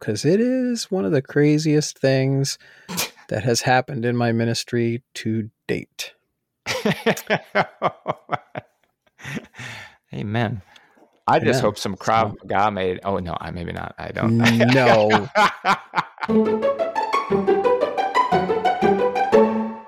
because 0.00 0.24
it 0.24 0.40
is 0.40 0.90
one 0.90 1.04
of 1.04 1.12
the 1.12 1.20
craziest 1.22 1.98
things 1.98 2.58
that 3.28 3.44
has 3.44 3.60
happened 3.60 4.06
in 4.06 4.16
my 4.16 4.32
ministry 4.32 5.02
to 5.14 5.50
date. 5.68 6.14
Amen. 10.12 10.62
I 11.28 11.38
just 11.38 11.60
Amen. 11.60 11.62
hope 11.62 11.78
some 11.78 11.94
Krav 11.96 12.34
Maga 12.42 12.70
made. 12.72 13.00
Oh 13.04 13.18
no, 13.18 13.36
I 13.40 13.50
maybe 13.50 13.72
not. 13.72 13.94
I 13.98 14.08
don't. 14.08 14.38
No. 14.38 15.28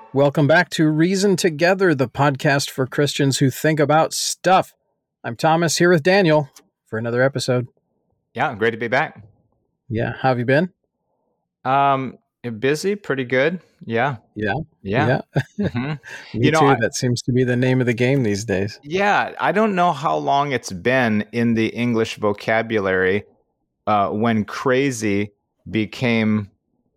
Welcome 0.13 0.45
back 0.45 0.69
to 0.71 0.87
Reason 0.87 1.35
Together, 1.35 1.95
the 1.95 2.07
podcast 2.07 2.69
for 2.69 2.85
Christians 2.85 3.39
who 3.39 3.49
think 3.49 3.79
about 3.79 4.13
stuff. 4.13 4.75
I'm 5.23 5.35
Thomas 5.35 5.79
here 5.79 5.89
with 5.89 6.03
Daniel 6.03 6.49
for 6.85 6.99
another 6.99 7.23
episode. 7.23 7.67
yeah, 8.35 8.53
great 8.53 8.71
to 8.71 8.77
be 8.77 8.87
back. 8.87 9.23
Yeah, 9.93 10.13
how 10.19 10.29
have 10.29 10.39
you 10.39 10.45
been? 10.45 10.71
Um, 11.63 12.17
busy, 12.59 12.95
pretty 12.95 13.23
good. 13.25 13.59
Yeah, 13.85 14.17
Yeah. 14.35 14.53
yeah. 14.81 15.21
Mhm. 15.59 15.99
Me 16.33 16.45
You 16.45 16.51
know, 16.51 16.59
too. 16.61 16.65
I- 16.67 16.79
that 16.81 16.95
seems 16.95 17.21
to 17.23 17.31
be 17.31 17.43
the 17.43 17.55
name 17.55 17.79
of 17.79 17.85
the 17.85 17.93
game 17.93 18.23
these 18.23 18.43
days. 18.43 18.79
Yeah, 18.83 19.33
I 19.39 19.51
don't 19.51 19.75
know 19.75 19.91
how 19.91 20.17
long 20.17 20.51
it's 20.51 20.71
been 20.71 21.25
in 21.31 21.53
the 21.53 21.67
English 21.67 22.15
vocabulary 22.17 23.25
uh, 23.85 24.09
when 24.09 24.45
crazy 24.45 25.31
became 25.69 26.49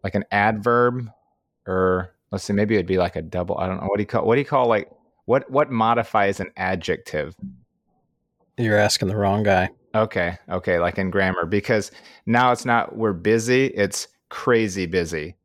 like 0.03 0.15
an 0.15 0.25
adverb, 0.31 1.11
or 1.67 2.15
let's 2.31 2.45
see, 2.45 2.53
maybe 2.55 2.75
it'd 2.77 2.87
be 2.87 2.99
like 2.99 3.17
a 3.17 3.23
double. 3.23 3.59
I 3.59 3.67
don't 3.67 3.81
know 3.81 3.89
what 3.89 3.97
do 3.99 4.03
you 4.03 4.07
call 4.07 4.25
what 4.25 4.37
do 4.37 4.41
you 4.41 4.47
call 4.47 4.69
like 4.69 4.89
what 5.27 5.51
what 5.51 5.71
modifies 5.71 6.41
an 6.41 6.51
adjective? 6.57 7.35
You're 8.57 8.79
asking 8.79 9.09
the 9.09 9.17
wrong 9.17 9.43
guy. 9.43 9.69
Okay, 9.97 10.37
okay, 10.51 10.79
like 10.79 10.99
in 10.99 11.11
grammar, 11.11 11.47
because 11.47 11.91
now 12.27 12.53
it's 12.53 12.67
not 12.67 12.97
we're 12.97 13.15
busy, 13.15 13.67
it's 13.67 14.09
crazy 14.29 14.85
busy. 14.85 15.37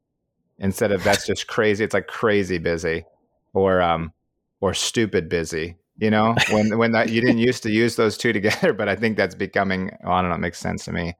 Instead 0.59 0.91
of 0.91 1.03
that's 1.03 1.25
just 1.25 1.47
crazy, 1.47 1.83
it's 1.85 1.93
like 1.93 2.07
crazy 2.07 2.57
busy, 2.57 3.05
or 3.53 3.81
um, 3.81 4.11
or 4.59 4.73
stupid 4.73 5.29
busy. 5.29 5.77
You 5.97 6.11
know, 6.11 6.35
when 6.51 6.77
when 6.77 6.91
that 6.91 7.09
you 7.09 7.21
didn't 7.21 7.37
used 7.37 7.63
to 7.63 7.71
use 7.71 7.95
those 7.95 8.17
two 8.17 8.33
together, 8.39 8.73
but 8.73 8.89
I 8.89 8.95
think 8.95 9.15
that's 9.15 9.35
becoming. 9.35 9.89
I 10.05 10.21
don't 10.21 10.29
know, 10.29 10.35
it 10.35 10.39
makes 10.39 10.59
sense 10.59 10.83
to 10.85 10.91
me. 10.91 11.15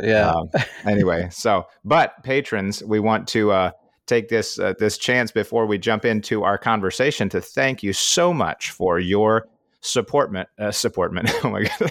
Yeah. 0.00 0.30
Um, 0.30 0.50
anyway, 0.84 1.28
so 1.32 1.66
but 1.84 2.22
patrons, 2.22 2.84
we 2.84 3.00
want 3.00 3.26
to 3.28 3.50
uh, 3.50 3.70
take 4.06 4.28
this 4.28 4.56
uh, 4.60 4.74
this 4.78 4.98
chance 4.98 5.32
before 5.32 5.66
we 5.66 5.78
jump 5.78 6.04
into 6.04 6.44
our 6.44 6.58
conversation 6.58 7.28
to 7.30 7.40
thank 7.40 7.82
you 7.82 7.92
so 7.92 8.32
much 8.32 8.70
for 8.70 9.00
your 9.00 9.48
supportment 9.80 10.48
uh, 10.58 10.70
supportment. 10.70 11.30
Oh 11.44 11.50
my 11.50 11.62
god! 11.64 11.90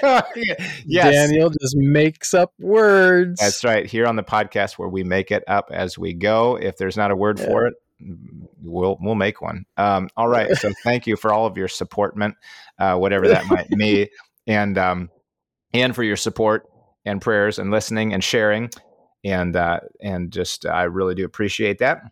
yes, 0.86 1.14
Daniel 1.14 1.50
just 1.50 1.76
makes 1.76 2.34
up 2.34 2.52
words. 2.58 3.40
that's 3.40 3.64
right. 3.64 3.86
Here 3.86 4.06
on 4.06 4.16
the 4.16 4.22
podcast, 4.22 4.78
where 4.78 4.88
we 4.88 5.04
make 5.04 5.30
it 5.30 5.44
up 5.46 5.70
as 5.72 5.98
we 5.98 6.14
go. 6.14 6.56
If 6.56 6.76
there's 6.76 6.96
not 6.96 7.10
a 7.10 7.16
word 7.16 7.38
for 7.38 7.66
it, 7.66 7.74
we'll 8.62 8.96
we'll 9.00 9.14
make 9.14 9.40
one. 9.40 9.64
Um, 9.76 10.08
all 10.16 10.28
right. 10.28 10.50
So 10.56 10.72
thank 10.84 11.06
you 11.06 11.16
for 11.16 11.32
all 11.32 11.46
of 11.46 11.56
your 11.56 11.68
supportment, 11.68 12.36
uh, 12.78 12.96
whatever 12.96 13.28
that 13.28 13.46
might 13.46 13.68
be, 13.70 14.10
and 14.46 14.78
um, 14.78 15.10
and 15.72 15.94
for 15.94 16.02
your 16.02 16.16
support 16.16 16.68
and 17.04 17.20
prayers 17.20 17.58
and 17.58 17.70
listening 17.70 18.12
and 18.12 18.22
sharing, 18.22 18.70
and 19.24 19.54
uh, 19.56 19.80
and 20.00 20.32
just 20.32 20.66
I 20.66 20.84
really 20.84 21.14
do 21.14 21.24
appreciate 21.24 21.78
that. 21.78 22.02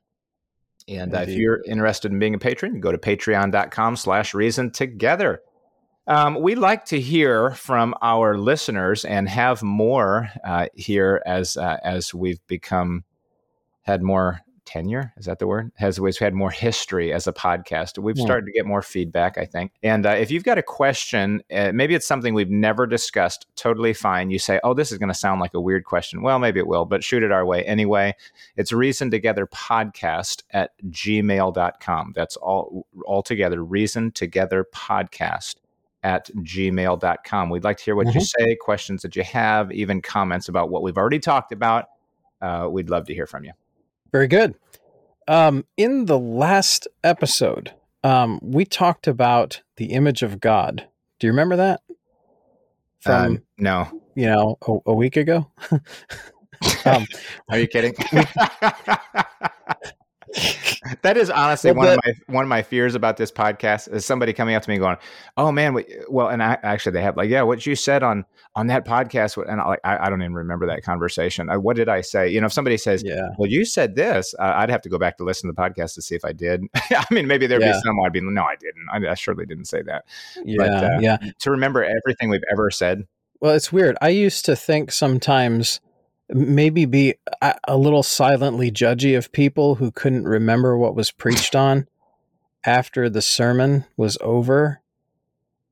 And 0.88 1.14
uh, 1.14 1.20
if 1.20 1.30
you're 1.30 1.62
interested 1.66 2.12
in 2.12 2.18
being 2.18 2.34
a 2.34 2.38
patron, 2.38 2.80
go 2.80 2.92
to 2.92 2.98
patreon.com 2.98 3.96
slash 3.96 4.34
reason 4.34 4.70
together. 4.70 5.42
Um, 6.06 6.40
we'd 6.40 6.58
like 6.58 6.84
to 6.86 7.00
hear 7.00 7.50
from 7.50 7.94
our 8.00 8.38
listeners 8.38 9.04
and 9.04 9.28
have 9.28 9.62
more 9.62 10.30
uh, 10.44 10.66
here 10.74 11.20
as 11.26 11.56
uh, 11.56 11.78
as 11.82 12.14
we've 12.14 12.44
become 12.46 13.04
had 13.82 14.02
more 14.02 14.40
tenure. 14.66 15.12
Is 15.16 15.24
that 15.26 15.38
the 15.38 15.46
word? 15.46 15.72
As 15.80 15.98
we've 15.98 16.16
had 16.18 16.34
more 16.34 16.50
history 16.50 17.12
as 17.12 17.26
a 17.26 17.32
podcast, 17.32 17.98
we've 17.98 18.18
Yeah. 18.18 18.24
started 18.24 18.46
to 18.46 18.52
get 18.52 18.66
more 18.66 18.82
feedback. 18.82 19.38
I 19.38 19.46
think. 19.46 19.72
And 19.82 20.04
uh, 20.04 20.10
if 20.10 20.30
you've 20.30 20.44
got 20.44 20.58
a 20.58 20.62
question, 20.62 21.42
uh, 21.50 21.72
maybe 21.72 21.94
it's 21.94 22.06
something 22.06 22.34
we've 22.34 22.50
never 22.50 22.86
discussed. 22.86 23.46
Totally 23.56 23.94
fine. 23.94 24.30
You 24.30 24.38
say, 24.38 24.60
"Oh, 24.64 24.74
this 24.74 24.92
is 24.92 24.98
going 24.98 25.08
to 25.08 25.14
sound 25.14 25.40
like 25.40 25.54
a 25.54 25.60
weird 25.60 25.84
question." 25.84 26.20
Well, 26.22 26.38
maybe 26.38 26.60
it 26.60 26.66
will, 26.66 26.84
but 26.84 27.02
shoot 27.02 27.22
it 27.22 27.32
our 27.32 27.46
way 27.46 27.64
anyway. 27.64 28.14
It's 28.56 28.72
reason 28.72 29.10
together 29.10 29.46
podcast 29.46 30.42
at 30.50 30.72
gmail.com. 30.90 32.12
That's 32.14 32.36
all 32.36 32.86
all 33.06 33.22
together. 33.22 33.64
Reason 33.64 34.10
together 34.12 34.66
podcast 34.74 35.56
at 36.02 36.30
gmail.com. 36.36 37.50
We'd 37.50 37.64
like 37.64 37.78
to 37.78 37.84
hear 37.84 37.96
what 37.96 38.14
you 38.14 38.20
say, 38.20 38.54
questions 38.56 39.02
that 39.02 39.16
you 39.16 39.24
have, 39.24 39.72
even 39.72 40.00
comments 40.02 40.48
about 40.48 40.70
what 40.70 40.82
we've 40.82 40.96
already 40.96 41.18
talked 41.18 41.50
about. 41.52 41.86
Uh, 42.40 42.68
we'd 42.70 42.90
love 42.90 43.06
to 43.06 43.14
hear 43.14 43.26
from 43.26 43.44
you. 43.44 43.52
Very 44.16 44.28
good. 44.28 44.54
Um, 45.28 45.66
in 45.76 46.06
the 46.06 46.18
last 46.18 46.88
episode, 47.04 47.74
um, 48.02 48.40
we 48.42 48.64
talked 48.64 49.06
about 49.06 49.60
the 49.76 49.92
image 49.92 50.22
of 50.22 50.40
God. 50.40 50.88
Do 51.20 51.26
you 51.26 51.34
remember 51.34 51.56
that? 51.56 51.82
From 53.00 53.26
Um, 53.26 53.42
no. 53.58 54.02
you 54.14 54.24
know 54.24 54.56
a, 54.66 54.78
a 54.86 54.94
week 54.94 55.18
ago. 55.18 55.50
um, 56.86 57.06
Are 57.50 57.58
you 57.58 57.66
kidding? 57.66 57.94
that 61.02 61.16
is 61.16 61.30
honestly 61.30 61.72
Well, 61.72 61.86
one 61.86 61.88
of 61.88 62.00
my 62.04 62.34
one 62.34 62.44
of 62.44 62.48
my 62.48 62.62
fears 62.62 62.94
about 62.94 63.16
this 63.16 63.30
podcast 63.30 63.92
is 63.92 64.04
somebody 64.04 64.32
coming 64.32 64.54
up 64.54 64.62
to 64.62 64.70
me 64.70 64.78
going, 64.78 64.96
"Oh 65.36 65.50
man, 65.52 65.76
well," 66.08 66.28
and 66.28 66.42
I 66.42 66.58
actually 66.62 66.92
they 66.92 67.02
have 67.02 67.16
like, 67.16 67.28
"Yeah, 67.28 67.42
what 67.42 67.64
you 67.66 67.74
said 67.74 68.02
on 68.02 68.24
on 68.54 68.66
that 68.68 68.84
podcast," 68.84 69.42
and 69.50 69.60
I, 69.60 69.66
like 69.66 69.80
I, 69.84 70.06
I 70.06 70.10
don't 70.10 70.22
even 70.22 70.34
remember 70.34 70.66
that 70.66 70.82
conversation. 70.82 71.48
I, 71.48 71.56
what 71.56 71.76
did 71.76 71.88
I 71.88 72.00
say? 72.00 72.28
You 72.28 72.40
know, 72.40 72.46
if 72.46 72.52
somebody 72.52 72.76
says, 72.76 73.02
yeah, 73.04 73.28
"Well, 73.38 73.50
you 73.50 73.64
said 73.64 73.94
this," 73.96 74.34
uh, 74.38 74.52
I'd 74.56 74.70
have 74.70 74.82
to 74.82 74.88
go 74.88 74.98
back 74.98 75.16
to 75.18 75.24
listen 75.24 75.48
to 75.48 75.54
the 75.56 75.60
podcast 75.60 75.94
to 75.94 76.02
see 76.02 76.14
if 76.14 76.24
I 76.24 76.32
did. 76.32 76.62
I 76.74 77.04
mean, 77.10 77.26
maybe 77.26 77.46
there'd 77.46 77.62
Yeah. 77.62 77.72
be 77.72 77.80
some 77.80 77.96
I'd 78.04 78.12
be, 78.12 78.20
"No, 78.20 78.42
I 78.42 78.56
didn't. 78.56 79.08
I, 79.08 79.12
I 79.12 79.14
surely 79.14 79.46
didn't 79.46 79.66
say 79.66 79.82
that." 79.82 80.04
yeah, 80.44 80.62
uh, 80.62 80.98
yeah. 81.00 81.16
To 81.40 81.50
remember 81.50 81.82
everything 81.84 82.28
we've 82.28 82.44
ever 82.52 82.70
said. 82.70 83.04
Well, 83.40 83.54
it's 83.54 83.72
weird. 83.72 83.96
I 84.00 84.08
used 84.08 84.44
to 84.46 84.56
think 84.56 84.92
sometimes 84.92 85.80
maybe 86.30 86.84
be 86.84 87.14
a, 87.42 87.54
a 87.68 87.76
little 87.76 88.02
silently 88.02 88.70
judgy 88.70 89.16
of 89.16 89.32
people 89.32 89.76
who 89.76 89.90
couldn't 89.90 90.24
remember 90.24 90.76
what 90.76 90.94
was 90.94 91.10
preached 91.10 91.54
on 91.56 91.88
after 92.64 93.08
the 93.08 93.22
sermon 93.22 93.84
was 93.96 94.18
over. 94.20 94.80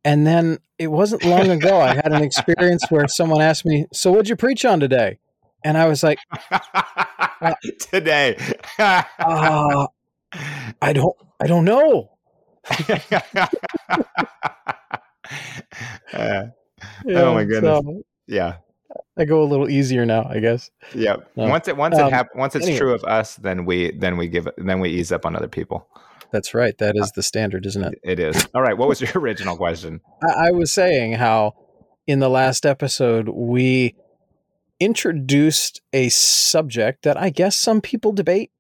And 0.05 0.27
then 0.27 0.59
it 0.79 0.89
wasn't 0.89 1.25
long 1.25 1.51
ago 1.51 1.81
I 1.81 1.95
had 1.95 2.13
an 2.13 2.23
experience 2.23 2.85
where 2.91 3.09
someone 3.09 3.41
asked 3.41 3.65
me, 3.65 3.87
"So 3.93 4.11
what'd 4.11 4.29
you 4.29 4.37
preach 4.37 4.65
on 4.65 4.79
today?" 4.81 5.19
And 5.65 5.79
I 5.79 5.87
was 5.87 6.03
like, 6.03 6.19
Today. 7.91 8.37
"Uh, 8.79 9.87
I 10.83 10.93
don't 10.93 11.17
I 11.41 11.47
don't 11.47 11.65
know." 11.65 12.11
Uh, 16.13 16.45
Oh 17.09 17.35
my 17.35 17.45
goodness. 17.45 17.81
so 17.81 18.03
yeah. 18.27 18.57
I 19.17 19.25
go 19.25 19.43
a 19.43 19.45
little 19.45 19.69
easier 19.69 20.05
now, 20.05 20.27
I 20.29 20.41
guess. 20.41 20.71
Yeah. 20.95 21.17
No. 21.37 21.49
Once 21.49 21.69
it 21.69 21.77
once 21.77 21.97
Um, 21.97 22.09
it 22.09 22.13
hap- 22.13 22.35
once 22.35 22.57
it's 22.57 22.67
anyway. 22.67 22.79
true 22.79 22.95
of 22.95 23.05
us, 23.05 23.37
then 23.37 23.65
we 23.65 23.93
then 23.93 24.17
we 24.17 24.29
give 24.29 24.49
then 24.59 24.81
we 24.81 24.91
ease 24.91 25.13
up 25.13 25.25
on 25.25 25.37
other 25.37 25.49
people. 25.49 25.89
That's 26.33 26.53
right. 26.53 26.77
That 26.79 26.97
is 26.97 27.13
the 27.13 27.23
standard, 27.23 27.65
isn't 27.65 27.85
it? 27.85 28.01
It 28.03 28.19
is. 28.19 28.49
All 28.55 28.63
right. 28.63 28.77
What 28.77 28.89
was 28.89 29.01
your 29.01 29.13
original 29.15 29.57
question? 29.57 30.01
I, 30.23 30.49
I 30.49 30.51
was 30.51 30.73
saying 30.73 31.13
how 31.13 31.55
in 32.09 32.19
the 32.19 32.29
last 32.29 32.67
episode 32.67 33.29
we 33.29 33.95
introduced 34.81 35.81
a 35.93 36.09
subject 36.09 37.05
that 37.05 37.17
I 37.17 37.31
guess 37.31 37.57
some 37.57 37.81
people 37.81 38.13
debate. 38.13 38.51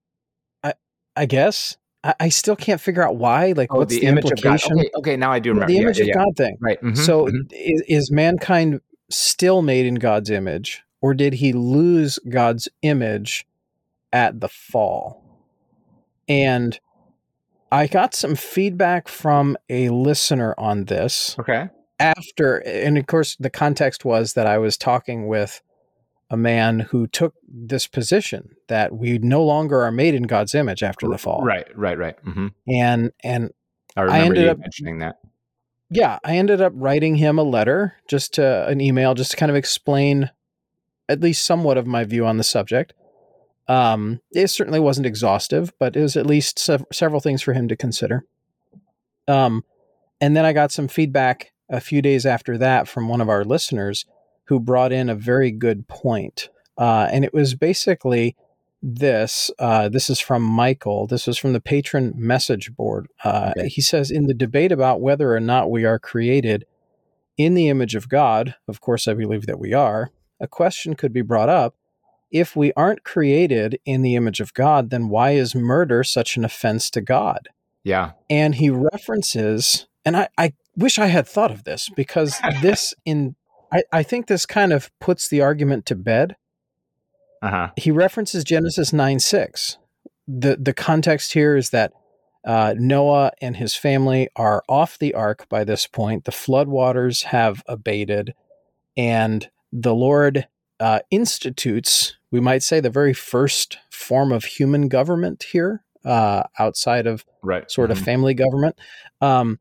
I 0.62 0.74
I 1.16 1.26
guess 1.26 1.76
I, 2.04 2.14
I 2.20 2.28
still 2.28 2.54
can't 2.54 2.80
figure 2.80 3.02
out 3.02 3.16
why. 3.16 3.52
Like, 3.52 3.72
what's 3.72 3.98
the, 3.98 4.06
implication? 4.06 4.78
Okay, 4.78 4.90
okay, 4.96 5.16
now 5.16 5.32
I 5.32 5.40
do 5.40 5.50
remember. 5.50 5.72
the 5.72 5.78
image 5.78 5.98
yeah, 5.98 6.04
of 6.04 6.08
yeah. 6.08 6.14
God 6.14 6.36
thing. 6.36 6.56
Right. 6.60 6.80
mhm, 6.80 6.96
so, 6.96 7.26
mhm. 7.26 7.48
is, 7.50 7.82
is 7.88 8.10
mankind 8.12 8.80
still 9.14 9.62
made 9.62 9.86
in 9.86 9.96
God's 9.96 10.30
image, 10.30 10.82
or 11.00 11.14
did 11.14 11.34
he 11.34 11.52
lose 11.52 12.18
God's 12.28 12.68
image 12.82 13.46
at 14.12 14.40
the 14.40 14.48
fall? 14.48 15.22
And 16.28 16.78
I 17.70 17.86
got 17.86 18.14
some 18.14 18.34
feedback 18.34 19.08
from 19.08 19.56
a 19.68 19.88
listener 19.88 20.54
on 20.56 20.84
this 20.84 21.36
okay. 21.38 21.68
after 21.98 22.58
and 22.66 22.96
of 22.96 23.06
course 23.06 23.36
the 23.36 23.50
context 23.50 24.04
was 24.04 24.34
that 24.34 24.46
I 24.46 24.58
was 24.58 24.76
talking 24.76 25.26
with 25.26 25.60
a 26.30 26.36
man 26.36 26.80
who 26.80 27.06
took 27.06 27.34
this 27.46 27.86
position 27.86 28.50
that 28.68 28.96
we 28.96 29.18
no 29.18 29.44
longer 29.44 29.82
are 29.82 29.92
made 29.92 30.14
in 30.14 30.22
God's 30.22 30.54
image 30.54 30.82
after 30.82 31.06
the 31.08 31.18
fall. 31.18 31.42
Right. 31.42 31.66
Right. 31.76 31.98
Right. 31.98 32.16
hmm 32.24 32.48
And 32.66 33.10
and 33.22 33.50
I 33.96 34.02
remember 34.02 34.26
ended 34.26 34.44
you 34.44 34.50
up- 34.50 34.58
mentioning 34.58 34.98
that. 35.00 35.16
Yeah, 35.90 36.18
I 36.24 36.36
ended 36.36 36.60
up 36.60 36.72
writing 36.74 37.16
him 37.16 37.38
a 37.38 37.42
letter, 37.42 37.94
just 38.08 38.34
to 38.34 38.66
an 38.66 38.80
email, 38.80 39.14
just 39.14 39.32
to 39.32 39.36
kind 39.36 39.50
of 39.50 39.56
explain 39.56 40.30
at 41.08 41.20
least 41.20 41.44
somewhat 41.44 41.78
of 41.78 41.86
my 41.86 42.04
view 42.04 42.26
on 42.26 42.38
the 42.38 42.44
subject. 42.44 42.94
Um, 43.68 44.20
it 44.32 44.48
certainly 44.48 44.80
wasn't 44.80 45.06
exhaustive, 45.06 45.72
but 45.78 45.96
it 45.96 46.00
was 46.00 46.16
at 46.16 46.26
least 46.26 46.58
sev- 46.58 46.86
several 46.92 47.20
things 47.20 47.42
for 47.42 47.52
him 47.52 47.68
to 47.68 47.76
consider. 47.76 48.24
Um, 49.28 49.64
and 50.20 50.36
then 50.36 50.44
I 50.44 50.52
got 50.52 50.72
some 50.72 50.88
feedback 50.88 51.52
a 51.70 51.80
few 51.80 52.02
days 52.02 52.26
after 52.26 52.58
that 52.58 52.88
from 52.88 53.08
one 53.08 53.20
of 53.20 53.28
our 53.28 53.44
listeners 53.44 54.04
who 54.44 54.60
brought 54.60 54.92
in 54.92 55.08
a 55.08 55.14
very 55.14 55.50
good 55.50 55.88
point. 55.88 56.50
Uh, 56.76 57.08
and 57.10 57.24
it 57.24 57.32
was 57.32 57.54
basically 57.54 58.36
this. 58.84 59.50
Uh, 59.58 59.88
this 59.88 60.10
is 60.10 60.20
from 60.20 60.42
Michael. 60.42 61.06
This 61.06 61.26
was 61.26 61.38
from 61.38 61.54
the 61.54 61.60
patron 61.60 62.12
message 62.16 62.74
board. 62.76 63.08
Uh, 63.24 63.52
okay. 63.56 63.68
He 63.68 63.80
says 63.80 64.10
In 64.10 64.26
the 64.26 64.34
debate 64.34 64.70
about 64.70 65.00
whether 65.00 65.34
or 65.34 65.40
not 65.40 65.70
we 65.70 65.84
are 65.84 65.98
created 65.98 66.66
in 67.36 67.54
the 67.54 67.68
image 67.68 67.94
of 67.94 68.08
God, 68.08 68.54
of 68.68 68.80
course, 68.80 69.08
I 69.08 69.14
believe 69.14 69.46
that 69.46 69.58
we 69.58 69.72
are, 69.72 70.10
a 70.38 70.46
question 70.46 70.94
could 70.94 71.12
be 71.12 71.22
brought 71.22 71.48
up. 71.48 71.74
If 72.30 72.54
we 72.54 72.72
aren't 72.74 73.04
created 73.04 73.78
in 73.84 74.02
the 74.02 74.16
image 74.16 74.40
of 74.40 74.54
God, 74.54 74.90
then 74.90 75.08
why 75.08 75.30
is 75.30 75.54
murder 75.54 76.04
such 76.04 76.36
an 76.36 76.44
offense 76.44 76.90
to 76.90 77.00
God? 77.00 77.48
Yeah. 77.84 78.12
And 78.28 78.56
he 78.56 78.70
references, 78.70 79.86
and 80.04 80.16
I, 80.16 80.28
I 80.36 80.54
wish 80.76 80.98
I 80.98 81.06
had 81.06 81.26
thought 81.26 81.50
of 81.50 81.64
this 81.64 81.88
because 81.96 82.40
this 82.60 82.92
in 83.04 83.36
I, 83.72 83.82
I 83.92 84.02
think 84.04 84.26
this 84.26 84.46
kind 84.46 84.72
of 84.72 84.90
puts 85.00 85.28
the 85.28 85.40
argument 85.40 85.86
to 85.86 85.96
bed. 85.96 86.36
Uh-huh. 87.44 87.70
He 87.76 87.90
references 87.90 88.42
Genesis 88.42 88.92
9 88.92 89.20
6. 89.20 89.76
The 90.26 90.56
the 90.56 90.72
context 90.72 91.34
here 91.34 91.56
is 91.56 91.70
that 91.70 91.92
uh, 92.46 92.74
Noah 92.78 93.32
and 93.42 93.56
his 93.56 93.76
family 93.76 94.28
are 94.34 94.62
off 94.68 94.98
the 94.98 95.12
ark 95.12 95.46
by 95.50 95.64
this 95.64 95.86
point. 95.86 96.24
The 96.24 96.32
flood 96.32 96.68
waters 96.68 97.24
have 97.24 97.62
abated, 97.66 98.34
and 98.96 99.48
the 99.72 99.94
Lord 99.94 100.48
uh, 100.80 101.00
institutes, 101.10 102.16
we 102.30 102.40
might 102.40 102.62
say, 102.62 102.80
the 102.80 102.88
very 102.88 103.12
first 103.12 103.76
form 103.90 104.32
of 104.32 104.44
human 104.44 104.88
government 104.88 105.44
here, 105.52 105.84
uh, 106.04 106.44
outside 106.58 107.06
of 107.06 107.26
right. 107.42 107.70
sort 107.70 107.90
mm-hmm. 107.90 107.98
of 107.98 108.04
family 108.04 108.34
government. 108.34 108.78
Um, 109.20 109.58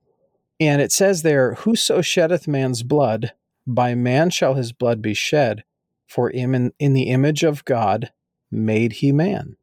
and 0.59 0.81
it 0.81 0.93
says 0.93 1.21
there, 1.21 1.55
Whoso 1.55 2.01
sheddeth 2.01 2.47
man's 2.47 2.83
blood, 2.83 3.33
by 3.67 3.95
man 3.95 4.29
shall 4.29 4.53
his 4.53 4.71
blood 4.71 5.01
be 5.01 5.13
shed, 5.13 5.63
for 6.13 6.29
him 6.29 6.53
in, 6.53 6.71
in 6.77 6.93
the 6.93 7.09
image 7.09 7.43
of 7.43 7.65
God 7.65 8.11
made 8.51 8.93
he 8.93 9.11
man. 9.11 9.57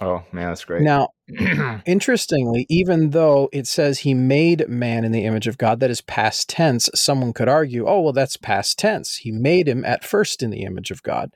Oh, 0.00 0.24
man, 0.32 0.48
that's 0.48 0.64
great. 0.64 0.82
Now, 0.82 1.10
interestingly, 1.86 2.66
even 2.68 3.10
though 3.10 3.48
it 3.52 3.68
says 3.68 4.00
he 4.00 4.12
made 4.12 4.68
man 4.68 5.04
in 5.04 5.12
the 5.12 5.24
image 5.24 5.46
of 5.46 5.58
God, 5.58 5.78
that 5.80 5.90
is 5.90 6.00
past 6.02 6.48
tense, 6.50 6.90
someone 6.94 7.32
could 7.32 7.48
argue, 7.48 7.86
oh, 7.86 8.00
well, 8.00 8.12
that's 8.12 8.36
past 8.36 8.78
tense. 8.78 9.18
He 9.18 9.30
made 9.30 9.68
him 9.68 9.84
at 9.84 10.04
first 10.04 10.42
in 10.42 10.50
the 10.50 10.64
image 10.64 10.90
of 10.90 11.04
God. 11.04 11.30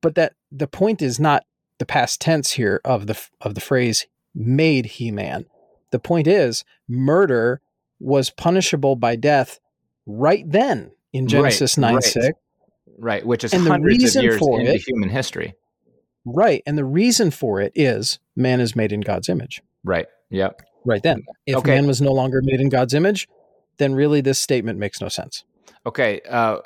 But 0.00 0.14
that 0.14 0.34
the 0.52 0.68
point 0.68 1.02
is 1.02 1.18
not 1.18 1.44
the 1.78 1.84
past 1.84 2.20
tense 2.20 2.52
here 2.52 2.80
of 2.84 3.08
the 3.08 3.20
of 3.40 3.56
the 3.56 3.60
phrase 3.60 4.06
made 4.34 4.86
he 4.86 5.10
man. 5.10 5.46
The 5.90 5.98
point 5.98 6.28
is 6.28 6.64
murder 6.88 7.60
was 7.98 8.30
punishable 8.30 8.94
by 8.94 9.16
death 9.16 9.58
right 10.06 10.44
then 10.48 10.92
in 11.12 11.26
Genesis 11.26 11.76
right, 11.76 11.82
9 11.82 11.94
right. 11.94 12.04
6. 12.04 12.38
Right, 12.98 13.24
which 13.24 13.44
is 13.44 13.52
and 13.52 13.66
hundreds 13.66 14.16
of 14.16 14.22
years 14.22 14.40
into 14.42 14.74
it, 14.74 14.86
human 14.86 15.08
history. 15.08 15.54
Right. 16.24 16.62
And 16.66 16.76
the 16.76 16.84
reason 16.84 17.30
for 17.30 17.60
it 17.60 17.72
is 17.74 18.18
man 18.36 18.60
is 18.60 18.76
made 18.76 18.92
in 18.92 19.00
God's 19.00 19.28
image. 19.28 19.62
Right. 19.84 20.06
Yep. 20.30 20.60
Right 20.84 21.02
then. 21.02 21.24
If 21.46 21.56
okay. 21.56 21.74
man 21.74 21.86
was 21.86 22.00
no 22.00 22.12
longer 22.12 22.40
made 22.42 22.60
in 22.60 22.68
God's 22.68 22.94
image, 22.94 23.28
then 23.78 23.94
really 23.94 24.20
this 24.20 24.38
statement 24.38 24.78
makes 24.78 25.00
no 25.00 25.08
sense. 25.08 25.44
Okay. 25.86 26.20
Uh, 26.28 26.58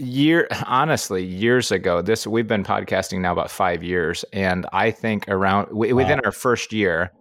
year 0.00 0.48
honestly 0.66 1.24
years 1.24 1.70
ago 1.70 2.02
this 2.02 2.26
we've 2.26 2.48
been 2.48 2.64
podcasting 2.64 3.20
now 3.20 3.32
about 3.32 3.50
five 3.50 3.82
years 3.82 4.24
and 4.32 4.66
i 4.72 4.90
think 4.90 5.28
around 5.28 5.66
w- 5.66 5.94
within 5.94 6.16
wow. 6.18 6.22
our 6.24 6.32
first 6.32 6.72
year 6.72 7.12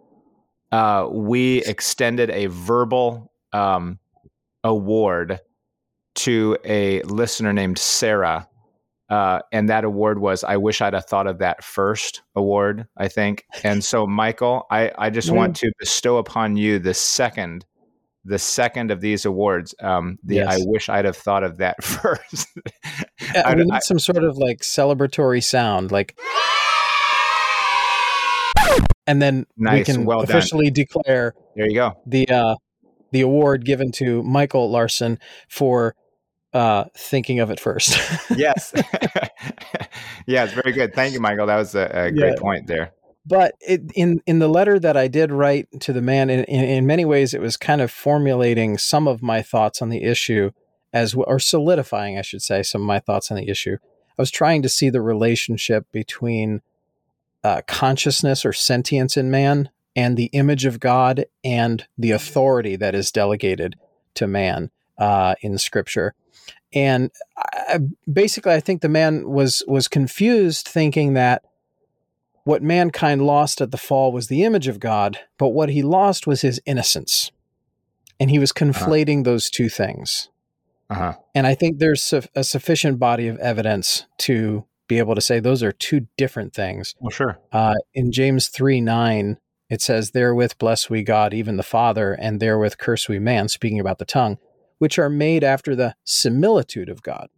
uh, 0.72 1.08
we 1.12 1.64
extended 1.66 2.30
a 2.30 2.46
verbal 2.46 3.34
um, 3.54 3.98
award 4.64 5.40
to 6.16 6.56
a 6.64 7.02
listener 7.04 7.52
named 7.52 7.78
sarah 7.78 8.48
uh, 9.10 9.40
and 9.52 9.70
that 9.70 9.84
award 9.84 10.20
was 10.20 10.44
I 10.44 10.58
wish 10.58 10.82
I'd 10.82 10.94
have 10.94 11.06
thought 11.06 11.28
of 11.28 11.40
that 11.40 11.64
first 11.64 12.22
award, 12.36 12.88
I 12.98 13.08
think. 13.08 13.46
And 13.64 13.84
so 13.84 14.06
Michael, 14.06 14.68
I, 14.70 14.92
I 14.98 15.10
just 15.10 15.32
want 15.32 15.56
to 15.58 15.72
bestow 15.80 16.18
upon 16.18 16.58
you 16.58 16.80
the 16.80 16.94
second 16.94 17.66
the 18.26 18.38
second 18.38 18.92
of 18.92 19.02
these 19.02 19.26
awards. 19.26 19.74
Um, 19.82 20.20
the 20.24 20.36
yes. 20.36 20.48
I 20.48 20.58
wish 20.66 20.90
I'd 20.90 21.06
have 21.06 21.18
thought 21.18 21.44
of 21.44 21.58
that 21.58 21.84
first. 21.84 22.48
yeah, 23.34 23.54
need 23.56 23.72
I, 23.72 23.80
some 23.80 23.98
sort 24.00 24.24
of 24.24 24.38
like 24.38 24.60
celebratory 24.60 25.44
sound, 25.44 25.92
like 25.92 26.18
and 29.08 29.22
then 29.22 29.48
nice, 29.58 29.88
we 29.88 29.94
can 29.94 30.06
well 30.06 30.22
officially 30.22 30.70
done. 30.70 30.86
declare 30.86 31.34
there 31.56 31.68
you 31.68 31.74
go 31.74 31.94
the 32.06 32.30
uh, 32.30 32.56
the 33.12 33.22
award 33.22 33.66
given 33.66 33.92
to 33.94 34.22
Michael 34.22 34.70
Larson 34.70 35.18
for 35.48 35.96
uh, 36.54 36.86
thinking 36.96 37.40
of 37.40 37.52
it 37.52 37.60
first. 37.60 37.98
yes. 38.36 38.74
yes, 40.26 40.54
very 40.54 40.72
good. 40.72 40.94
Thank 40.94 41.14
you, 41.14 41.20
Michael. 41.20 41.48
That 41.48 41.58
was 41.58 41.76
a, 41.76 41.86
a 41.86 42.12
great 42.12 42.34
yeah. 42.34 42.40
point 42.40 42.68
there. 42.68 42.92
But 43.26 43.56
it, 43.60 43.92
in 43.94 44.22
in 44.26 44.40
the 44.40 44.48
letter 44.48 44.80
that 44.80 44.98
I 44.98 45.08
did 45.08 45.32
write 45.32 45.68
to 45.82 45.94
the 45.94 46.02
man, 46.02 46.30
in, 46.30 46.46
in, 46.46 46.64
in 46.64 46.88
many 46.88 47.06
ways, 47.06 47.34
it 47.34 47.42
was 47.42 47.58
kind 47.58 47.82
of 47.82 47.92
formulating 47.92 48.78
some 48.78 49.08
of 49.08 49.22
my 49.22 49.42
thoughts 49.42 49.82
on 49.82 49.90
the 49.90 50.04
issue, 50.04 50.52
as 50.94 51.14
or 51.14 51.38
solidifying, 51.38 52.18
I 52.18 52.24
should 52.24 52.42
say, 52.42 52.64
some 52.64 52.82
of 52.82 52.88
my 52.88 53.00
thoughts 53.00 53.30
on 53.30 53.38
the 53.38 53.50
issue. 53.50 53.78
I 54.18 54.22
was 54.22 54.32
trying 54.32 54.62
to 54.64 54.70
see 54.70 54.90
the 54.90 55.02
relationship 55.02 55.86
between 55.92 56.62
uh, 57.44 57.62
consciousness 57.68 58.46
or 58.46 58.54
sentience 58.54 59.16
in 59.16 59.30
man 59.30 59.70
and 59.96 60.18
the 60.18 60.30
image 60.34 60.66
of 60.66 60.80
God 60.80 61.26
and 61.44 61.86
the 61.98 62.12
authority 62.12 62.76
that 62.78 62.96
is 62.96 63.12
delegated 63.12 63.76
to 64.16 64.28
man 64.28 64.72
uh, 64.98 65.36
in 65.42 65.58
Scripture 65.58 66.16
and 66.74 67.12
I, 67.38 67.80
basically 68.12 68.54
i 68.54 68.60
think 68.60 68.82
the 68.82 68.90
man 68.90 69.30
was 69.30 69.64
was 69.68 69.88
confused 69.88 70.68
thinking 70.68 71.14
that 71.14 71.44
what 72.44 72.64
mankind 72.64 73.26
lost 73.26 73.62
at 73.62 73.72
the 73.72 73.78
fall 73.78 74.12
was 74.12 74.28
the 74.28 74.44
image 74.44 74.68
of 74.68 74.80
god 74.80 75.20
but 75.38 75.50
what 75.50 75.70
he 75.70 75.82
lost 75.82 76.28
was 76.28 76.42
his 76.42 76.62
innocence 76.66 77.32
and 78.20 78.30
he 78.30 78.40
was 78.40 78.52
uh-huh. 78.52 78.66
conflating 78.66 79.18
uh-huh. 79.20 79.32
those 79.32 79.50
two 79.50 79.70
things 79.70 80.30
uh-huh. 80.90 81.14
and 81.34 81.48
i 81.48 81.56
think 81.56 81.80
there's 81.80 82.04
su- 82.04 82.22
a 82.36 82.44
sufficient 82.44 83.00
body 83.00 83.28
of 83.28 83.38
evidence 83.40 84.06
to 84.18 84.66
be 84.88 84.98
able 84.98 85.16
to 85.16 85.22
say 85.22 85.40
those 85.40 85.62
are 85.62 85.72
two 85.72 86.08
different 86.18 86.54
things 86.54 86.96
well 87.00 87.12
sure 87.12 87.40
uh, 87.52 87.76
in 87.94 88.12
james 88.12 88.48
3 88.48 88.82
9 88.82 89.38
it 89.70 89.82
says 89.82 90.12
therewith 90.12 90.54
bless 90.58 90.90
we 90.90 91.04
god 91.04 91.34
even 91.34 91.58
the 91.58 91.64
father 91.64 92.14
and 92.14 92.40
therewith 92.40 92.78
curse 92.78 93.08
we 93.08 93.20
man 93.20 93.48
speaking 93.48 93.80
about 93.80 94.00
the 94.00 94.06
tongue 94.06 94.38
which 94.80 94.98
are 94.98 95.10
made 95.10 95.44
after 95.44 95.76
the 95.76 95.96
similitude 96.04 96.90
of 96.90 97.04
God. 97.04 97.30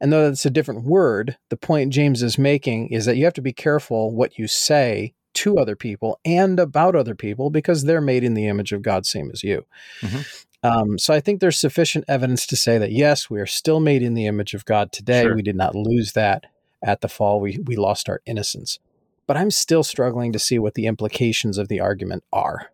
And 0.00 0.12
though 0.12 0.28
that's 0.28 0.44
a 0.44 0.50
different 0.50 0.84
word, 0.84 1.38
the 1.48 1.56
point 1.56 1.92
James 1.92 2.22
is 2.22 2.36
making 2.36 2.88
is 2.88 3.06
that 3.06 3.16
you 3.16 3.24
have 3.24 3.34
to 3.34 3.42
be 3.42 3.52
careful 3.52 4.14
what 4.14 4.38
you 4.38 4.48
say 4.48 5.14
to 5.34 5.58
other 5.58 5.76
people 5.76 6.18
and 6.24 6.58
about 6.60 6.94
other 6.94 7.14
people 7.14 7.50
because 7.50 7.84
they're 7.84 8.00
made 8.00 8.24
in 8.24 8.34
the 8.34 8.46
image 8.46 8.72
of 8.72 8.82
God, 8.82 9.06
same 9.06 9.30
as 9.32 9.42
you. 9.42 9.64
Mm-hmm. 10.00 10.20
Um, 10.64 10.98
so 10.98 11.12
I 11.12 11.20
think 11.20 11.40
there's 11.40 11.58
sufficient 11.58 12.06
evidence 12.08 12.46
to 12.46 12.56
say 12.56 12.78
that 12.78 12.92
yes, 12.92 13.28
we 13.28 13.40
are 13.40 13.46
still 13.46 13.80
made 13.80 14.02
in 14.02 14.14
the 14.14 14.26
image 14.26 14.54
of 14.54 14.64
God 14.64 14.92
today. 14.92 15.22
Sure. 15.22 15.34
We 15.34 15.42
did 15.42 15.56
not 15.56 15.74
lose 15.74 16.12
that 16.12 16.46
at 16.82 17.02
the 17.02 17.08
fall. 17.08 17.40
We 17.40 17.58
we 17.64 17.76
lost 17.76 18.08
our 18.08 18.22
innocence, 18.24 18.78
but 19.26 19.36
I'm 19.36 19.50
still 19.50 19.82
struggling 19.82 20.32
to 20.32 20.38
see 20.38 20.58
what 20.58 20.74
the 20.74 20.86
implications 20.86 21.58
of 21.58 21.68
the 21.68 21.80
argument 21.80 22.24
are. 22.32 22.70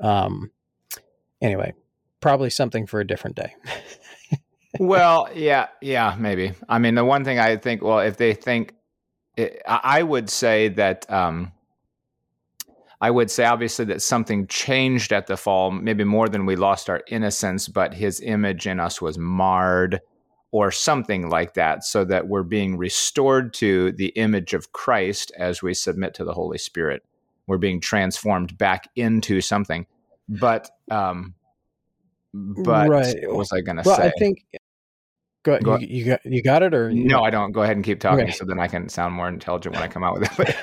Um, 0.00 0.50
anyway, 1.40 1.74
probably 2.20 2.50
something 2.50 2.86
for 2.86 3.00
a 3.00 3.06
different 3.06 3.36
day. 3.36 3.54
well, 4.78 5.28
yeah, 5.34 5.68
yeah, 5.80 6.16
maybe. 6.18 6.52
I 6.68 6.78
mean, 6.78 6.94
the 6.94 7.04
one 7.04 7.24
thing 7.24 7.38
I 7.38 7.56
think, 7.56 7.82
well, 7.82 8.00
if 8.00 8.16
they 8.16 8.34
think, 8.34 8.74
it, 9.36 9.62
I 9.66 10.02
would 10.02 10.28
say 10.28 10.68
that, 10.70 11.10
um, 11.10 11.52
I 13.00 13.10
would 13.10 13.30
say 13.30 13.44
obviously 13.44 13.84
that 13.86 14.02
something 14.02 14.48
changed 14.48 15.12
at 15.12 15.28
the 15.28 15.36
fall, 15.36 15.70
maybe 15.70 16.02
more 16.02 16.28
than 16.28 16.46
we 16.46 16.56
lost 16.56 16.90
our 16.90 17.02
innocence, 17.08 17.68
but 17.68 17.94
his 17.94 18.20
image 18.20 18.66
in 18.66 18.80
us 18.80 19.00
was 19.00 19.16
marred 19.16 20.00
or 20.50 20.70
something 20.72 21.28
like 21.28 21.54
that, 21.54 21.84
so 21.84 22.04
that 22.06 22.26
we're 22.26 22.42
being 22.42 22.78
restored 22.78 23.52
to 23.52 23.92
the 23.92 24.08
image 24.08 24.54
of 24.54 24.72
Christ 24.72 25.30
as 25.38 25.62
we 25.62 25.74
submit 25.74 26.14
to 26.14 26.24
the 26.24 26.32
Holy 26.32 26.58
Spirit. 26.58 27.04
We're 27.46 27.58
being 27.58 27.80
transformed 27.80 28.56
back 28.56 28.88
into 28.96 29.40
something. 29.40 29.86
But 30.28 30.70
um, 30.90 31.34
but 32.34 32.88
right. 32.88 33.16
what 33.28 33.36
was 33.36 33.52
I 33.52 33.60
going 33.60 33.76
to 33.76 33.82
well, 33.84 33.96
say? 33.96 34.06
I 34.06 34.12
think. 34.18 34.44
Go, 35.44 35.58
go 35.60 35.78
you, 35.78 35.86
you, 35.86 36.04
got 36.04 36.26
you 36.26 36.42
got 36.42 36.62
it 36.62 36.74
or 36.74 36.90
no? 36.90 37.22
I 37.22 37.30
don't. 37.30 37.52
Go 37.52 37.62
ahead 37.62 37.76
and 37.76 37.84
keep 37.84 38.00
talking, 38.00 38.24
okay. 38.24 38.32
so 38.32 38.44
then 38.44 38.58
I 38.58 38.66
can 38.66 38.88
sound 38.88 39.14
more 39.14 39.28
intelligent 39.28 39.74
when 39.74 39.84
I 39.84 39.88
come 39.88 40.02
out 40.02 40.18
with 40.18 40.40
it. 40.40 40.56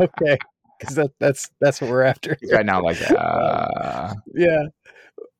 okay, 0.00 0.38
because 0.78 0.94
that, 0.94 1.10
that's 1.18 1.50
that's 1.60 1.80
what 1.80 1.90
we're 1.90 2.04
after 2.04 2.38
right 2.50 2.64
now. 2.64 2.80
Like, 2.80 2.98
uh... 3.10 4.14
yeah, 4.34 4.66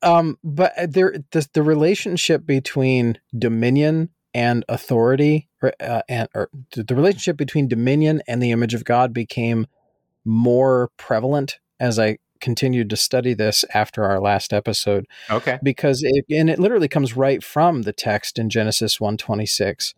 um, 0.03 0.39
but 0.43 0.73
uh, 0.77 0.87
there 0.91 1.15
the 1.31 1.49
the 1.55 1.63
relationship 1.63 2.45
between 2.45 3.19
dominion 3.39 4.11
and 4.35 4.65
authority, 4.69 5.49
uh, 5.63 6.03
and 6.09 6.29
or 6.35 6.51
the 6.75 6.95
relationship 6.95 7.37
between 7.37 7.69
dominion 7.69 8.23
and 8.29 8.43
the 8.43 8.51
image 8.51 8.75
of 8.75 8.85
God 8.85 9.13
became 9.15 9.67
more 10.25 10.91
prevalent 10.97 11.59
as 11.81 11.99
I 11.99 12.19
continued 12.41 12.91
to 12.91 12.97
study 12.97 13.35
this 13.35 13.65
after 13.75 14.05
our 14.05 14.21
last 14.21 14.53
episode 14.53 15.07
Okay. 15.31 15.59
because 15.63 16.03
it 16.03 16.25
and 16.31 16.49
it 16.51 16.59
literally 16.59 16.89
comes 16.89 17.17
right 17.17 17.43
from 17.43 17.83
the 17.83 17.93
text 17.93 18.39
in 18.39 18.51
Genesis 18.51 19.01
126 19.01 19.95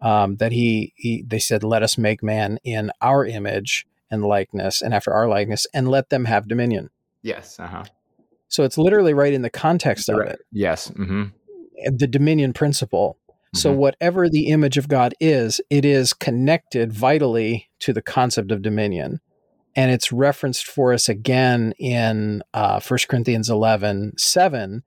um, 0.00 0.36
that 0.36 0.52
he, 0.52 0.92
he 0.96 1.22
they 1.26 1.38
said 1.38 1.62
let 1.62 1.82
us 1.82 1.96
make 1.96 2.22
man 2.22 2.58
in 2.64 2.90
our 3.00 3.24
image 3.24 3.86
and 4.10 4.24
likeness 4.24 4.82
and 4.82 4.92
after 4.92 5.12
our 5.12 5.28
likeness 5.28 5.66
and 5.72 5.88
let 5.88 6.10
them 6.10 6.24
have 6.26 6.48
dominion. 6.48 6.90
Yes. 7.22 7.58
Uh 7.60 7.66
huh. 7.66 7.84
So 8.48 8.64
it's 8.64 8.76
literally 8.76 9.14
right 9.14 9.32
in 9.32 9.42
the 9.42 9.50
context 9.50 10.08
of 10.08 10.18
it, 10.20 10.40
Yes. 10.50 10.88
hmm 10.88 11.24
the 11.86 12.06
dominion 12.06 12.52
principle. 12.52 13.16
So 13.54 13.72
Mhm. 13.72 13.76
whatever 13.76 14.28
the 14.28 14.46
image 14.48 14.76
of 14.78 14.88
God 14.88 15.14
is, 15.20 15.60
it 15.68 15.84
is 15.84 16.12
connected 16.12 16.92
vitally 16.92 17.68
to 17.80 17.92
the 17.92 18.02
concept 18.02 18.50
of 18.52 18.62
dominion. 18.62 19.20
And 19.74 19.90
it's 19.90 20.12
referenced 20.12 20.66
for 20.66 20.92
us 20.92 21.08
again 21.08 21.72
in 21.78 22.42
uh, 22.52 22.80
1 22.80 22.98
Corinthians 23.08 23.48
11, 23.48 24.14
7. 24.18 24.82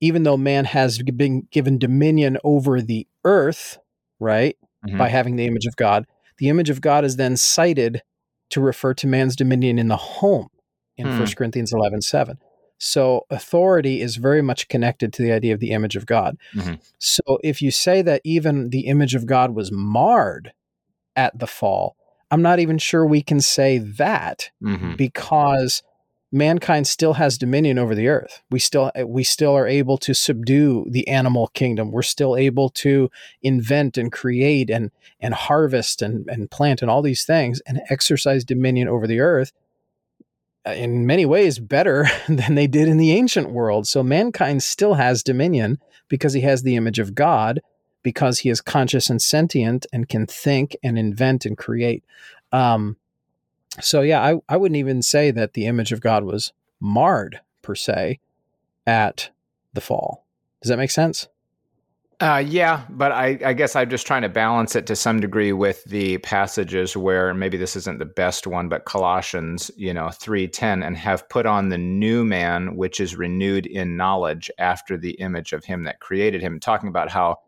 Even 0.00 0.22
though 0.24 0.36
man 0.36 0.66
has 0.66 0.98
been 1.02 1.48
given 1.50 1.78
dominion 1.78 2.38
over 2.44 2.80
the 2.82 3.06
earth, 3.24 3.78
right, 4.20 4.56
Mhm. 4.86 4.98
by 4.98 5.08
having 5.08 5.36
the 5.36 5.46
image 5.46 5.66
of 5.66 5.76
God, 5.76 6.06
the 6.38 6.48
image 6.48 6.70
of 6.70 6.80
God 6.80 7.04
is 7.04 7.16
then 7.16 7.36
cited 7.36 8.02
to 8.50 8.60
refer 8.60 8.94
to 8.94 9.06
man's 9.06 9.34
dominion 9.36 9.78
in 9.78 9.88
the 9.88 9.96
home 9.96 10.48
in 10.96 11.06
Hmm. 11.06 11.18
1 11.18 11.34
Corinthians 11.36 11.72
11, 11.72 12.02
7. 12.02 12.38
So 12.78 13.24
authority 13.30 14.02
is 14.02 14.16
very 14.16 14.42
much 14.42 14.68
connected 14.68 15.12
to 15.14 15.22
the 15.22 15.32
idea 15.32 15.54
of 15.54 15.60
the 15.60 15.70
image 15.70 15.96
of 15.96 16.04
God. 16.06 16.36
Mhm. 16.54 16.78
So 16.98 17.22
if 17.42 17.62
you 17.62 17.70
say 17.70 18.02
that 18.02 18.20
even 18.22 18.68
the 18.70 18.86
image 18.86 19.14
of 19.14 19.24
God 19.26 19.54
was 19.54 19.72
marred 19.72 20.52
at 21.16 21.38
the 21.38 21.46
fall, 21.46 21.96
I'm 22.30 22.42
not 22.42 22.58
even 22.58 22.78
sure 22.78 23.06
we 23.06 23.22
can 23.22 23.40
say 23.40 23.78
that 23.78 24.50
Mhm. 24.62 24.96
because 24.96 25.82
mankind 26.32 26.86
still 26.86 27.14
has 27.14 27.38
dominion 27.38 27.78
over 27.78 27.94
the 27.94 28.08
earth. 28.08 28.42
We 28.50 28.58
still 28.58 28.90
we 29.06 29.22
still 29.22 29.54
are 29.56 29.66
able 29.68 29.96
to 29.98 30.12
subdue 30.12 30.86
the 30.90 31.06
animal 31.08 31.46
kingdom. 31.54 31.92
We're 31.92 32.02
still 32.02 32.36
able 32.36 32.68
to 32.70 33.10
invent 33.42 33.96
and 33.96 34.10
create 34.10 34.68
and 34.70 34.90
and 35.20 35.34
harvest 35.34 36.02
and, 36.02 36.28
and 36.28 36.50
plant 36.50 36.82
and 36.82 36.90
all 36.90 37.00
these 37.00 37.24
things 37.24 37.60
and 37.66 37.80
exercise 37.90 38.44
dominion 38.44 38.88
over 38.88 39.06
the 39.06 39.20
earth 39.20 39.52
uh, 40.66 40.72
in 40.72 41.06
many 41.06 41.24
ways 41.24 41.58
better 41.60 42.06
than 42.28 42.56
they 42.56 42.66
did 42.66 42.88
in 42.88 42.96
the 42.98 43.12
ancient 43.12 43.50
world. 43.52 43.86
So 43.86 44.02
mankind 44.02 44.62
still 44.64 44.94
has 44.94 45.22
dominion 45.22 45.78
because 46.08 46.32
he 46.32 46.40
has 46.42 46.62
the 46.64 46.76
image 46.76 46.98
of 46.98 47.14
God, 47.14 47.60
because 48.06 48.38
he 48.38 48.50
is 48.50 48.60
conscious 48.60 49.10
and 49.10 49.20
sentient 49.20 49.84
and 49.92 50.08
can 50.08 50.28
think 50.28 50.76
and 50.80 50.96
invent 50.96 51.44
and 51.44 51.58
create. 51.58 52.04
Um, 52.52 52.96
so 53.80 54.00
yeah, 54.00 54.22
I, 54.22 54.36
I 54.48 54.56
wouldn't 54.56 54.78
even 54.78 55.02
say 55.02 55.32
that 55.32 55.54
the 55.54 55.66
image 55.66 55.90
of 55.90 56.00
God 56.00 56.22
was 56.22 56.52
marred 56.78 57.40
per 57.62 57.74
se 57.74 58.20
at 58.86 59.30
the 59.72 59.80
fall. 59.80 60.24
Does 60.62 60.68
that 60.68 60.78
make 60.78 60.92
sense? 60.92 61.26
Uh, 62.20 62.42
yeah, 62.46 62.84
but 62.88 63.10
I, 63.10 63.38
I 63.44 63.52
guess 63.54 63.74
I'm 63.74 63.90
just 63.90 64.06
trying 64.06 64.22
to 64.22 64.28
balance 64.28 64.76
it 64.76 64.86
to 64.86 64.94
some 64.94 65.18
degree 65.18 65.52
with 65.52 65.82
the 65.84 66.18
passages 66.18 66.96
where 66.96 67.34
maybe 67.34 67.58
this 67.58 67.74
isn't 67.74 67.98
the 67.98 68.06
best 68.06 68.46
one, 68.46 68.68
but 68.68 68.84
Colossians, 68.84 69.70
you 69.76 69.92
know, 69.92 70.10
three 70.10 70.46
ten, 70.46 70.84
and 70.84 70.96
have 70.96 71.28
put 71.28 71.44
on 71.44 71.70
the 71.70 71.76
new 71.76 72.24
man, 72.24 72.76
which 72.76 73.00
is 73.00 73.16
renewed 73.16 73.66
in 73.66 73.96
knowledge 73.96 74.48
after 74.58 74.96
the 74.96 75.14
image 75.20 75.52
of 75.52 75.64
him 75.64 75.82
that 75.82 76.00
created 76.00 76.40
him. 76.40 76.60
Talking 76.60 76.88
about 76.88 77.10
how, 77.10 77.40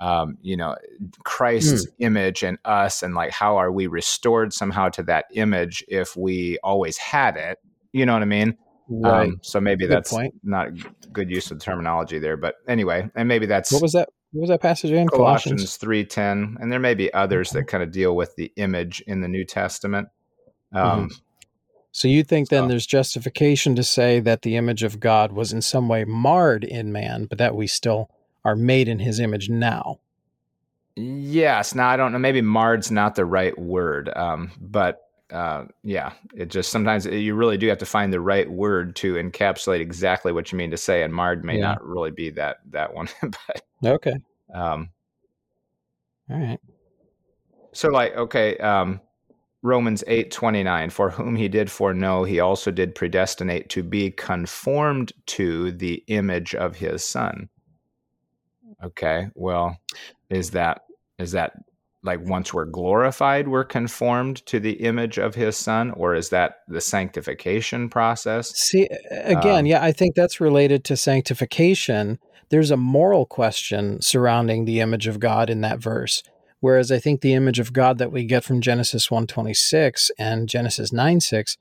um, 0.00 0.38
you 0.42 0.56
know, 0.56 0.76
Christ's 1.24 1.86
image 1.98 2.42
and 2.42 2.58
us, 2.64 3.02
and 3.02 3.14
like 3.14 3.30
how 3.30 3.56
are 3.56 3.72
we 3.72 3.86
restored 3.86 4.52
somehow 4.52 4.88
to 4.90 5.02
that 5.04 5.26
image 5.34 5.84
if 5.88 6.16
we 6.16 6.58
always 6.62 6.96
had 6.96 7.36
it? 7.36 7.58
You 7.92 8.06
know 8.06 8.12
what 8.12 8.22
I 8.22 8.26
mean? 8.26 8.56
Um, 9.04 9.38
so 9.42 9.60
maybe 9.60 9.86
Good 9.86 9.92
that's 9.92 10.10
point. 10.10 10.34
not 10.42 10.68
good 11.12 11.30
use 11.30 11.50
of 11.50 11.58
terminology 11.58 12.18
there, 12.18 12.36
but 12.36 12.56
anyway, 12.68 13.08
and 13.14 13.28
maybe 13.28 13.46
that's 13.46 13.72
what 13.72 13.82
was 13.82 13.92
that? 13.92 14.08
What 14.32 14.42
was 14.42 14.50
that 14.50 14.60
passage 14.60 14.90
again? 14.90 15.06
Colossians 15.08 15.76
three 15.76 16.04
ten, 16.04 16.56
and 16.60 16.70
there 16.70 16.80
may 16.80 16.94
be 16.94 17.12
others 17.14 17.50
that 17.50 17.64
kind 17.64 17.82
of 17.82 17.90
deal 17.90 18.14
with 18.14 18.34
the 18.36 18.52
image 18.56 19.02
in 19.06 19.20
the 19.20 19.28
New 19.28 19.44
Testament. 19.44 20.08
Um, 20.72 21.08
So 21.92 22.08
you 22.08 22.24
think 22.24 22.48
then 22.48 22.66
there's 22.66 22.86
justification 22.86 23.76
to 23.76 23.84
say 23.84 24.18
that 24.18 24.42
the 24.42 24.56
image 24.56 24.82
of 24.82 24.98
God 24.98 25.30
was 25.30 25.52
in 25.52 25.62
some 25.62 25.88
way 25.88 26.04
marred 26.04 26.64
in 26.64 26.90
man, 26.90 27.26
but 27.26 27.38
that 27.38 27.54
we 27.54 27.68
still 27.68 28.10
are 28.44 28.56
made 28.56 28.88
in 28.88 28.98
his 28.98 29.20
image 29.20 29.48
now. 29.48 29.98
Yes. 30.96 31.74
Now 31.74 31.88
I 31.88 31.96
don't 31.96 32.12
know. 32.12 32.18
Maybe 32.18 32.40
marred's 32.40 32.90
not 32.90 33.14
the 33.16 33.24
right 33.24 33.56
word, 33.58 34.10
um, 34.16 34.52
but 34.60 35.00
uh, 35.32 35.64
yeah, 35.82 36.12
it 36.34 36.50
just 36.50 36.70
sometimes 36.70 37.06
you 37.06 37.34
really 37.34 37.56
do 37.56 37.66
have 37.68 37.78
to 37.78 37.86
find 37.86 38.12
the 38.12 38.20
right 38.20 38.48
word 38.48 38.94
to 38.96 39.14
encapsulate 39.14 39.80
exactly 39.80 40.30
what 40.30 40.52
you 40.52 40.58
mean 40.58 40.70
to 40.70 40.76
say, 40.76 41.02
and 41.02 41.12
marred 41.12 41.44
may 41.44 41.58
Yeah. 41.58 41.74
not 41.74 41.84
really 41.84 42.12
be 42.12 42.30
that 42.30 42.58
that 42.70 42.94
one. 42.94 43.08
but 43.22 43.62
Okay. 43.84 44.14
um, 44.54 44.90
All 46.30 46.38
right. 46.38 46.60
So 47.72 47.88
like 47.88 48.14
okay, 48.16 48.56
um 48.58 49.00
Romans 49.62 50.04
8:29 50.06 50.92
for 50.92 51.10
whom 51.10 51.34
he 51.36 51.48
did 51.48 51.70
foreknow 51.70 52.22
he 52.24 52.38
also 52.38 52.70
did 52.70 52.94
predestinate 52.94 53.68
to 53.70 53.82
be 53.82 54.10
conformed 54.12 55.12
to 55.26 55.72
the 55.72 56.04
image 56.06 56.54
of 56.54 56.76
his 56.76 57.04
son. 57.04 57.48
Okay, 58.84 59.28
well, 59.34 59.78
is 60.30 60.50
that 60.50 60.82
is 61.18 61.32
that 61.32 61.52
like 62.02 62.20
once 62.20 62.52
we're 62.52 62.66
glorified 62.66 63.48
we're 63.48 63.64
conformed 63.64 64.44
to 64.46 64.60
the 64.60 64.72
image 64.72 65.18
of 65.18 65.34
his 65.34 65.56
son 65.56 65.90
or 65.92 66.14
is 66.14 66.28
that 66.28 66.56
the 66.68 66.80
sanctification 66.80 67.88
process? 67.88 68.52
See, 68.56 68.88
again, 69.10 69.60
Um, 69.60 69.66
yeah, 69.66 69.82
I 69.82 69.92
think 69.92 70.14
that's 70.14 70.40
related 70.40 70.84
to 70.84 70.96
sanctification. 70.96 72.18
There's 72.50 72.70
a 72.70 72.76
moral 72.76 73.24
question 73.24 74.02
surrounding 74.02 74.64
the 74.64 74.80
image 74.80 75.06
of 75.06 75.18
God 75.18 75.48
in 75.48 75.62
that 75.62 75.78
verse. 75.78 76.22
Whereas 76.60 76.92
I 76.92 76.98
think 76.98 77.20
the 77.20 77.34
image 77.34 77.58
of 77.58 77.72
God 77.72 77.98
that 77.98 78.12
we 78.12 78.24
get 78.24 78.44
from 78.44 78.60
Genesis 78.60 79.10
126 79.10 80.10
and 80.18 80.48
Genesis 80.48 80.92
9 80.92 81.20
6, 81.20 81.56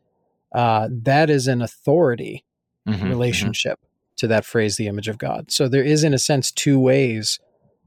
uh, 0.54 0.88
that 0.92 1.30
is 1.30 1.48
an 1.48 1.62
authority 1.62 2.44
Mhm, 2.86 2.96
mhm. 2.96 3.10
relationship 3.10 3.80
to 4.24 4.28
that 4.30 4.46
phrase, 4.46 4.78
the 4.78 4.88
image 4.88 5.08
of 5.10 5.18
God. 5.18 5.52
So 5.52 5.68
there 5.68 5.84
is, 5.84 6.04
in 6.04 6.14
a 6.14 6.18
sense, 6.20 6.52
two 6.52 6.80
ways 6.80 7.40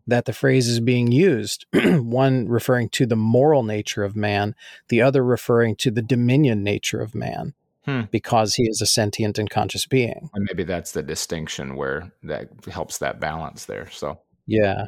that 0.07 0.27
the 0.27 0.33
phrase 0.33 0.69
is 0.69 0.79
being 0.81 1.11
used 1.11 1.67
one 1.73 2.47
referring 2.47 2.89
to 2.91 3.07
the 3.07 3.17
moral 3.17 3.63
nature 3.63 4.05
of 4.05 4.15
man, 4.15 4.55
the 4.89 5.03
other 5.03 5.25
referring 5.25 5.75
to 5.77 5.91
the 5.91 6.03
dominion 6.03 6.63
nature 6.63 7.01
of 7.01 7.15
man, 7.15 7.55
Hmm. 7.87 8.03
because 8.11 8.57
he 8.57 8.65
is 8.65 8.81
a 8.83 8.87
sentient 8.87 9.39
and 9.39 9.49
conscious 9.49 9.87
being. 9.87 10.29
And 10.35 10.45
maybe 10.51 10.65
that's 10.65 10.91
the 10.93 11.03
distinction 11.05 11.77
where 11.77 12.13
that 12.25 12.49
helps 12.71 12.99
that 12.99 13.19
balance 13.21 13.65
there. 13.65 13.89
So, 13.91 14.19
Yeah. 14.47 14.87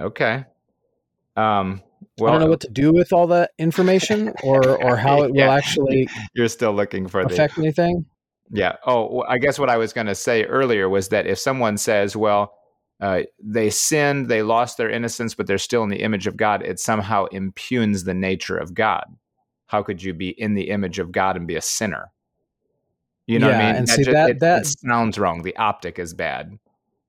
okay. 0.00 0.44
Um 1.36 1.82
I 2.20 2.30
don't 2.30 2.40
know 2.40 2.46
what 2.48 2.60
to 2.60 2.70
do 2.70 2.92
with 2.92 3.12
all 3.12 3.26
that 3.28 3.50
information 3.58 4.32
or, 4.42 4.82
or 4.82 4.96
how 4.96 5.22
it 5.24 5.30
will 5.32 5.36
Yeah. 5.38 5.52
actually 5.54 6.08
you're 6.34 6.48
still 6.48 6.72
looking 6.72 7.08
for 7.08 7.24
the 7.24 7.34
affect 7.34 7.58
anything. 7.58 8.06
Yeah. 8.52 8.76
Oh 8.86 9.22
i 9.28 9.38
guess 9.38 9.58
what 9.58 9.70
i 9.70 9.76
was 9.76 9.92
going 9.92 10.06
to 10.08 10.14
say 10.14 10.44
earlier 10.44 10.88
was 10.88 11.08
that 11.08 11.26
if 11.26 11.38
someone 11.38 11.76
says 11.78 12.16
well 12.16 12.54
uh, 13.00 13.22
they 13.42 13.70
sinned 13.70 14.28
they 14.28 14.42
lost 14.42 14.76
their 14.76 14.90
innocence 14.90 15.34
but 15.34 15.46
they're 15.46 15.56
still 15.58 15.82
in 15.82 15.88
the 15.88 16.02
image 16.02 16.26
of 16.26 16.36
god 16.36 16.62
it 16.62 16.78
somehow 16.78 17.24
impugns 17.26 18.04
the 18.04 18.14
nature 18.14 18.56
of 18.58 18.74
god. 18.74 19.04
How 19.66 19.82
could 19.84 20.02
you 20.02 20.12
be 20.12 20.30
in 20.30 20.54
the 20.54 20.68
image 20.70 20.98
of 20.98 21.12
god 21.12 21.36
and 21.36 21.46
be 21.46 21.54
a 21.56 21.62
sinner? 21.62 22.10
You 23.26 23.38
know 23.38 23.46
what 23.46 23.56
i 23.56 23.66
mean? 23.68 23.76
and 23.76 23.88
see, 23.88 24.02
ju- 24.04 24.12
that- 24.12 24.30
it, 24.30 24.40
that- 24.40 24.62
it 24.62 24.66
sounds 24.66 25.18
wrong. 25.18 25.42
The 25.42 25.56
optic 25.56 25.98
is 25.98 26.12
bad. 26.12 26.58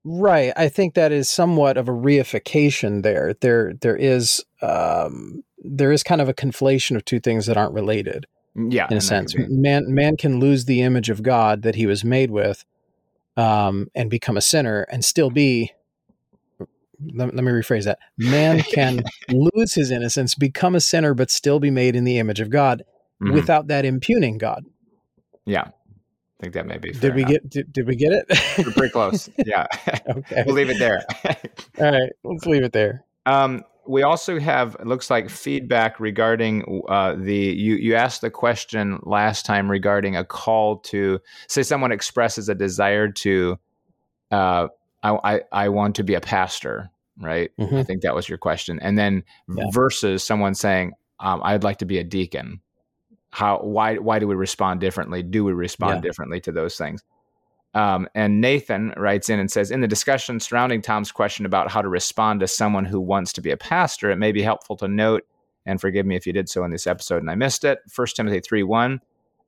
Right. 0.04 0.52
I 0.56 0.68
think 0.68 0.94
that 0.94 1.12
is 1.12 1.28
somewhat 1.30 1.76
of 1.76 1.88
a 1.88 1.92
reification 1.92 3.02
there. 3.02 3.34
There 3.40 3.74
there 3.80 3.96
is 3.96 4.44
um 4.60 5.42
there 5.58 5.92
is 5.92 6.02
kind 6.02 6.20
of 6.20 6.28
a 6.28 6.34
conflation 6.34 6.96
of 6.96 7.04
two 7.04 7.20
things 7.20 7.46
that 7.46 7.56
aren't 7.56 7.74
related 7.74 8.26
yeah 8.54 8.86
in 8.90 8.96
a 8.96 9.00
sense. 9.00 9.34
Man 9.36 9.94
man 9.94 10.16
can 10.16 10.38
lose 10.40 10.64
the 10.66 10.82
image 10.82 11.08
of 11.10 11.22
God 11.22 11.62
that 11.62 11.74
he 11.74 11.86
was 11.86 12.04
made 12.04 12.30
with 12.30 12.64
um 13.36 13.88
and 13.94 14.10
become 14.10 14.36
a 14.36 14.42
sinner 14.42 14.82
and 14.90 15.04
still 15.04 15.30
be 15.30 15.72
let, 17.14 17.34
let 17.34 17.42
me 17.44 17.50
rephrase 17.50 17.84
that. 17.84 17.98
Man 18.18 18.60
can 18.72 19.02
lose 19.28 19.74
his 19.74 19.90
innocence, 19.90 20.34
become 20.34 20.74
a 20.74 20.80
sinner, 20.80 21.14
but 21.14 21.30
still 21.30 21.58
be 21.58 21.70
made 21.70 21.96
in 21.96 22.04
the 22.04 22.18
image 22.18 22.40
of 22.40 22.50
God 22.50 22.84
Mhm. 23.22 23.32
without 23.34 23.68
that 23.68 23.84
impugning 23.84 24.36
God. 24.36 24.64
yeah 25.46 25.62
i 25.68 26.40
think 26.40 26.54
that 26.54 26.66
may 26.66 26.76
be 26.78 26.90
Did 26.90 27.14
we 27.14 27.22
enough. 27.22 27.30
get 27.32 27.50
did, 27.50 27.72
did 27.72 27.86
we 27.86 27.94
get 27.94 28.10
it? 28.12 28.26
We're 28.58 28.72
pretty 28.72 28.90
close 28.92 29.28
yeah 29.46 29.66
okay. 30.08 30.42
we'll 30.44 30.56
leave 30.56 30.70
it 30.70 30.78
there 30.80 31.02
All 31.78 31.92
right, 31.92 32.10
let's 32.24 32.46
leave 32.46 32.64
it 32.64 32.72
there. 32.72 33.04
Um, 33.24 33.62
we 33.86 34.02
also 34.02 34.38
have 34.38 34.76
it 34.80 34.86
looks 34.86 35.10
like 35.10 35.28
feedback 35.28 35.98
regarding 35.98 36.82
uh, 36.88 37.14
the 37.16 37.34
you 37.34 37.74
you 37.74 37.94
asked 37.94 38.20
the 38.20 38.30
question 38.30 38.98
last 39.02 39.44
time 39.44 39.70
regarding 39.70 40.16
a 40.16 40.24
call 40.24 40.78
to 40.78 41.20
say 41.48 41.62
someone 41.62 41.92
expresses 41.92 42.48
a 42.48 42.54
desire 42.54 43.08
to 43.08 43.58
uh, 44.30 44.68
I, 45.02 45.18
I 45.24 45.40
I 45.52 45.68
want 45.68 45.96
to 45.96 46.04
be 46.04 46.14
a 46.14 46.20
pastor 46.20 46.90
right 47.18 47.50
I 47.58 47.62
Mhm. 47.62 47.86
think 47.86 48.02
that 48.02 48.14
was 48.14 48.28
your 48.28 48.38
question 48.38 48.78
and 48.80 48.96
then 48.96 49.24
Yeah. 49.48 49.64
versus 49.72 50.22
someone 50.22 50.54
saying 50.54 50.92
um, 51.20 51.40
I'd 51.44 51.64
like 51.64 51.78
to 51.78 51.84
be 51.84 51.98
a 51.98 52.04
deacon 52.04 52.60
how 53.30 53.58
why 53.58 53.96
why 53.96 54.18
do 54.18 54.26
we 54.28 54.34
respond 54.34 54.80
differently? 54.80 55.22
Do 55.22 55.42
we 55.42 55.52
respond 55.54 55.96
yeah. 55.96 56.08
differently 56.08 56.40
to 56.42 56.52
those 56.52 56.76
things? 56.76 57.02
Um, 57.74 58.06
and 58.14 58.40
Nathan 58.40 58.92
writes 58.96 59.30
in 59.30 59.38
and 59.38 59.50
says, 59.50 59.70
in 59.70 59.80
the 59.80 59.88
discussion 59.88 60.40
surrounding 60.40 60.82
Tom's 60.82 61.10
question 61.10 61.46
about 61.46 61.70
how 61.70 61.80
to 61.80 61.88
respond 61.88 62.40
to 62.40 62.48
someone 62.48 62.84
who 62.84 63.00
wants 63.00 63.32
to 63.34 63.40
be 63.40 63.50
a 63.50 63.56
pastor, 63.56 64.10
it 64.10 64.16
may 64.16 64.32
be 64.32 64.42
helpful 64.42 64.76
to 64.76 64.88
note, 64.88 65.26
and 65.64 65.80
forgive 65.80 66.04
me 66.04 66.16
if 66.16 66.26
you 66.26 66.32
did 66.32 66.48
so 66.48 66.64
in 66.64 66.70
this 66.70 66.86
episode 66.86 67.22
and 67.22 67.30
I 67.30 67.34
missed 67.34 67.64
it. 67.64 67.78
1 67.94 68.06
Timothy 68.14 68.40
3 68.40 68.62
1. 68.62 69.00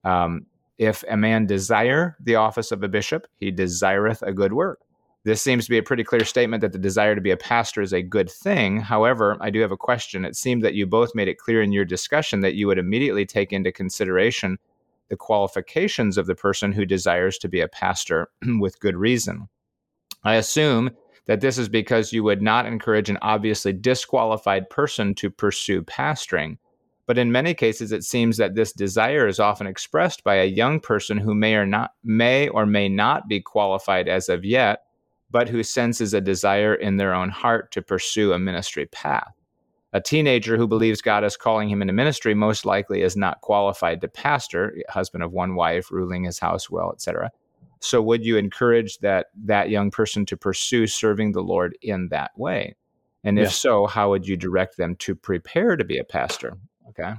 Um, 0.04 0.46
if 0.78 1.04
a 1.08 1.16
man 1.16 1.46
desire 1.46 2.16
the 2.20 2.36
office 2.36 2.72
of 2.72 2.82
a 2.82 2.88
bishop, 2.88 3.26
he 3.36 3.50
desireth 3.50 4.22
a 4.22 4.32
good 4.32 4.52
work. 4.52 4.80
This 5.24 5.40
seems 5.40 5.64
to 5.64 5.70
be 5.70 5.78
a 5.78 5.82
pretty 5.82 6.04
clear 6.04 6.24
statement 6.24 6.60
that 6.60 6.72
the 6.72 6.78
desire 6.78 7.14
to 7.14 7.20
be 7.20 7.30
a 7.30 7.36
pastor 7.36 7.80
is 7.80 7.94
a 7.94 8.02
good 8.02 8.30
thing. 8.30 8.80
However, 8.80 9.38
I 9.40 9.48
do 9.50 9.60
have 9.60 9.72
a 9.72 9.76
question. 9.76 10.24
It 10.24 10.36
seemed 10.36 10.62
that 10.64 10.74
you 10.74 10.86
both 10.86 11.14
made 11.14 11.28
it 11.28 11.38
clear 11.38 11.62
in 11.62 11.72
your 11.72 11.86
discussion 11.86 12.40
that 12.40 12.54
you 12.54 12.66
would 12.66 12.78
immediately 12.78 13.24
take 13.24 13.52
into 13.52 13.72
consideration 13.72 14.58
the 15.08 15.16
qualifications 15.16 16.16
of 16.16 16.26
the 16.26 16.34
person 16.34 16.72
who 16.72 16.84
desires 16.84 17.38
to 17.38 17.48
be 17.48 17.60
a 17.60 17.68
pastor 17.68 18.28
with 18.60 18.80
good 18.80 18.96
reason. 18.96 19.48
I 20.24 20.36
assume 20.36 20.90
that 21.26 21.40
this 21.40 21.58
is 21.58 21.68
because 21.68 22.12
you 22.12 22.22
would 22.24 22.42
not 22.42 22.66
encourage 22.66 23.08
an 23.08 23.18
obviously 23.22 23.72
disqualified 23.72 24.68
person 24.70 25.14
to 25.16 25.30
pursue 25.30 25.82
pastoring. 25.82 26.58
But 27.06 27.18
in 27.18 27.32
many 27.32 27.52
cases, 27.54 27.92
it 27.92 28.04
seems 28.04 28.38
that 28.38 28.54
this 28.54 28.72
desire 28.72 29.26
is 29.26 29.40
often 29.40 29.66
expressed 29.66 30.24
by 30.24 30.36
a 30.36 30.46
young 30.46 30.80
person 30.80 31.18
who 31.18 31.34
may 31.34 31.54
or 31.54 31.66
not 31.66 31.92
may 32.02 32.48
or 32.48 32.64
may 32.64 32.88
not 32.88 33.28
be 33.28 33.40
qualified 33.40 34.08
as 34.08 34.28
of 34.28 34.44
yet, 34.44 34.84
but 35.30 35.48
who 35.48 35.62
senses 35.62 36.14
a 36.14 36.20
desire 36.20 36.74
in 36.74 36.96
their 36.96 37.12
own 37.12 37.28
heart 37.28 37.70
to 37.72 37.82
pursue 37.82 38.32
a 38.32 38.38
ministry 38.38 38.86
path. 38.86 39.34
A 39.94 40.00
teenager 40.00 40.56
who 40.56 40.66
believes 40.66 41.00
God 41.00 41.22
is 41.22 41.36
calling 41.36 41.68
him 41.68 41.80
into 41.80 41.94
ministry 41.94 42.34
most 42.34 42.66
likely 42.66 43.02
is 43.02 43.16
not 43.16 43.40
qualified 43.42 44.00
to 44.00 44.08
pastor, 44.08 44.76
husband 44.88 45.22
of 45.22 45.32
one 45.32 45.54
wife, 45.54 45.92
ruling 45.92 46.24
his 46.24 46.40
house 46.40 46.68
well, 46.68 46.90
etc. 46.92 47.30
So, 47.78 48.02
would 48.02 48.24
you 48.24 48.36
encourage 48.36 48.98
that 48.98 49.28
that 49.44 49.70
young 49.70 49.92
person 49.92 50.26
to 50.26 50.36
pursue 50.36 50.88
serving 50.88 51.30
the 51.30 51.42
Lord 51.42 51.78
in 51.80 52.08
that 52.08 52.36
way? 52.36 52.74
And 53.22 53.38
if 53.38 53.44
yeah. 53.44 53.50
so, 53.50 53.86
how 53.86 54.10
would 54.10 54.26
you 54.26 54.36
direct 54.36 54.76
them 54.76 54.96
to 54.96 55.14
prepare 55.14 55.76
to 55.76 55.84
be 55.84 55.98
a 55.98 56.04
pastor? 56.04 56.58
Okay. 56.88 57.14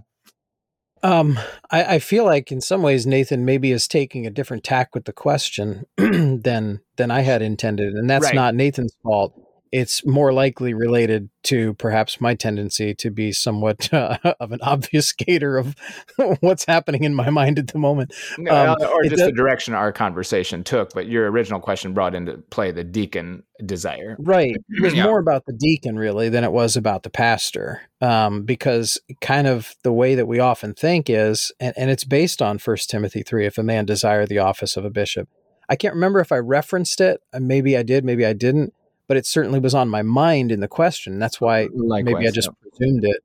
Um, 1.02 1.40
I, 1.72 1.96
I, 1.96 2.00
feel 2.00 2.26
like 2.26 2.52
in 2.52 2.62
some 2.62 2.82
ways 2.82 3.06
Nathan 3.06 3.46
maybe 3.46 3.72
is 3.72 3.88
taking 3.88 4.26
a 4.26 4.32
different 4.32 4.64
tack 4.64 4.96
with 4.96 5.06
the 5.06 5.14
question 5.14 5.86
than 5.98 6.82
than 6.98 7.12
I 7.12 7.22
had 7.22 7.42
intended, 7.42 7.94
and 7.94 8.10
that's 8.10 8.26
right. 8.26 8.36
not 8.36 8.56
Nathan's 8.56 8.96
fault 9.04 9.40
it's 9.72 10.06
more 10.06 10.32
likely 10.32 10.74
related 10.74 11.30
to 11.44 11.74
perhaps 11.76 12.22
my 12.22 12.34
tendency 12.34 12.94
to 12.96 13.12
be 13.12 13.32
somewhat 13.32 13.94
uh, 13.94 14.18
of 14.40 14.52
an 14.52 14.60
obfuscator 14.60 15.60
of 15.60 15.76
what's 16.42 16.66
happening 16.66 17.04
in 17.04 17.14
my 17.14 17.30
mind 17.30 17.60
at 17.60 17.68
the 17.68 17.78
moment. 17.78 18.14
Um, 18.40 18.48
uh, 18.50 18.76
or 18.94 19.04
just 19.04 19.24
the 19.24 19.32
direction 19.32 19.74
our 19.74 19.92
conversation 19.92 20.64
took. 20.64 20.94
But 20.94 21.08
your 21.08 21.30
original 21.30 21.60
question 21.60 21.94
brought 21.94 22.16
into 22.16 22.38
play 22.50 22.72
the 22.72 22.84
deacon 22.84 23.44
desire. 23.66 24.16
Right. 24.20 24.56
It 24.56 24.84
was 24.84 24.94
yeah. 24.96 25.04
more 25.04 25.20
about 25.20 25.46
the 25.46 25.54
deacon, 25.54 25.98
really, 25.98 26.30
than 26.30 26.44
it 26.44 26.52
was 26.52 26.76
about 26.76 27.04
the 27.04 27.10
pastor. 27.10 27.82
Um, 28.02 28.44
because 28.44 29.00
kind 29.22 29.48
of 29.48 29.76
the 29.84 29.94
way 29.94 30.16
that 30.16 30.28
we 30.28 30.40
often 30.40 30.74
think 30.74 31.10
is, 31.10 31.52
and, 31.60 31.74
and 31.78 31.90
it's 31.90 32.04
based 32.04 32.42
on 32.42 32.60
First 32.60 32.90
Timothy 32.90 33.24
3 33.24 33.46
if 33.46 33.58
a 33.58 33.64
man 33.64 33.86
desire 33.86 34.26
the 34.26 34.40
office 34.40 34.78
of 34.78 34.86
a 34.86 34.90
bishop. 34.90 35.28
I 35.68 35.76
can't 35.76 35.96
remember 35.96 36.20
if 36.20 36.32
I 36.32 36.38
referenced 36.38 37.02
it. 37.02 37.22
Maybe 37.34 37.76
I 37.76 37.84
did, 37.84 38.06
maybe 38.06 38.26
I 38.26 38.34
didn't 38.34 38.74
but 39.08 39.18
it 39.18 39.26
certainly 39.26 39.60
was 39.60 39.76
on 39.76 39.90
my 39.90 40.02
mind 40.02 40.52
in 40.52 40.60
the 40.60 40.68
question. 40.68 41.20
That's 41.20 41.40
why 41.40 41.68
Likewise, 41.74 42.04
maybe 42.06 42.28
I 42.28 42.32
just 42.32 42.50
yeah. 42.50 42.70
presumed 42.70 43.04
it. 43.06 43.24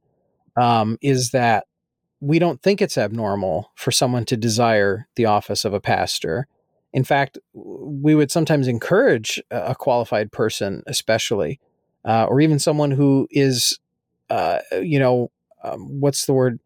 Um, 0.57 0.99
is 1.01 1.31
that 1.31 1.67
we 2.21 2.39
don't 2.39 2.63
think 2.63 2.83
it's 2.83 2.99
abnormal 2.99 3.73
for 3.75 3.91
someone 3.91 4.25
to 4.27 4.37
desire 4.37 5.09
the 5.17 5.25
office 5.25 5.65
of 5.65 5.73
a 5.73 5.81
pastor. 5.81 6.47
In 6.93 7.05
fact, 7.05 7.39
we 7.55 8.15
would 8.15 8.31
sometimes 8.31 8.69
encourage 8.69 9.43
a 9.51 9.75
qualified 9.75 10.31
person, 10.31 10.83
especially, 10.87 11.61
uh, 12.05 12.27
or 12.27 12.41
even 12.41 12.59
someone 12.59 12.91
who 12.91 13.27
is, 13.31 13.79
uh, 14.29 14.59
you 14.83 14.99
know, 14.99 15.31
um, 15.63 16.01
what's 16.01 16.27
the 16.27 16.33
word? 16.33 16.61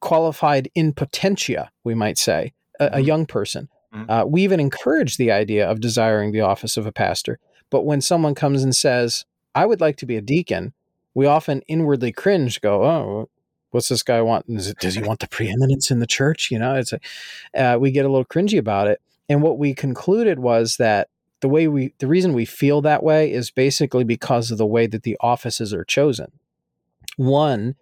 Qualified 0.00 0.70
in 0.74 0.92
potentia, 0.92 1.70
we 1.84 1.94
might 1.94 2.18
say, 2.18 2.52
a, 2.78 2.86
mm-hmm. 2.86 2.94
a 2.96 3.00
young 3.00 3.26
person. 3.26 3.68
Mm-hmm. 3.94 4.10
Uh, 4.10 4.24
we 4.24 4.42
even 4.42 4.60
encourage 4.60 5.16
the 5.16 5.30
idea 5.30 5.68
of 5.68 5.80
desiring 5.80 6.32
the 6.32 6.40
office 6.40 6.76
of 6.76 6.86
a 6.86 6.92
pastor 6.92 7.38
but 7.72 7.86
when 7.86 8.02
someone 8.02 8.34
comes 8.34 8.62
and 8.62 8.76
says, 8.76 9.24
I 9.54 9.64
would 9.64 9.80
like 9.80 9.96
to 9.96 10.06
be 10.06 10.18
a 10.18 10.20
deacon, 10.20 10.74
we 11.14 11.24
often 11.24 11.62
inwardly 11.68 12.12
cringe, 12.12 12.60
go, 12.60 12.84
oh, 12.84 13.30
what's 13.70 13.88
this 13.88 14.02
guy 14.02 14.20
want? 14.20 14.44
It, 14.46 14.76
does 14.78 14.94
he 14.94 15.02
want 15.02 15.20
the 15.20 15.26
preeminence 15.26 15.90
in 15.90 15.98
the 15.98 16.06
church? 16.06 16.50
You 16.50 16.58
know, 16.58 16.74
it's 16.74 16.92
a, 16.92 17.00
uh, 17.56 17.78
we 17.78 17.90
get 17.90 18.04
a 18.04 18.10
little 18.10 18.26
cringy 18.26 18.58
about 18.58 18.88
it. 18.88 19.00
And 19.26 19.40
what 19.40 19.58
we 19.58 19.72
concluded 19.72 20.38
was 20.38 20.76
that 20.76 21.08
the 21.40 21.48
way 21.48 21.66
we, 21.66 21.94
the 21.98 22.06
reason 22.06 22.34
we 22.34 22.44
feel 22.44 22.82
that 22.82 23.02
way 23.02 23.32
is 23.32 23.50
basically 23.50 24.04
because 24.04 24.50
of 24.50 24.58
the 24.58 24.66
way 24.66 24.86
that 24.86 25.02
the 25.02 25.16
offices 25.20 25.72
are 25.72 25.84
chosen. 25.84 26.30
One 27.16 27.74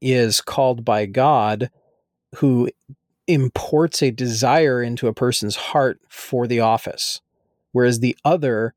is 0.00 0.40
called 0.40 0.84
by 0.84 1.06
God, 1.06 1.70
who 2.36 2.70
imports 3.28 4.02
a 4.02 4.10
desire 4.10 4.82
into 4.82 5.06
a 5.06 5.14
person's 5.14 5.54
heart 5.56 6.00
for 6.08 6.48
the 6.48 6.58
office, 6.58 7.20
whereas 7.70 8.00
the 8.00 8.16
other 8.24 8.74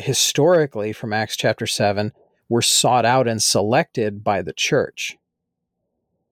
historically 0.00 0.92
from 0.92 1.12
Acts 1.12 1.36
chapter 1.36 1.66
7 1.66 2.12
were 2.48 2.62
sought 2.62 3.04
out 3.04 3.28
and 3.28 3.42
selected 3.42 4.24
by 4.24 4.42
the 4.42 4.52
church. 4.52 5.16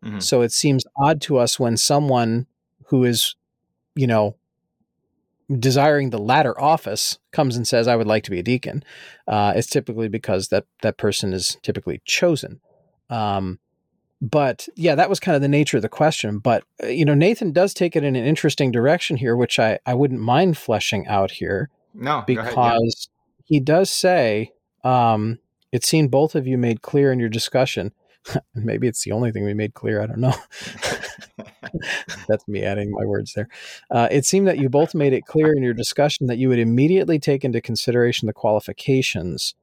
Mm-hmm. 0.04 0.20
So 0.20 0.42
it 0.42 0.52
seems 0.52 0.84
odd 0.96 1.20
to 1.22 1.38
us 1.38 1.58
when 1.58 1.76
someone 1.76 2.46
who 2.86 3.04
is, 3.04 3.34
you 3.94 4.06
know, 4.06 4.36
desiring 5.58 6.10
the 6.10 6.18
latter 6.18 6.58
office 6.60 7.18
comes 7.32 7.56
and 7.56 7.66
says, 7.66 7.88
"I 7.88 7.96
would 7.96 8.06
like 8.06 8.22
to 8.24 8.30
be 8.30 8.38
a 8.38 8.44
deacon." 8.44 8.84
Uh, 9.26 9.52
it's 9.56 9.68
typically 9.68 10.08
because 10.08 10.48
that 10.48 10.66
that 10.82 10.98
person 10.98 11.32
is 11.32 11.56
typically 11.62 12.00
chosen. 12.04 12.60
Um, 13.10 13.58
but 14.20 14.68
yeah, 14.74 14.94
that 14.94 15.08
was 15.08 15.20
kind 15.20 15.36
of 15.36 15.42
the 15.42 15.48
nature 15.48 15.78
of 15.78 15.82
the 15.82 15.88
question. 15.88 16.38
But 16.38 16.64
uh, 16.82 16.88
you 16.88 17.04
know, 17.04 17.14
Nathan 17.14 17.52
does 17.52 17.72
take 17.74 17.96
it 17.96 18.04
in 18.04 18.14
an 18.16 18.24
interesting 18.24 18.70
direction 18.70 19.16
here, 19.16 19.36
which 19.36 19.58
I 19.58 19.78
I 19.86 19.94
wouldn't 19.94 20.20
mind 20.20 20.58
fleshing 20.58 21.06
out 21.06 21.32
here. 21.32 21.70
No, 21.94 22.22
because 22.26 22.52
ahead, 22.52 23.17
he 23.48 23.60
does 23.60 23.90
say, 23.90 24.52
um, 24.84 25.38
it 25.72 25.84
seemed 25.84 26.10
both 26.10 26.34
of 26.34 26.46
you 26.46 26.58
made 26.58 26.82
clear 26.82 27.10
in 27.10 27.18
your 27.18 27.30
discussion. 27.30 27.92
And 28.34 28.42
maybe 28.54 28.86
it's 28.86 29.04
the 29.04 29.12
only 29.12 29.32
thing 29.32 29.44
we 29.44 29.54
made 29.54 29.72
clear. 29.72 30.02
I 30.02 30.06
don't 30.06 30.20
know. 30.20 30.34
That's 32.28 32.46
me 32.46 32.62
adding 32.62 32.90
my 32.90 33.06
words 33.06 33.32
there. 33.32 33.48
Uh, 33.90 34.06
it 34.10 34.26
seemed 34.26 34.46
that 34.48 34.58
you 34.58 34.68
both 34.68 34.94
made 34.94 35.14
it 35.14 35.24
clear 35.24 35.52
in 35.54 35.62
your 35.62 35.72
discussion 35.72 36.26
that 36.26 36.36
you 36.36 36.50
would 36.50 36.58
immediately 36.58 37.18
take 37.18 37.42
into 37.42 37.62
consideration 37.62 38.26
the 38.26 38.34
qualifications 38.34 39.54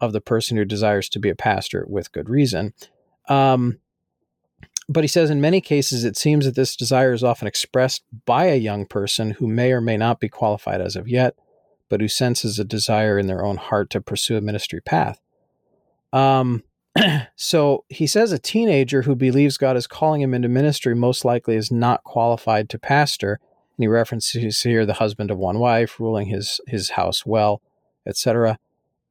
of 0.00 0.12
the 0.12 0.20
person 0.20 0.56
who 0.56 0.64
desires 0.64 1.08
to 1.08 1.18
be 1.18 1.28
a 1.28 1.34
pastor 1.34 1.84
with 1.88 2.12
good 2.12 2.28
reason. 2.28 2.72
Um, 3.28 3.80
but 4.88 5.02
he 5.02 5.08
says 5.08 5.28
in 5.28 5.40
many 5.40 5.60
cases, 5.60 6.04
it 6.04 6.16
seems 6.16 6.44
that 6.44 6.54
this 6.54 6.76
desire 6.76 7.12
is 7.12 7.24
often 7.24 7.48
expressed 7.48 8.04
by 8.26 8.44
a 8.44 8.56
young 8.56 8.86
person 8.86 9.32
who 9.32 9.48
may 9.48 9.72
or 9.72 9.80
may 9.80 9.96
not 9.96 10.20
be 10.20 10.28
qualified 10.28 10.80
as 10.80 10.94
of 10.94 11.08
yet 11.08 11.34
but 11.94 12.00
who 12.00 12.08
senses 12.08 12.58
a 12.58 12.64
desire 12.64 13.20
in 13.20 13.28
their 13.28 13.44
own 13.44 13.56
heart 13.56 13.88
to 13.88 14.00
pursue 14.00 14.36
a 14.36 14.40
ministry 14.40 14.80
path. 14.80 15.20
Um, 16.12 16.64
so 17.36 17.84
he 17.88 18.08
says 18.08 18.32
a 18.32 18.38
teenager 18.40 19.02
who 19.02 19.14
believes 19.14 19.56
God 19.56 19.76
is 19.76 19.86
calling 19.86 20.20
him 20.20 20.34
into 20.34 20.48
ministry 20.48 20.96
most 20.96 21.24
likely 21.24 21.54
is 21.54 21.70
not 21.70 22.02
qualified 22.02 22.68
to 22.70 22.80
pastor. 22.80 23.38
And 23.76 23.84
he 23.84 23.86
references 23.86 24.60
here 24.60 24.84
the 24.84 24.94
husband 24.94 25.30
of 25.30 25.38
one 25.38 25.60
wife, 25.60 26.00
ruling 26.00 26.26
his 26.26 26.60
his 26.66 26.90
house 26.90 27.24
well, 27.24 27.62
etc. 28.04 28.58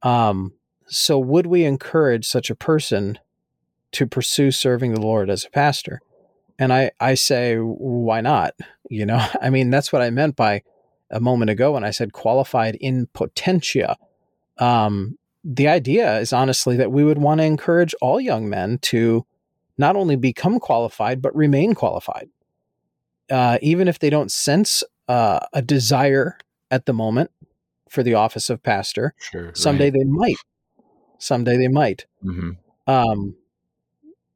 Um, 0.02 0.52
so 0.86 1.18
would 1.18 1.46
we 1.46 1.64
encourage 1.64 2.26
such 2.26 2.50
a 2.50 2.54
person 2.54 3.18
to 3.92 4.06
pursue 4.06 4.50
serving 4.50 4.92
the 4.92 5.00
Lord 5.00 5.30
as 5.30 5.46
a 5.46 5.50
pastor? 5.50 6.02
And 6.58 6.70
I, 6.70 6.90
I 7.00 7.14
say, 7.14 7.56
why 7.56 8.20
not? 8.20 8.52
You 8.90 9.06
know, 9.06 9.26
I 9.40 9.48
mean, 9.48 9.70
that's 9.70 9.90
what 9.90 10.02
I 10.02 10.10
meant 10.10 10.36
by 10.36 10.64
a 11.10 11.20
moment 11.20 11.50
ago 11.50 11.72
when 11.72 11.84
I 11.84 11.90
said 11.90 12.12
qualified 12.12 12.76
in 12.76 13.06
potentia. 13.08 13.96
Um, 14.58 15.18
the 15.44 15.68
idea 15.68 16.18
is 16.18 16.32
honestly 16.32 16.76
that 16.76 16.90
we 16.90 17.04
would 17.04 17.18
want 17.18 17.40
to 17.40 17.44
encourage 17.44 17.94
all 18.00 18.20
young 18.20 18.48
men 18.48 18.78
to 18.78 19.26
not 19.76 19.96
only 19.96 20.16
become 20.16 20.58
qualified, 20.58 21.20
but 21.20 21.34
remain 21.34 21.74
qualified. 21.74 22.28
Uh, 23.30 23.58
even 23.60 23.88
if 23.88 23.98
they 23.98 24.10
don't 24.10 24.30
sense 24.30 24.82
uh, 25.08 25.40
a 25.52 25.62
desire 25.62 26.38
at 26.70 26.86
the 26.86 26.92
moment 26.92 27.30
for 27.88 28.02
the 28.02 28.14
office 28.14 28.48
of 28.50 28.62
pastor, 28.62 29.14
sure, 29.18 29.50
someday 29.54 29.86
right. 29.86 29.94
they 29.94 30.04
might. 30.04 30.36
Someday 31.18 31.56
they 31.56 31.68
might. 31.68 32.06
Mm-hmm. 32.24 32.50
Um, 32.86 33.36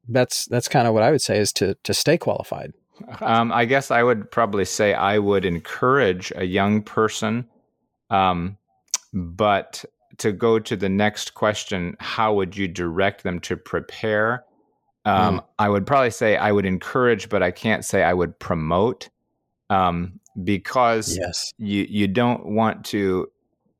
that's 0.07 0.45
that's 0.45 0.67
kind 0.67 0.87
of 0.87 0.93
what 0.93 1.03
I 1.03 1.11
would 1.11 1.21
say 1.21 1.39
is 1.39 1.53
to 1.53 1.75
to 1.83 1.93
stay 1.93 2.17
qualified. 2.17 2.73
Um, 3.21 3.51
I 3.53 3.65
guess 3.65 3.91
I 3.91 4.03
would 4.03 4.29
probably 4.31 4.65
say 4.65 4.93
I 4.93 5.19
would 5.19 5.45
encourage 5.45 6.31
a 6.35 6.45
young 6.45 6.81
person, 6.81 7.47
um, 8.09 8.57
but 9.13 9.85
to 10.17 10.31
go 10.31 10.59
to 10.59 10.75
the 10.75 10.89
next 10.89 11.33
question, 11.33 11.95
how 11.99 12.33
would 12.33 12.55
you 12.55 12.67
direct 12.67 13.23
them 13.23 13.39
to 13.41 13.55
prepare? 13.57 14.43
Um, 15.05 15.39
mm. 15.39 15.45
I 15.57 15.69
would 15.69 15.87
probably 15.87 16.11
say 16.11 16.35
I 16.37 16.51
would 16.51 16.65
encourage, 16.65 17.29
but 17.29 17.41
I 17.41 17.51
can't 17.51 17.85
say 17.85 18.03
I 18.03 18.13
would 18.13 18.37
promote 18.39 19.09
um, 19.69 20.19
because 20.43 21.17
yes. 21.17 21.53
you 21.57 21.85
you 21.89 22.07
don't 22.07 22.45
want 22.45 22.85
to 22.85 23.31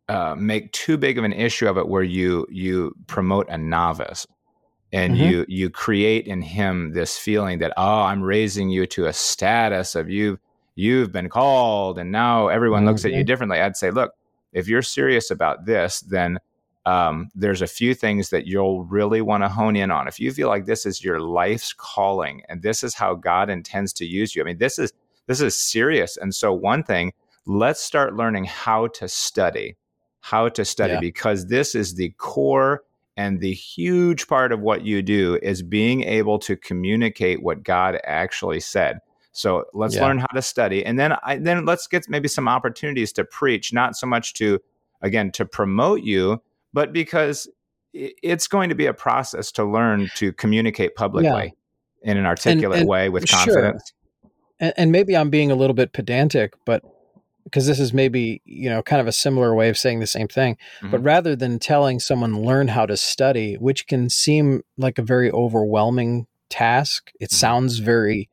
uh, 0.08 0.36
make 0.38 0.72
too 0.72 0.98
big 0.98 1.18
of 1.18 1.24
an 1.24 1.34
issue 1.34 1.68
of 1.68 1.78
it 1.78 1.88
where 1.88 2.04
you 2.04 2.48
you 2.50 2.96
promote 3.08 3.48
a 3.50 3.58
novice 3.58 4.26
and 4.92 5.16
mm-hmm. 5.16 5.24
you 5.24 5.46
you 5.48 5.70
create 5.70 6.28
in 6.28 6.42
him 6.42 6.94
this 6.94 7.18
feeling 7.18 7.60
that 7.60 7.74
oh 7.78 8.02
I'm 8.02 8.22
raising 8.22 8.70
you 8.70 8.86
to 8.88 9.06
a 9.06 9.14
status 9.14 9.96
of 9.96 10.10
you 10.10 10.40
you've 10.76 11.12
been 11.12 11.30
called 11.30 12.00
and 12.00 12.12
now 12.12 12.48
everyone 12.48 12.82
mm-hmm. 12.82 12.90
looks 12.90 13.06
at 13.06 13.12
you 13.12 13.20
mm-hmm. 13.20 13.26
differently. 13.26 13.60
I'd 13.60 13.78
say 13.78 13.92
look 13.92 14.14
if 14.52 14.68
you're 14.68 14.82
serious 14.82 15.32
about 15.32 15.66
this 15.66 16.00
then 16.02 16.40
um, 16.86 17.30
there's 17.36 17.62
a 17.62 17.68
few 17.68 17.94
things 17.94 18.30
that 18.30 18.48
you'll 18.48 18.84
really 18.86 19.22
want 19.22 19.44
to 19.44 19.50
hone 19.50 19.76
in 19.76 19.92
on. 19.92 20.08
If 20.08 20.20
you 20.20 20.32
feel 20.32 20.48
like 20.48 20.66
this 20.66 20.86
is 20.86 21.04
your 21.04 21.20
life's 21.20 21.74
calling 21.74 22.42
and 22.50 22.62
this 22.62 22.84
is 22.84 22.96
how 22.96 23.16
God 23.16 23.50
intends 23.50 23.94
to 23.94 24.06
use 24.06 24.36
you, 24.36 24.42
I 24.42 24.46
mean, 24.46 24.58
this 24.58 24.80
is 24.80 24.92
this 25.28 25.42
is 25.42 25.56
serious. 25.56 26.18
And 26.18 26.34
so, 26.34 26.52
one 26.52 26.82
thing, 26.84 27.14
let's 27.46 27.82
start 27.82 28.16
learning 28.16 28.46
how 28.46 28.88
to 28.88 29.08
study, 29.08 29.76
how 30.22 30.50
to 30.50 30.66
study, 30.66 30.94
yeah. 30.94 31.00
because 31.00 31.48
this 31.48 31.76
is 31.76 31.94
the 31.94 32.10
core 32.18 32.84
and 33.20 33.42
the 33.42 33.54
huge 33.54 34.28
part 34.28 34.54
of 34.54 34.62
what 34.62 34.86
you 34.86 35.02
do 35.02 35.38
is 35.44 35.62
being 35.62 36.04
able 36.06 36.40
to 36.40 36.56
communicate 36.56 37.44
what 37.44 37.64
God 37.64 38.00
actually 38.06 38.62
said. 38.62 39.00
So 39.34 39.66
let's 39.74 39.96
yeah. 39.96 40.06
learn 40.06 40.20
how 40.20 40.28
to 40.28 40.42
study, 40.42 40.86
and 40.86 40.98
then 40.98 41.14
I, 41.24 41.36
then 41.36 41.66
let's 41.66 41.86
get 41.86 42.06
maybe 42.08 42.30
some 42.30 42.48
opportunities 42.48 43.12
to 43.14 43.26
preach, 43.26 43.74
not 43.74 43.98
so 43.98 44.08
much 44.08 44.34
to 44.36 44.60
again 45.02 45.32
to 45.34 45.46
promote 45.46 46.02
you, 46.02 46.42
but 46.72 46.94
because 46.94 47.50
it's 47.94 48.48
going 48.48 48.70
to 48.70 48.76
be 48.76 48.86
a 48.86 48.94
process 48.94 49.52
to 49.52 49.66
learn 49.66 50.10
to 50.16 50.32
communicate 50.32 50.96
publicly 50.96 51.54
yeah. 52.02 52.12
in 52.12 52.18
an 52.18 52.26
articulate 52.26 52.78
and, 52.78 52.82
and 52.82 52.90
way 52.90 53.10
with 53.10 53.28
confidence. 53.28 53.84
Sure 53.90 54.32
and, 54.62 54.74
and 54.78 54.92
maybe 54.94 55.18
I'm 55.18 55.30
being 55.30 55.52
a 55.52 55.56
little 55.56 55.74
bit 55.74 55.92
pedantic, 55.92 56.54
but 56.66 56.84
because 57.50 57.68
this 57.68 57.80
is 57.80 57.94
maybe 57.94 58.42
you 58.46 58.70
know 58.70 58.82
kind 58.82 59.02
of 59.02 59.08
a 59.08 59.12
similar 59.12 59.56
way 59.56 59.70
of 59.70 59.78
saying 59.78 60.00
the 60.00 60.08
same 60.08 60.28
thing 60.28 60.56
mm-hmm. 60.56 60.92
but 60.92 61.04
rather 61.04 61.36
than 61.36 61.60
telling 61.60 62.00
someone 62.00 62.44
learn 62.44 62.68
how 62.68 62.86
to 62.86 62.96
study 62.98 63.56
which 63.56 63.88
can 63.88 64.10
seem 64.10 64.62
like 64.78 64.98
a 64.98 65.04
very 65.04 65.32
overwhelming 65.32 66.28
task 66.50 67.12
it 67.20 67.26
mm-hmm. 67.26 67.36
sounds 67.36 67.80
very 67.80 68.30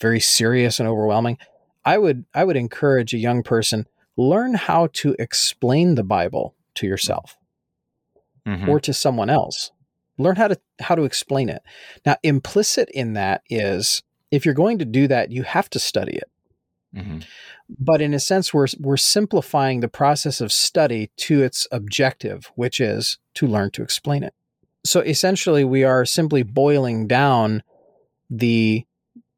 very 0.00 0.20
serious 0.20 0.78
and 0.78 0.88
overwhelming 0.88 1.38
i 1.84 1.98
would 1.98 2.24
i 2.34 2.44
would 2.44 2.56
encourage 2.56 3.14
a 3.14 3.18
young 3.18 3.42
person 3.42 3.86
learn 4.16 4.54
how 4.54 4.88
to 4.92 5.14
explain 5.18 5.94
the 5.94 6.04
bible 6.04 6.54
to 6.74 6.86
yourself 6.86 7.36
mm-hmm. 8.46 8.68
or 8.68 8.80
to 8.80 8.92
someone 8.92 9.30
else 9.30 9.70
learn 10.18 10.36
how 10.36 10.48
to 10.48 10.58
how 10.80 10.94
to 10.94 11.02
explain 11.02 11.48
it 11.48 11.62
now 12.04 12.16
implicit 12.22 12.88
in 12.90 13.14
that 13.14 13.42
is 13.48 14.02
if 14.34 14.44
you're 14.44 14.54
going 14.54 14.78
to 14.78 14.84
do 14.84 15.06
that, 15.06 15.30
you 15.30 15.44
have 15.44 15.70
to 15.70 15.78
study 15.78 16.16
it. 16.16 16.28
Mm-hmm. 16.94 17.18
But 17.78 18.00
in 18.00 18.14
a 18.14 18.20
sense, 18.20 18.52
we're, 18.52 18.66
we're 18.78 18.96
simplifying 18.96 19.80
the 19.80 19.88
process 19.88 20.40
of 20.40 20.52
study 20.52 21.10
to 21.18 21.42
its 21.42 21.66
objective, 21.72 22.52
which 22.54 22.80
is 22.80 23.18
to 23.34 23.46
learn 23.46 23.70
to 23.72 23.82
explain 23.82 24.22
it. 24.22 24.34
So 24.84 25.00
essentially, 25.00 25.64
we 25.64 25.82
are 25.82 26.04
simply 26.04 26.42
boiling 26.42 27.06
down 27.06 27.62
the 28.30 28.84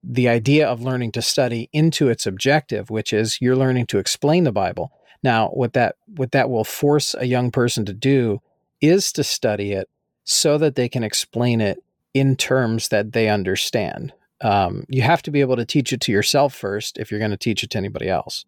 the 0.09 0.29
idea 0.29 0.69
of 0.69 0.81
learning 0.81 1.11
to 1.11 1.21
study 1.21 1.69
into 1.73 2.09
its 2.09 2.27
objective, 2.27 2.91
which 2.91 3.13
is 3.13 3.41
you're 3.41 3.57
learning 3.57 3.87
to 3.87 3.99
explain 3.99 4.45
the 4.45 4.53
Bible. 4.53 4.93
Now, 5.23 5.49
what 5.49 5.73
that 5.73 5.97
what 6.07 6.33
that 6.33 6.51
will 6.51 6.65
force 6.65 7.15
a 7.19 7.27
young 7.27 7.51
person 7.51 7.85
to 7.87 7.93
do 7.93 8.41
is 8.81 9.13
to 9.13 9.25
study 9.25 9.73
it 9.73 9.89
so 10.25 10.59
that 10.59 10.75
they 10.75 10.89
can 10.89 11.03
explain 11.03 11.61
it 11.61 11.83
in 12.15 12.37
terms 12.37 12.89
that 12.89 13.13
they 13.13 13.29
understand 13.29 14.13
um, 14.41 14.85
you 14.89 15.03
have 15.03 15.23
to 15.23 15.31
be 15.31 15.41
able 15.41 15.57
to 15.57 15.65
teach 15.65 15.93
it 15.93 16.01
to 16.03 16.13
yourself 16.13 16.55
first 16.55 16.99
if 16.99 17.11
you're 17.11 17.21
going 17.21 17.31
to 17.31 17.37
teach 17.37 17.63
it 17.63 17.71
to 17.71 17.79
anybody 17.79 18.09
else. 18.09 18.45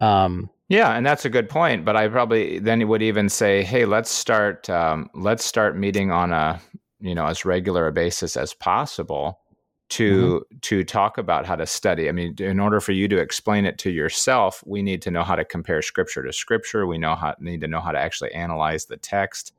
Um, 0.00 0.50
yeah, 0.68 0.96
and 0.96 1.06
that's 1.06 1.24
a 1.24 1.30
good 1.30 1.48
point. 1.48 1.84
But 1.84 1.96
I 1.96 2.08
probably 2.08 2.58
then 2.58 2.86
would 2.88 3.02
even 3.02 3.28
say, 3.28 3.62
hey, 3.62 3.84
let's 3.84 4.10
start 4.10 4.68
um, 4.68 5.10
let's 5.14 5.44
start 5.44 5.76
meeting 5.76 6.10
on 6.10 6.32
a 6.32 6.60
you 7.00 7.14
know 7.14 7.26
as 7.26 7.44
regular 7.44 7.86
a 7.86 7.92
basis 7.92 8.36
as 8.36 8.54
possible 8.54 9.38
to 9.90 10.44
mm-hmm. 10.46 10.58
to 10.62 10.84
talk 10.84 11.18
about 11.18 11.46
how 11.46 11.54
to 11.54 11.66
study. 11.66 12.08
I 12.08 12.12
mean, 12.12 12.34
in 12.38 12.58
order 12.58 12.80
for 12.80 12.92
you 12.92 13.06
to 13.08 13.18
explain 13.18 13.66
it 13.66 13.78
to 13.78 13.90
yourself, 13.90 14.64
we 14.66 14.82
need 14.82 15.02
to 15.02 15.10
know 15.10 15.22
how 15.22 15.36
to 15.36 15.44
compare 15.44 15.82
scripture 15.82 16.22
to 16.22 16.32
scripture. 16.32 16.86
We 16.86 16.98
know 16.98 17.14
how 17.14 17.34
need 17.38 17.60
to 17.60 17.68
know 17.68 17.80
how 17.80 17.92
to 17.92 17.98
actually 17.98 18.32
analyze 18.32 18.86
the 18.86 18.96
text 18.96 19.52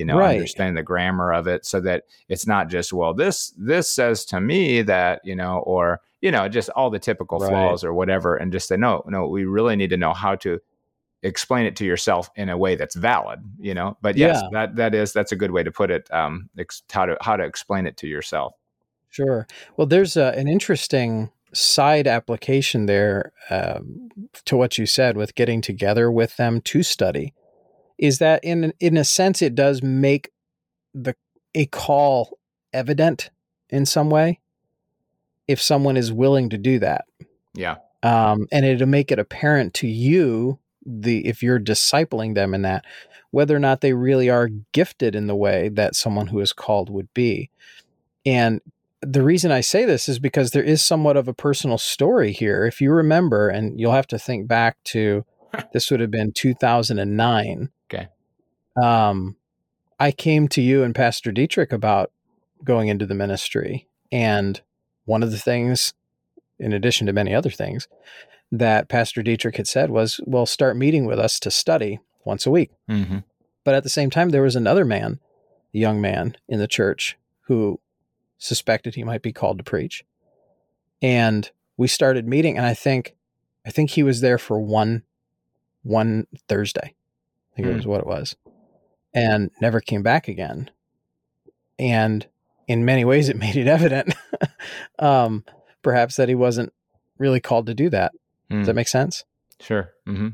you 0.00 0.06
know 0.06 0.16
right. 0.16 0.36
understand 0.36 0.78
the 0.78 0.82
grammar 0.82 1.30
of 1.30 1.46
it 1.46 1.66
so 1.66 1.78
that 1.78 2.04
it's 2.30 2.46
not 2.46 2.70
just 2.70 2.90
well 2.90 3.12
this 3.12 3.52
this 3.58 3.92
says 3.92 4.24
to 4.24 4.40
me 4.40 4.80
that 4.80 5.20
you 5.24 5.36
know 5.36 5.58
or 5.58 6.00
you 6.22 6.30
know 6.30 6.48
just 6.48 6.70
all 6.70 6.88
the 6.88 6.98
typical 6.98 7.38
right. 7.38 7.50
flaws 7.50 7.84
or 7.84 7.92
whatever 7.92 8.34
and 8.34 8.50
just 8.50 8.66
say 8.66 8.78
no 8.78 9.04
no 9.06 9.28
we 9.28 9.44
really 9.44 9.76
need 9.76 9.90
to 9.90 9.98
know 9.98 10.14
how 10.14 10.34
to 10.34 10.58
explain 11.22 11.66
it 11.66 11.76
to 11.76 11.84
yourself 11.84 12.30
in 12.34 12.48
a 12.48 12.56
way 12.56 12.76
that's 12.76 12.96
valid 12.96 13.40
you 13.58 13.74
know 13.74 13.94
but 14.00 14.16
yes 14.16 14.40
yeah. 14.42 14.48
that 14.52 14.76
that 14.76 14.94
is 14.94 15.12
that's 15.12 15.32
a 15.32 15.36
good 15.36 15.50
way 15.50 15.62
to 15.62 15.70
put 15.70 15.90
it 15.90 16.10
um 16.14 16.48
ex- 16.58 16.82
how 16.90 17.04
to 17.04 17.14
how 17.20 17.36
to 17.36 17.44
explain 17.44 17.86
it 17.86 17.98
to 17.98 18.08
yourself 18.08 18.54
sure 19.10 19.46
well 19.76 19.86
there's 19.86 20.16
a, 20.16 20.32
an 20.34 20.48
interesting 20.48 21.30
side 21.52 22.06
application 22.06 22.86
there 22.86 23.32
uh, 23.50 23.80
to 24.46 24.56
what 24.56 24.78
you 24.78 24.86
said 24.86 25.14
with 25.16 25.34
getting 25.34 25.60
together 25.60 26.10
with 26.10 26.38
them 26.38 26.62
to 26.62 26.82
study 26.82 27.34
is 28.00 28.18
that 28.18 28.42
in 28.42 28.72
in 28.80 28.96
a 28.96 29.04
sense 29.04 29.42
it 29.42 29.54
does 29.54 29.82
make 29.82 30.32
the 30.94 31.14
a 31.54 31.66
call 31.66 32.38
evident 32.72 33.30
in 33.68 33.86
some 33.86 34.10
way 34.10 34.40
if 35.46 35.60
someone 35.60 35.96
is 35.96 36.12
willing 36.12 36.48
to 36.48 36.58
do 36.58 36.78
that. 36.78 37.04
Yeah. 37.54 37.76
Um, 38.02 38.46
and 38.50 38.64
it'll 38.64 38.88
make 38.88 39.12
it 39.12 39.18
apparent 39.18 39.74
to 39.74 39.86
you 39.86 40.58
the 40.84 41.26
if 41.26 41.42
you're 41.42 41.60
discipling 41.60 42.34
them 42.34 42.54
in 42.54 42.62
that 42.62 42.84
whether 43.32 43.54
or 43.54 43.60
not 43.60 43.80
they 43.80 43.92
really 43.92 44.30
are 44.30 44.48
gifted 44.72 45.14
in 45.14 45.26
the 45.26 45.36
way 45.36 45.68
that 45.68 45.94
someone 45.94 46.28
who 46.28 46.40
is 46.40 46.52
called 46.52 46.90
would 46.90 47.12
be. 47.14 47.50
And 48.26 48.60
the 49.02 49.22
reason 49.22 49.52
I 49.52 49.60
say 49.60 49.84
this 49.84 50.08
is 50.08 50.18
because 50.18 50.50
there 50.50 50.64
is 50.64 50.82
somewhat 50.82 51.16
of 51.16 51.28
a 51.28 51.34
personal 51.34 51.78
story 51.78 52.32
here. 52.32 52.64
If 52.66 52.80
you 52.80 52.90
remember, 52.90 53.48
and 53.48 53.78
you'll 53.78 53.92
have 53.92 54.08
to 54.08 54.18
think 54.18 54.48
back 54.48 54.78
to 54.86 55.24
this 55.72 55.90
would 55.90 56.00
have 56.00 56.10
been 56.10 56.32
2009 56.32 57.70
um, 58.76 59.36
I 59.98 60.12
came 60.12 60.48
to 60.48 60.62
you 60.62 60.82
and 60.82 60.94
Pastor 60.94 61.30
Dietrich 61.30 61.72
about 61.72 62.10
going 62.64 62.88
into 62.88 63.06
the 63.06 63.14
ministry. 63.14 63.86
And 64.10 64.60
one 65.04 65.22
of 65.22 65.30
the 65.30 65.38
things, 65.38 65.94
in 66.58 66.72
addition 66.72 67.06
to 67.06 67.12
many 67.12 67.34
other 67.34 67.50
things, 67.50 67.88
that 68.50 68.88
Pastor 68.88 69.22
Dietrich 69.22 69.56
had 69.56 69.68
said 69.68 69.90
was, 69.90 70.20
well, 70.24 70.46
start 70.46 70.76
meeting 70.76 71.04
with 71.04 71.18
us 71.18 71.38
to 71.40 71.50
study 71.50 72.00
once 72.24 72.46
a 72.46 72.50
week. 72.50 72.70
Mm-hmm. 72.88 73.18
But 73.64 73.74
at 73.74 73.82
the 73.82 73.88
same 73.88 74.10
time, 74.10 74.30
there 74.30 74.42
was 74.42 74.56
another 74.56 74.84
man, 74.84 75.20
a 75.74 75.78
young 75.78 76.00
man 76.00 76.36
in 76.48 76.58
the 76.58 76.66
church 76.66 77.16
who 77.42 77.78
suspected 78.38 78.94
he 78.94 79.04
might 79.04 79.22
be 79.22 79.32
called 79.32 79.58
to 79.58 79.64
preach. 79.64 80.04
And 81.02 81.50
we 81.76 81.88
started 81.88 82.26
meeting, 82.26 82.56
and 82.56 82.66
I 82.66 82.74
think, 82.74 83.14
I 83.66 83.70
think 83.70 83.90
he 83.90 84.02
was 84.02 84.20
there 84.20 84.38
for 84.38 84.60
one, 84.60 85.02
one 85.82 86.26
Thursday. 86.48 86.94
I 87.52 87.56
think 87.56 87.68
mm. 87.68 87.72
it 87.72 87.76
was 87.76 87.86
what 87.86 88.00
it 88.00 88.06
was 88.06 88.34
and 89.14 89.50
never 89.60 89.80
came 89.80 90.02
back 90.02 90.28
again. 90.28 90.70
And 91.78 92.26
in 92.68 92.84
many 92.84 93.04
ways, 93.04 93.28
it 93.28 93.36
made 93.38 93.56
it 93.56 93.66
evident, 93.66 94.14
um, 94.98 95.44
perhaps, 95.82 96.16
that 96.16 96.28
he 96.28 96.34
wasn't 96.34 96.72
really 97.18 97.40
called 97.40 97.66
to 97.66 97.74
do 97.74 97.90
that. 97.90 98.12
Mm. 98.50 98.58
Does 98.58 98.66
that 98.66 98.72
hmm. 98.72 98.76
make 98.76 98.88
sense? 98.88 99.24
Sure. 99.60 99.92
Mm-hmm. 100.08 100.28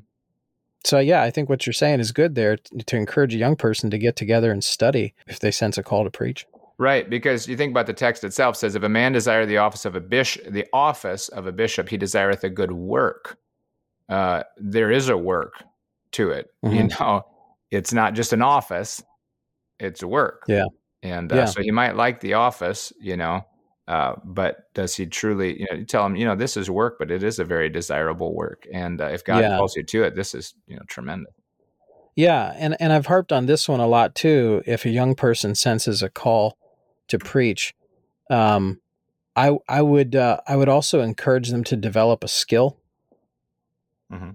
So, 0.85 1.01
yeah, 1.01 1.23
I 1.23 1.31
think 1.31 1.49
what 1.49 1.67
you're 1.67 1.73
saying 1.73 1.99
is 1.99 2.13
good 2.13 2.37
there 2.37 2.57
to, 2.57 2.79
to 2.79 2.97
encourage 2.97 3.35
a 3.35 3.39
young 3.39 3.57
person 3.57 3.91
to 3.91 3.99
get 3.99 4.15
together 4.15 4.53
and 4.53 4.63
study 4.63 5.15
if 5.27 5.41
they 5.41 5.51
sense 5.51 5.77
a 5.77 5.83
call 5.83 6.05
to 6.05 6.11
preach. 6.11 6.47
Right, 6.79 7.09
because 7.09 7.49
you 7.49 7.57
think 7.57 7.73
about 7.73 7.87
the 7.87 7.95
text 7.95 8.23
itself 8.23 8.55
says, 8.55 8.75
"If 8.75 8.83
a 8.83 8.89
man 8.89 9.13
desire 9.13 9.47
the 9.47 9.57
office 9.57 9.87
of 9.87 9.97
a 9.97 10.01
bishop, 10.01 10.45
the 10.53 10.67
office 10.75 11.29
of 11.29 11.47
a 11.47 11.53
bishop, 11.53 11.89
he 11.89 11.97
desireth 11.97 12.45
a 12.45 12.51
good 12.51 12.71
work." 12.71 13.39
Uh, 14.11 14.43
there 14.59 14.93
is 14.93 15.09
a 15.09 15.17
work 15.17 15.65
to 16.13 16.31
it, 16.31 16.51
mm-hmm. 16.63 16.77
you 16.77 16.89
know 17.01 17.25
it's 17.71 17.93
not 17.93 18.15
just 18.15 18.33
an 18.33 18.43
office; 18.43 19.03
it's 19.79 20.03
work. 20.03 20.45
Yeah, 20.49 20.67
and 21.03 21.33
uh, 21.33 21.37
yeah. 21.37 21.45
so 21.47 21.63
he 21.63 21.71
might 21.71 21.97
like 21.97 22.21
the 22.21 22.35
office, 22.35 22.93
you 23.01 23.17
know, 23.17 23.45
uh, 23.89 24.15
but 24.25 24.73
does 24.75 24.97
he 24.97 25.07
truly? 25.07 25.61
You 25.61 25.67
know, 25.71 25.79
you 25.79 25.85
tell 25.85 26.05
him, 26.05 26.17
you 26.17 26.25
know, 26.25 26.35
this 26.35 26.57
is 26.57 26.71
work, 26.71 26.97
but 26.99 27.11
it 27.11 27.23
is 27.23 27.39
a 27.39 27.45
very 27.45 27.69
desirable 27.69 28.35
work, 28.35 28.67
and 28.73 29.01
uh, 29.01 29.07
if 29.07 29.25
God 29.25 29.41
yeah. 29.41 29.57
calls 29.57 29.77
you 29.77 29.85
to 29.85 30.05
it, 30.05 30.15
this 30.15 30.35
is 30.35 30.55
you 30.67 30.77
know 30.77 30.83
tremendous. 30.89 31.33
Yeah, 32.17 32.53
and 32.57 32.77
and 32.81 32.93
I've 32.93 33.07
harped 33.07 33.33
on 33.33 33.47
this 33.47 33.69
one 33.69 33.81
a 33.81 33.87
lot 33.87 34.15
too. 34.15 34.63
If 34.67 34.85
a 34.85 34.91
young 34.91 35.15
person 35.15 35.55
senses 35.55 36.03
a 36.03 36.09
call 36.09 36.57
to 37.09 37.19
preach, 37.19 37.75
um, 38.31 38.81
I 39.37 39.57
I 39.69 39.83
would 39.83 40.17
uh, 40.17 40.41
I 40.49 40.57
would 40.57 40.69
also 40.69 41.01
encourage 41.01 41.51
them 41.51 41.63
to 41.65 41.77
develop 41.77 42.25
a 42.25 42.29
skill, 42.29 42.79
mm-hmm. 44.11 44.31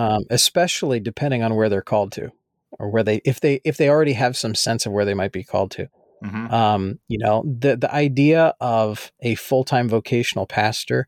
um, 0.00 0.22
especially 0.30 1.00
depending 1.00 1.42
on 1.42 1.54
where 1.56 1.68
they're 1.68 1.82
called 1.82 2.12
to 2.12 2.30
or 2.78 2.90
where 2.90 3.02
they 3.02 3.20
if 3.24 3.40
they 3.40 3.60
if 3.64 3.76
they 3.76 3.88
already 3.88 4.14
have 4.14 4.36
some 4.36 4.54
sense 4.54 4.86
of 4.86 4.92
where 4.92 5.04
they 5.04 5.14
might 5.14 5.32
be 5.32 5.44
called 5.44 5.70
to 5.72 5.88
Mm-hmm. 6.24 6.54
Um, 6.54 6.98
you 7.08 7.18
know, 7.18 7.44
the 7.44 7.76
the 7.76 7.92
idea 7.94 8.54
of 8.60 9.12
a 9.20 9.34
full 9.34 9.64
time 9.64 9.88
vocational 9.88 10.46
pastor 10.46 11.06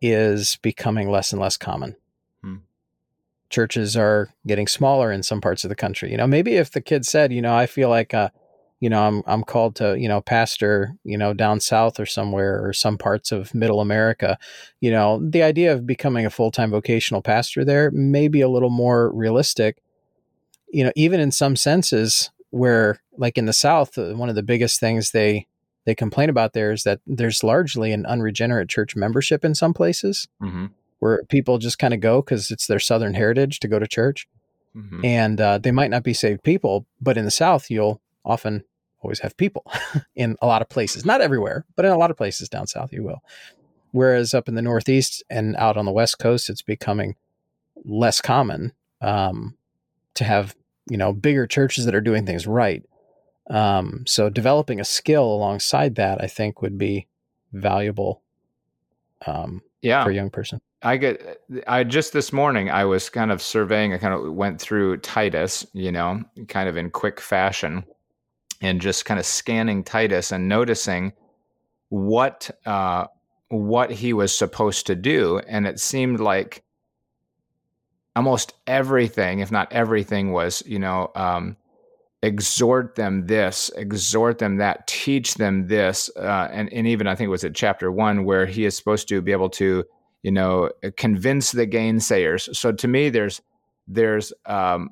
is 0.00 0.56
becoming 0.62 1.10
less 1.10 1.32
and 1.32 1.40
less 1.40 1.56
common. 1.56 1.96
Hmm. 2.42 2.56
Churches 3.50 3.96
are 3.96 4.32
getting 4.46 4.68
smaller 4.68 5.10
in 5.10 5.22
some 5.22 5.40
parts 5.40 5.64
of 5.64 5.68
the 5.68 5.74
country. 5.74 6.12
You 6.12 6.16
know, 6.16 6.26
maybe 6.26 6.54
if 6.54 6.70
the 6.70 6.80
kid 6.80 7.04
said, 7.04 7.32
you 7.32 7.42
know, 7.42 7.54
I 7.54 7.66
feel 7.66 7.88
like, 7.88 8.14
uh, 8.14 8.30
you 8.78 8.88
know, 8.88 9.02
I'm 9.02 9.22
I'm 9.26 9.42
called 9.42 9.74
to, 9.76 9.98
you 9.98 10.08
know, 10.08 10.20
pastor, 10.20 10.94
you 11.02 11.18
know, 11.18 11.34
down 11.34 11.58
south 11.58 11.98
or 11.98 12.06
somewhere 12.06 12.64
or 12.64 12.72
some 12.72 12.98
parts 12.98 13.32
of 13.32 13.54
Middle 13.54 13.80
America, 13.80 14.38
you 14.80 14.92
know, 14.92 15.20
the 15.28 15.42
idea 15.42 15.72
of 15.72 15.86
becoming 15.86 16.24
a 16.24 16.30
full 16.30 16.52
time 16.52 16.70
vocational 16.70 17.22
pastor 17.22 17.64
there 17.64 17.90
may 17.90 18.28
be 18.28 18.42
a 18.42 18.48
little 18.48 18.70
more 18.70 19.12
realistic. 19.12 19.78
You 20.72 20.84
know, 20.84 20.92
even 20.96 21.20
in 21.20 21.30
some 21.30 21.54
senses, 21.54 22.30
where 22.52 23.00
like 23.16 23.36
in 23.36 23.46
the 23.46 23.52
south 23.52 23.98
uh, 23.98 24.12
one 24.12 24.28
of 24.28 24.34
the 24.34 24.42
biggest 24.42 24.78
things 24.78 25.10
they 25.10 25.46
they 25.84 25.94
complain 25.94 26.30
about 26.30 26.52
there 26.52 26.70
is 26.70 26.84
that 26.84 27.00
there's 27.06 27.42
largely 27.42 27.92
an 27.92 28.06
unregenerate 28.06 28.68
church 28.68 28.94
membership 28.94 29.44
in 29.44 29.54
some 29.54 29.74
places 29.74 30.28
mm-hmm. 30.40 30.66
where 31.00 31.24
people 31.24 31.58
just 31.58 31.78
kind 31.78 31.92
of 31.92 32.00
go 32.00 32.22
because 32.22 32.50
it's 32.50 32.66
their 32.66 32.78
southern 32.78 33.14
heritage 33.14 33.58
to 33.58 33.68
go 33.68 33.78
to 33.78 33.88
church 33.88 34.28
mm-hmm. 34.76 35.04
and 35.04 35.40
uh, 35.40 35.58
they 35.58 35.72
might 35.72 35.90
not 35.90 36.04
be 36.04 36.14
saved 36.14 36.42
people 36.44 36.86
but 37.00 37.16
in 37.16 37.24
the 37.24 37.30
south 37.30 37.70
you'll 37.70 38.00
often 38.24 38.62
always 39.00 39.20
have 39.20 39.36
people 39.36 39.64
in 40.14 40.36
a 40.42 40.46
lot 40.46 40.62
of 40.62 40.68
places 40.68 41.04
not 41.04 41.22
everywhere 41.22 41.64
but 41.74 41.86
in 41.86 41.90
a 41.90 41.98
lot 41.98 42.10
of 42.10 42.16
places 42.18 42.48
down 42.50 42.66
south 42.66 42.92
you 42.92 43.02
will 43.02 43.22
whereas 43.92 44.34
up 44.34 44.46
in 44.46 44.54
the 44.54 44.62
northeast 44.62 45.24
and 45.30 45.56
out 45.56 45.78
on 45.78 45.86
the 45.86 45.90
west 45.90 46.18
coast 46.18 46.50
it's 46.50 46.62
becoming 46.62 47.16
less 47.84 48.20
common 48.20 48.72
um, 49.00 49.56
to 50.14 50.22
have 50.22 50.54
you 50.88 50.96
know 50.96 51.12
bigger 51.12 51.46
churches 51.46 51.84
that 51.84 51.94
are 51.94 52.00
doing 52.00 52.26
things 52.26 52.46
right. 52.46 52.82
Um, 53.50 54.04
so 54.06 54.30
developing 54.30 54.80
a 54.80 54.84
skill 54.84 55.24
alongside 55.24 55.96
that, 55.96 56.22
I 56.22 56.26
think, 56.26 56.62
would 56.62 56.78
be 56.78 57.08
valuable. 57.52 58.22
Um, 59.26 59.62
yeah, 59.82 60.04
for 60.04 60.10
a 60.10 60.14
young 60.14 60.30
person. 60.30 60.60
I 60.82 60.96
get. 60.96 61.42
I 61.66 61.84
just 61.84 62.12
this 62.12 62.32
morning 62.32 62.70
I 62.70 62.84
was 62.84 63.08
kind 63.08 63.30
of 63.30 63.40
surveying. 63.40 63.92
I 63.92 63.98
kind 63.98 64.14
of 64.14 64.34
went 64.34 64.60
through 64.60 64.98
Titus, 64.98 65.66
you 65.72 65.92
know, 65.92 66.22
kind 66.48 66.68
of 66.68 66.76
in 66.76 66.90
quick 66.90 67.20
fashion, 67.20 67.84
and 68.60 68.80
just 68.80 69.04
kind 69.04 69.20
of 69.20 69.26
scanning 69.26 69.84
Titus 69.84 70.32
and 70.32 70.48
noticing 70.48 71.12
what 71.88 72.50
uh, 72.66 73.06
what 73.48 73.90
he 73.90 74.12
was 74.12 74.36
supposed 74.36 74.86
to 74.86 74.94
do, 74.94 75.40
and 75.46 75.66
it 75.66 75.78
seemed 75.78 76.20
like 76.20 76.64
almost 78.16 78.54
everything, 78.66 79.40
if 79.40 79.50
not 79.50 79.72
everything, 79.72 80.32
was 80.32 80.62
you 80.66 80.78
know 80.78 81.10
um, 81.14 81.56
exhort 82.22 82.94
them 82.94 83.26
this, 83.26 83.70
exhort 83.76 84.38
them 84.38 84.56
that, 84.58 84.86
teach 84.86 85.34
them 85.34 85.66
this, 85.66 86.10
uh, 86.16 86.48
and 86.52 86.72
and 86.72 86.86
even 86.86 87.06
I 87.06 87.14
think 87.14 87.26
it 87.26 87.30
was 87.30 87.44
at 87.44 87.54
chapter 87.54 87.90
one 87.90 88.24
where 88.24 88.46
he 88.46 88.64
is 88.64 88.76
supposed 88.76 89.08
to 89.08 89.20
be 89.22 89.32
able 89.32 89.50
to 89.50 89.84
you 90.22 90.30
know 90.30 90.70
convince 90.96 91.52
the 91.52 91.66
gainsayers. 91.66 92.54
So 92.54 92.72
to 92.72 92.88
me, 92.88 93.08
there's 93.10 93.40
there's 93.88 94.32
um, 94.46 94.90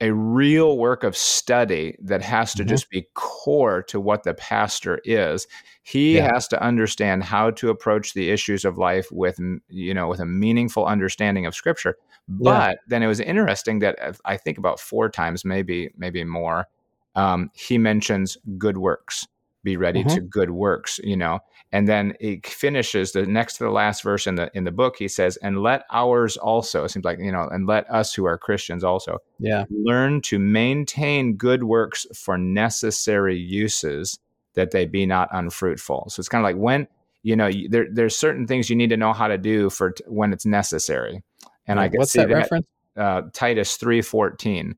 a 0.00 0.12
real 0.12 0.78
work 0.78 1.02
of 1.02 1.16
study 1.16 1.96
that 2.00 2.22
has 2.22 2.54
to 2.54 2.62
mm-hmm. 2.62 2.68
just 2.68 2.90
be 2.90 3.06
core 3.14 3.82
to 3.82 4.00
what 4.00 4.22
the 4.22 4.34
pastor 4.34 5.00
is 5.04 5.46
he 5.82 6.16
yeah. 6.16 6.30
has 6.32 6.46
to 6.48 6.62
understand 6.62 7.24
how 7.24 7.50
to 7.50 7.70
approach 7.70 8.12
the 8.12 8.30
issues 8.30 8.64
of 8.64 8.76
life 8.76 9.10
with 9.10 9.38
you 9.68 9.94
know 9.94 10.06
with 10.06 10.20
a 10.20 10.26
meaningful 10.26 10.84
understanding 10.84 11.46
of 11.46 11.54
scripture 11.54 11.96
but 12.28 12.70
yeah. 12.70 12.74
then 12.88 13.02
it 13.02 13.06
was 13.06 13.20
interesting 13.20 13.78
that 13.78 14.00
uh, 14.00 14.12
i 14.24 14.36
think 14.36 14.58
about 14.58 14.78
four 14.78 15.08
times 15.08 15.44
maybe 15.44 15.90
maybe 15.96 16.22
more 16.24 16.66
um, 17.14 17.50
he 17.54 17.78
mentions 17.78 18.36
good 18.58 18.78
works 18.78 19.26
be 19.64 19.76
ready 19.76 20.04
mm-hmm. 20.04 20.14
to 20.14 20.20
good 20.20 20.50
works 20.50 21.00
you 21.02 21.16
know 21.16 21.40
and 21.72 21.86
then 21.86 22.14
he 22.20 22.40
finishes 22.44 23.12
the 23.12 23.26
next 23.26 23.58
to 23.58 23.64
the 23.64 23.70
last 23.70 24.02
verse 24.02 24.26
in 24.26 24.36
the 24.36 24.50
in 24.54 24.64
the 24.64 24.70
book 24.70 24.96
he 24.96 25.08
says 25.08 25.36
and 25.38 25.62
let 25.62 25.84
ours 25.90 26.36
also 26.36 26.84
it 26.84 26.90
seems 26.90 27.04
like 27.04 27.18
you 27.18 27.32
know 27.32 27.48
and 27.50 27.66
let 27.66 27.88
us 27.90 28.14
who 28.14 28.24
are 28.24 28.38
christians 28.38 28.84
also 28.84 29.18
yeah 29.38 29.64
learn 29.70 30.20
to 30.20 30.38
maintain 30.38 31.36
good 31.36 31.64
works 31.64 32.06
for 32.14 32.38
necessary 32.38 33.36
uses 33.36 34.18
that 34.54 34.70
they 34.70 34.86
be 34.86 35.04
not 35.04 35.28
unfruitful 35.32 36.06
so 36.08 36.20
it's 36.20 36.28
kind 36.28 36.42
of 36.42 36.44
like 36.44 36.60
when 36.60 36.86
you 37.22 37.34
know 37.34 37.50
there, 37.68 37.86
there's 37.92 38.16
certain 38.16 38.46
things 38.46 38.70
you 38.70 38.76
need 38.76 38.90
to 38.90 38.96
know 38.96 39.12
how 39.12 39.26
to 39.28 39.38
do 39.38 39.68
for 39.70 39.90
t- 39.90 40.04
when 40.06 40.32
it's 40.32 40.46
necessary 40.46 41.22
and 41.68 41.78
i 41.78 41.88
can 41.88 41.98
what's 41.98 42.12
see 42.12 42.18
that, 42.18 42.28
that 42.28 42.34
reference 42.34 42.66
uh, 42.96 43.22
titus 43.32 43.76
314 43.76 44.76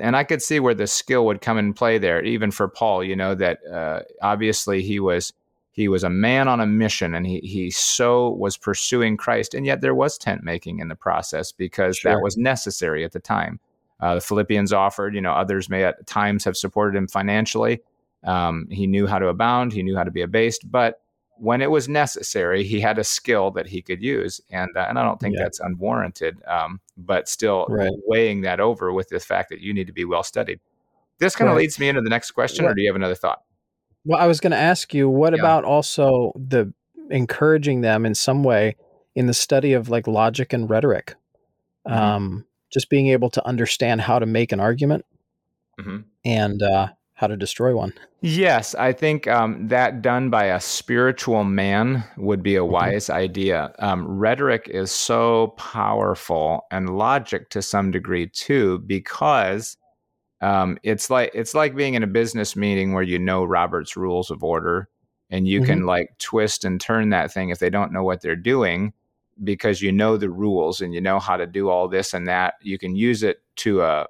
and 0.00 0.14
I 0.14 0.24
could 0.24 0.42
see 0.42 0.60
where 0.60 0.74
the 0.74 0.86
skill 0.86 1.24
would 1.26 1.40
come 1.40 1.58
in 1.58 1.72
play 1.72 1.98
there, 1.98 2.22
even 2.22 2.50
for 2.50 2.68
Paul. 2.68 3.02
You 3.02 3.16
know 3.16 3.34
that 3.34 3.60
uh, 3.66 4.02
obviously 4.22 4.82
he 4.82 5.00
was 5.00 5.32
he 5.72 5.88
was 5.88 6.04
a 6.04 6.10
man 6.10 6.48
on 6.48 6.60
a 6.60 6.66
mission, 6.66 7.14
and 7.14 7.26
he 7.26 7.40
he 7.40 7.70
so 7.70 8.30
was 8.30 8.56
pursuing 8.56 9.16
Christ, 9.16 9.54
and 9.54 9.64
yet 9.64 9.80
there 9.80 9.94
was 9.94 10.18
tent 10.18 10.42
making 10.42 10.80
in 10.80 10.88
the 10.88 10.96
process 10.96 11.52
because 11.52 11.98
sure. 11.98 12.12
that 12.12 12.20
was 12.20 12.36
necessary 12.36 13.04
at 13.04 13.12
the 13.12 13.20
time. 13.20 13.58
Uh, 14.00 14.16
the 14.16 14.20
Philippians 14.20 14.72
offered, 14.72 15.14
you 15.14 15.20
know, 15.20 15.32
others 15.32 15.68
may 15.68 15.84
at 15.84 16.06
times 16.06 16.44
have 16.44 16.56
supported 16.56 16.96
him 16.96 17.06
financially. 17.06 17.80
Um, 18.24 18.66
he 18.70 18.86
knew 18.86 19.06
how 19.06 19.18
to 19.18 19.28
abound, 19.28 19.72
he 19.72 19.82
knew 19.82 19.96
how 19.96 20.04
to 20.04 20.10
be 20.10 20.22
abased, 20.22 20.70
but 20.70 21.00
when 21.40 21.62
it 21.62 21.70
was 21.70 21.88
necessary, 21.88 22.64
he 22.64 22.80
had 22.80 22.98
a 22.98 23.04
skill 23.04 23.50
that 23.52 23.66
he 23.66 23.80
could 23.80 24.02
use, 24.02 24.40
and 24.50 24.70
uh, 24.76 24.86
and 24.88 24.98
I 24.98 25.02
don't 25.02 25.18
think 25.18 25.36
yeah. 25.36 25.44
that's 25.44 25.58
unwarranted. 25.58 26.36
Um, 26.46 26.80
but 26.96 27.28
still, 27.28 27.66
right. 27.68 27.90
weighing 28.06 28.42
that 28.42 28.60
over 28.60 28.92
with 28.92 29.08
the 29.08 29.20
fact 29.20 29.48
that 29.48 29.60
you 29.60 29.72
need 29.72 29.86
to 29.86 29.92
be 29.92 30.04
well 30.04 30.22
studied. 30.22 30.60
This 31.18 31.34
kind 31.34 31.48
of 31.48 31.56
right. 31.56 31.62
leads 31.62 31.78
me 31.78 31.88
into 31.88 32.02
the 32.02 32.10
next 32.10 32.32
question, 32.32 32.64
or 32.64 32.74
do 32.74 32.82
you 32.82 32.88
have 32.88 32.96
another 32.96 33.14
thought? 33.14 33.42
Well, 34.04 34.20
I 34.20 34.26
was 34.26 34.40
going 34.40 34.52
to 34.52 34.58
ask 34.58 34.92
you, 34.94 35.08
what 35.08 35.34
yeah. 35.34 35.40
about 35.40 35.64
also 35.64 36.32
the 36.36 36.72
encouraging 37.10 37.80
them 37.80 38.06
in 38.06 38.14
some 38.14 38.44
way 38.44 38.76
in 39.14 39.26
the 39.26 39.34
study 39.34 39.72
of 39.72 39.88
like 39.88 40.06
logic 40.06 40.52
and 40.52 40.68
rhetoric? 40.68 41.14
Mm-hmm. 41.88 41.98
Um, 41.98 42.46
just 42.70 42.90
being 42.90 43.08
able 43.08 43.30
to 43.30 43.46
understand 43.46 44.02
how 44.02 44.18
to 44.18 44.26
make 44.26 44.52
an 44.52 44.60
argument 44.60 45.04
mm-hmm. 45.80 45.98
and 46.24 46.62
uh, 46.62 46.88
how 47.20 47.26
to 47.26 47.36
destroy 47.36 47.76
one. 47.76 47.92
Yes, 48.22 48.74
I 48.74 48.94
think 48.94 49.28
um, 49.28 49.68
that 49.68 50.00
done 50.00 50.30
by 50.30 50.44
a 50.44 50.58
spiritual 50.58 51.44
man 51.44 52.02
would 52.16 52.42
be 52.42 52.56
a 52.56 52.60
mm-hmm. 52.60 52.72
wise 52.72 53.04
mm-hmm. 53.04 53.18
idea. 53.18 53.74
Um, 53.78 54.06
rhetoric 54.08 54.70
is 54.72 54.90
so 54.90 55.48
powerful, 55.58 56.64
and 56.70 56.96
logic 56.96 57.50
to 57.50 57.60
some 57.60 57.90
degree 57.90 58.26
too, 58.26 58.78
because 58.86 59.76
um, 60.40 60.78
it's 60.82 61.10
like 61.10 61.30
it's 61.34 61.54
like 61.54 61.76
being 61.76 61.92
in 61.92 62.02
a 62.02 62.06
business 62.06 62.56
meeting 62.56 62.94
where 62.94 63.02
you 63.02 63.18
know 63.18 63.44
Robert's 63.44 63.98
rules 63.98 64.30
of 64.30 64.42
order, 64.42 64.88
and 65.28 65.46
you 65.46 65.60
mm-hmm. 65.60 65.66
can 65.66 65.86
like 65.86 66.16
twist 66.18 66.64
and 66.64 66.80
turn 66.80 67.10
that 67.10 67.30
thing 67.30 67.50
if 67.50 67.58
they 67.58 67.68
don't 67.68 67.92
know 67.92 68.02
what 68.02 68.22
they're 68.22 68.34
doing, 68.34 68.94
because 69.44 69.82
you 69.82 69.92
know 69.92 70.16
the 70.16 70.30
rules 70.30 70.80
and 70.80 70.94
you 70.94 71.02
know 71.02 71.18
how 71.18 71.36
to 71.36 71.46
do 71.46 71.68
all 71.68 71.86
this 71.86 72.14
and 72.14 72.26
that. 72.28 72.54
You 72.62 72.78
can 72.78 72.96
use 72.96 73.22
it 73.22 73.42
to 73.56 73.82
a 73.82 74.06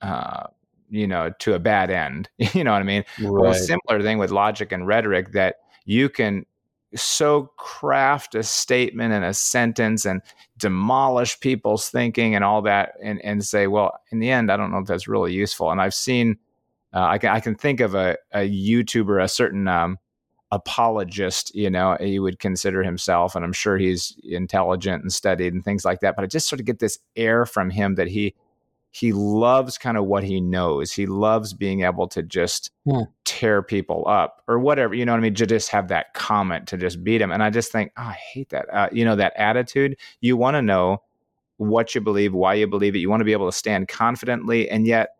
uh, 0.00 0.48
you 0.90 1.06
know, 1.06 1.32
to 1.40 1.54
a 1.54 1.58
bad 1.58 1.90
end. 1.90 2.28
you 2.38 2.64
know 2.64 2.72
what 2.72 2.80
I 2.80 2.84
mean? 2.84 3.04
Right. 3.20 3.30
Well, 3.30 3.50
a 3.50 3.54
similar 3.54 4.02
thing 4.02 4.18
with 4.18 4.30
logic 4.30 4.72
and 4.72 4.86
rhetoric 4.86 5.32
that 5.32 5.56
you 5.84 6.08
can 6.08 6.44
so 6.94 7.50
craft 7.56 8.34
a 8.34 8.42
statement 8.42 9.12
and 9.12 9.24
a 9.24 9.34
sentence 9.34 10.06
and 10.06 10.22
demolish 10.56 11.38
people's 11.40 11.90
thinking 11.90 12.34
and 12.34 12.42
all 12.42 12.62
that 12.62 12.94
and, 13.02 13.22
and 13.22 13.44
say, 13.44 13.66
well, 13.66 14.00
in 14.10 14.20
the 14.20 14.30
end, 14.30 14.50
I 14.50 14.56
don't 14.56 14.72
know 14.72 14.78
if 14.78 14.86
that's 14.86 15.08
really 15.08 15.32
useful. 15.32 15.70
And 15.70 15.80
I've 15.80 15.94
seen, 15.94 16.38
uh, 16.94 17.02
I, 17.02 17.18
can, 17.18 17.30
I 17.30 17.40
can 17.40 17.54
think 17.54 17.80
of 17.80 17.94
a, 17.94 18.16
a 18.32 18.48
YouTuber, 18.48 19.22
a 19.22 19.28
certain 19.28 19.68
um, 19.68 19.98
apologist, 20.50 21.54
you 21.54 21.68
know, 21.68 21.96
he 22.00 22.18
would 22.18 22.38
consider 22.38 22.82
himself, 22.82 23.36
and 23.36 23.44
I'm 23.44 23.52
sure 23.52 23.76
he's 23.76 24.18
intelligent 24.24 25.02
and 25.02 25.12
studied 25.12 25.52
and 25.52 25.62
things 25.62 25.84
like 25.84 26.00
that. 26.00 26.16
But 26.16 26.24
I 26.24 26.26
just 26.26 26.48
sort 26.48 26.60
of 26.60 26.66
get 26.66 26.78
this 26.78 26.98
air 27.16 27.44
from 27.44 27.70
him 27.70 27.96
that 27.96 28.08
he, 28.08 28.34
he 28.90 29.12
loves 29.12 29.78
kind 29.78 29.96
of 29.96 30.06
what 30.06 30.24
he 30.24 30.40
knows. 30.40 30.92
He 30.92 31.06
loves 31.06 31.52
being 31.52 31.82
able 31.82 32.08
to 32.08 32.22
just 32.22 32.70
yeah. 32.84 33.02
Tear 33.24 33.62
people 33.62 34.04
up 34.08 34.42
or 34.48 34.58
whatever, 34.58 34.94
you 34.94 35.04
know 35.04 35.12
what 35.12 35.18
I 35.18 35.22
mean? 35.22 35.34
To 35.34 35.46
just 35.46 35.68
have 35.68 35.88
that 35.88 36.14
comment 36.14 36.66
to 36.68 36.78
just 36.78 37.04
beat 37.04 37.20
him. 37.20 37.30
And 37.30 37.42
I 37.42 37.50
just 37.50 37.70
think, 37.70 37.92
oh, 37.98 38.02
I 38.02 38.12
hate 38.14 38.48
that. 38.48 38.66
Uh, 38.72 38.88
you 38.90 39.04
know, 39.04 39.14
that 39.16 39.34
attitude. 39.36 39.96
You 40.20 40.36
want 40.36 40.54
to 40.54 40.62
know 40.62 41.02
what 41.58 41.94
you 41.94 42.00
believe, 42.00 42.32
why 42.32 42.54
you 42.54 42.66
believe 42.66 42.94
it. 42.94 43.00
You 43.00 43.10
want 43.10 43.20
to 43.20 43.24
be 43.26 43.32
able 43.32 43.50
to 43.50 43.56
stand 43.56 43.88
confidently 43.88 44.70
and 44.70 44.86
yet 44.86 45.10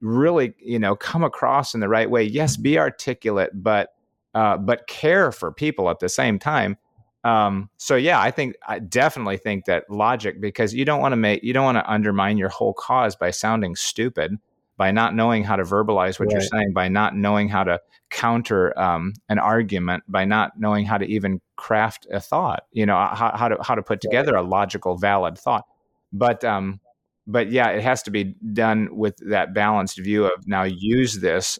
really, 0.00 0.54
you 0.58 0.78
know, 0.78 0.94
come 0.94 1.24
across 1.24 1.74
in 1.74 1.80
the 1.80 1.88
right 1.88 2.08
way. 2.08 2.22
Yes, 2.22 2.56
be 2.56 2.78
articulate, 2.78 3.50
but 3.54 3.90
uh, 4.34 4.56
but 4.56 4.86
care 4.86 5.32
for 5.32 5.50
people 5.50 5.90
at 5.90 5.98
the 5.98 6.08
same 6.08 6.38
time. 6.38 6.76
Um, 7.26 7.70
so 7.76 7.96
yeah, 7.96 8.20
I 8.20 8.30
think 8.30 8.54
I 8.68 8.78
definitely 8.78 9.36
think 9.36 9.64
that 9.64 9.90
logic 9.90 10.40
because 10.40 10.72
you 10.72 10.84
don't 10.84 11.00
want 11.00 11.10
to 11.10 11.16
make 11.16 11.42
you 11.42 11.52
don't 11.52 11.64
want 11.64 11.76
to 11.76 11.90
undermine 11.90 12.38
your 12.38 12.50
whole 12.50 12.72
cause 12.72 13.16
by 13.16 13.32
sounding 13.32 13.74
stupid, 13.74 14.36
by 14.76 14.92
not 14.92 15.12
knowing 15.12 15.42
how 15.42 15.56
to 15.56 15.64
verbalize 15.64 16.20
what 16.20 16.26
right. 16.26 16.34
you're 16.34 16.40
saying, 16.40 16.72
by 16.72 16.86
not 16.86 17.16
knowing 17.16 17.48
how 17.48 17.64
to 17.64 17.80
counter 18.10 18.78
um, 18.78 19.12
an 19.28 19.40
argument, 19.40 20.04
by 20.06 20.24
not 20.24 20.52
knowing 20.56 20.86
how 20.86 20.98
to 20.98 21.04
even 21.04 21.40
craft 21.56 22.06
a 22.12 22.20
thought. 22.20 22.62
You 22.70 22.86
know 22.86 22.94
how, 22.94 23.32
how 23.34 23.48
to 23.48 23.56
how 23.60 23.74
to 23.74 23.82
put 23.82 24.00
together 24.00 24.36
a 24.36 24.42
logical, 24.42 24.96
valid 24.96 25.36
thought. 25.36 25.64
But 26.12 26.44
um, 26.44 26.78
but 27.26 27.50
yeah, 27.50 27.70
it 27.70 27.82
has 27.82 28.04
to 28.04 28.12
be 28.12 28.36
done 28.52 28.88
with 28.92 29.16
that 29.30 29.52
balanced 29.52 29.98
view 29.98 30.26
of 30.26 30.46
now 30.46 30.62
use 30.62 31.18
this 31.18 31.58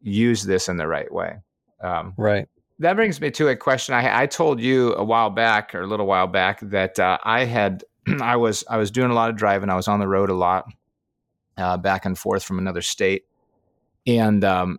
use 0.00 0.44
this 0.44 0.68
in 0.68 0.76
the 0.76 0.86
right 0.86 1.12
way. 1.12 1.38
Um, 1.82 2.14
right. 2.16 2.46
That 2.78 2.94
brings 2.94 3.20
me 3.20 3.30
to 3.32 3.48
a 3.48 3.56
question. 3.56 3.94
I, 3.94 4.22
I 4.22 4.26
told 4.26 4.60
you 4.60 4.94
a 4.94 5.04
while 5.04 5.30
back, 5.30 5.74
or 5.74 5.82
a 5.82 5.86
little 5.86 6.06
while 6.06 6.26
back, 6.26 6.60
that 6.60 6.98
uh, 6.98 7.18
I 7.22 7.44
had 7.44 7.84
I 8.20 8.36
was 8.36 8.64
I 8.68 8.76
was 8.76 8.90
doing 8.90 9.10
a 9.10 9.14
lot 9.14 9.30
of 9.30 9.36
driving. 9.36 9.70
I 9.70 9.76
was 9.76 9.88
on 9.88 10.00
the 10.00 10.08
road 10.08 10.30
a 10.30 10.34
lot, 10.34 10.66
uh, 11.56 11.76
back 11.76 12.04
and 12.04 12.18
forth 12.18 12.42
from 12.42 12.58
another 12.58 12.82
state, 12.82 13.24
and 14.06 14.44
um, 14.44 14.78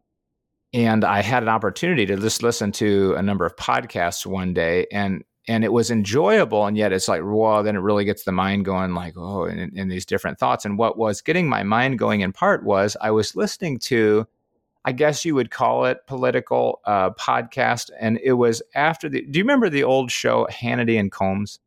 and 0.74 1.06
I 1.06 1.22
had 1.22 1.44
an 1.44 1.50
opportunity 1.50 2.06
to 2.08 2.18
just 2.18 2.42
listen 2.42 2.72
to 2.74 3.14
a 3.16 3.22
number 3.22 3.46
of 3.46 3.56
podcasts 3.56 4.26
one 4.26 4.54
day, 4.54 4.88
and 4.92 5.24
and 5.48 5.64
it 5.64 5.74
was 5.74 5.92
enjoyable, 5.92 6.66
and 6.66 6.78
yet 6.78 6.94
it's 6.94 7.08
like, 7.08 7.22
well, 7.24 7.64
then 7.64 7.76
it 7.76 7.80
really 7.80 8.06
gets 8.06 8.24
the 8.24 8.32
mind 8.32 8.66
going, 8.66 8.94
like, 8.94 9.14
oh, 9.18 9.46
in, 9.46 9.78
in 9.78 9.90
these 9.90 10.06
different 10.06 10.40
thoughts. 10.40 10.64
And 10.64 10.78
what 10.78 10.98
was 10.98 11.22
getting 11.22 11.50
my 11.50 11.64
mind 11.64 12.00
going 12.00 12.22
in 12.22 12.32
part 12.32 12.64
was 12.64 12.96
I 13.02 13.12
was 13.12 13.36
listening 13.36 13.80
to, 13.80 14.26
I 14.86 14.92
guess 14.92 15.24
you 15.24 15.36
would 15.36 15.50
call 15.50 15.86
it 15.86 16.06
political 16.08 16.82
uh, 16.86 17.12
podcast, 17.12 17.90
and 18.00 18.20
it 18.24 18.34
was 18.34 18.62
after 18.76 19.08
the. 19.08 19.22
Do 19.22 19.40
you 19.40 19.44
remember 19.44 19.70
the 19.70 19.84
old 19.84 20.12
show 20.12 20.48
Hannity 20.52 21.00
and 21.00 21.12
Colmes? 21.12 21.60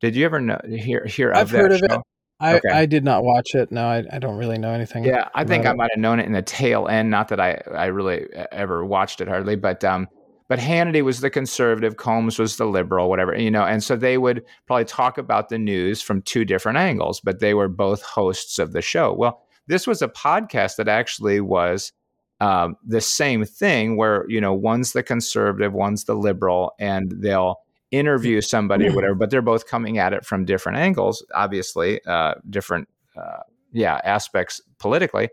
Did 0.00 0.16
you 0.16 0.24
ever 0.24 0.40
know 0.40 0.60
hear 0.68 1.04
hear 1.04 1.32
I've 1.32 1.42
of 1.42 1.50
that 1.50 1.58
heard 1.58 1.72
of 1.72 1.78
show? 1.78 1.94
it. 1.96 2.00
I, 2.38 2.56
okay. 2.56 2.68
I 2.70 2.86
did 2.86 3.02
not 3.02 3.24
watch 3.24 3.54
it. 3.54 3.72
No, 3.72 3.86
I, 3.86 4.04
I 4.12 4.18
don't 4.18 4.36
really 4.36 4.58
know 4.58 4.70
anything. 4.70 5.04
Yeah, 5.04 5.28
I 5.34 5.44
think 5.44 5.64
I 5.64 5.72
might 5.72 5.90
have 5.94 6.00
known 6.00 6.20
it 6.20 6.26
in 6.26 6.32
the 6.32 6.42
tail 6.42 6.86
end. 6.86 7.10
Not 7.10 7.28
that 7.28 7.40
I, 7.40 7.62
I 7.74 7.86
really 7.86 8.26
ever 8.52 8.84
watched 8.84 9.22
it 9.22 9.28
hardly, 9.28 9.56
but 9.56 9.82
um, 9.84 10.06
but 10.48 10.58
Hannity 10.58 11.02
was 11.02 11.20
the 11.20 11.30
conservative, 11.30 11.96
Colmes 11.96 12.38
was 12.38 12.56
the 12.56 12.66
liberal, 12.66 13.08
whatever 13.08 13.38
you 13.38 13.50
know, 13.50 13.64
and 13.64 13.82
so 13.82 13.96
they 13.96 14.18
would 14.18 14.44
probably 14.66 14.84
talk 14.84 15.18
about 15.18 15.48
the 15.48 15.58
news 15.58 16.02
from 16.02 16.22
two 16.22 16.44
different 16.44 16.78
angles, 16.78 17.20
but 17.20 17.40
they 17.40 17.54
were 17.54 17.68
both 17.68 18.02
hosts 18.02 18.58
of 18.58 18.72
the 18.72 18.82
show. 18.82 19.12
Well, 19.12 19.42
this 19.66 19.86
was 19.86 20.02
a 20.02 20.08
podcast 20.08 20.76
that 20.76 20.88
actually 20.88 21.40
was 21.40 21.92
um, 22.40 22.76
the 22.86 23.00
same 23.00 23.44
thing, 23.44 23.96
where 23.96 24.24
you 24.28 24.40
know 24.40 24.54
one's 24.54 24.92
the 24.92 25.02
conservative, 25.02 25.72
one's 25.72 26.04
the 26.04 26.14
liberal, 26.14 26.72
and 26.78 27.12
they'll 27.18 27.56
interview 27.90 28.40
somebody 28.40 28.88
or 28.88 28.92
whatever, 28.92 29.14
but 29.14 29.30
they're 29.30 29.42
both 29.42 29.66
coming 29.66 29.98
at 29.98 30.12
it 30.12 30.24
from 30.24 30.44
different 30.44 30.78
angles, 30.78 31.24
obviously, 31.34 32.04
uh, 32.04 32.34
different, 32.50 32.88
uh, 33.16 33.38
yeah, 33.72 34.00
aspects 34.04 34.60
politically. 34.78 35.28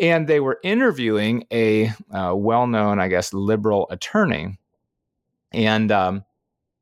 And 0.00 0.26
they 0.26 0.40
were 0.40 0.58
interviewing 0.62 1.44
a 1.52 1.92
uh, 2.10 2.34
well 2.34 2.66
known, 2.66 2.98
I 2.98 3.08
guess, 3.08 3.32
liberal 3.32 3.86
attorney. 3.90 4.58
And, 5.52 5.92
um, 5.92 6.24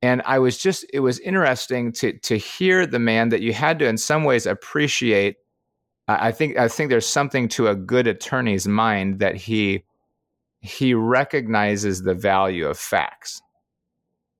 and 0.01 0.23
I 0.25 0.39
was 0.39 0.59
just, 0.59 0.85
it 0.93 1.01
was 1.01 1.19
interesting 1.21 1.93
to, 1.93 2.19
to 2.21 2.37
hear 2.37 2.87
the 2.87 2.99
man 2.99 3.31
that 3.31 3.41
you 3.41 3.53
had 3.53 3.79
to, 3.81 3.87
in 3.87 3.99
some 3.99 4.25
ways, 4.25 4.47
appreciate. 4.47 5.37
I 6.07 6.33
think, 6.33 6.59
I 6.59 6.69
think 6.69 6.91
there's 6.91 7.07
something 7.07 7.49
to 7.51 7.69
a 7.69 7.75
good 7.75 8.07
attorney's 8.07 8.69
mind 8.69 9.21
that 9.21 9.37
he, 9.37 9.85
he 10.61 10.93
recognizes 10.95 12.03
the 12.03 12.15
value 12.15 12.67
of 12.67 12.79
facts 12.79 13.41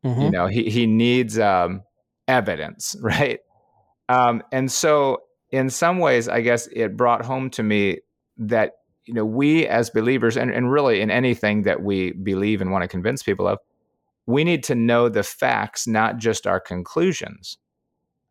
Mm-hmm. 0.05 0.21
You 0.21 0.31
know, 0.31 0.47
he 0.47 0.71
he 0.71 0.87
needs 0.87 1.39
um, 1.39 1.83
evidence, 2.29 2.95
right? 3.01 3.41
Um, 4.09 4.43
and 4.53 4.71
so, 4.71 5.23
in 5.51 5.71
some 5.71 5.99
ways, 5.99 6.29
I 6.29 6.41
guess 6.43 6.69
it 6.73 6.97
brought 6.97 7.25
home 7.25 7.51
to 7.51 7.63
me 7.63 8.01
that 8.37 8.73
you 9.07 9.15
know 9.15 9.25
we 9.25 9.67
as 9.67 9.91
believers, 9.91 10.37
and, 10.37 10.51
and 10.51 10.71
really 10.71 11.01
in 11.01 11.11
anything 11.11 11.63
that 11.63 11.83
we 11.83 12.13
believe 12.13 12.61
and 12.61 12.71
want 12.71 12.83
to 12.83 12.89
convince 12.89 13.23
people 13.23 13.49
of, 13.49 13.59
we 14.27 14.45
need 14.45 14.63
to 14.65 14.75
know 14.75 15.09
the 15.09 15.23
facts, 15.23 15.87
not 15.87 16.19
just 16.19 16.47
our 16.47 16.61
conclusions. 16.61 17.57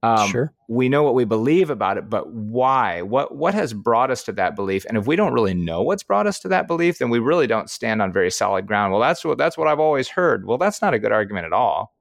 Um, 0.03 0.29
sure. 0.29 0.53
We 0.67 0.89
know 0.89 1.01
what 1.01 1.15
we 1.15 1.23
believe 1.23 1.69
about 1.69 1.97
it, 1.97 2.09
but 2.09 2.29
why? 2.29 3.01
What 3.01 3.35
what 3.35 3.53
has 3.53 3.73
brought 3.73 4.11
us 4.11 4.21
to 4.23 4.33
that 4.33 4.53
belief? 4.53 4.85
And 4.85 4.97
if 4.97 5.07
we 5.07 5.15
don't 5.15 5.31
really 5.31 5.53
know 5.53 5.81
what's 5.81 6.03
brought 6.03 6.27
us 6.27 6.39
to 6.41 6.49
that 6.49 6.67
belief, 6.67 6.99
then 6.99 7.09
we 7.09 7.19
really 7.19 7.47
don't 7.47 7.69
stand 7.69 8.01
on 8.01 8.11
very 8.11 8.29
solid 8.29 8.67
ground. 8.67 8.91
Well, 8.91 9.01
that's 9.01 9.23
what 9.23 9.37
that's 9.37 9.57
what 9.57 9.69
I've 9.69 9.79
always 9.79 10.09
heard. 10.09 10.45
Well, 10.45 10.57
that's 10.57 10.81
not 10.81 10.93
a 10.93 10.99
good 10.99 11.13
argument 11.13 11.45
at 11.45 11.53
all. 11.53 11.95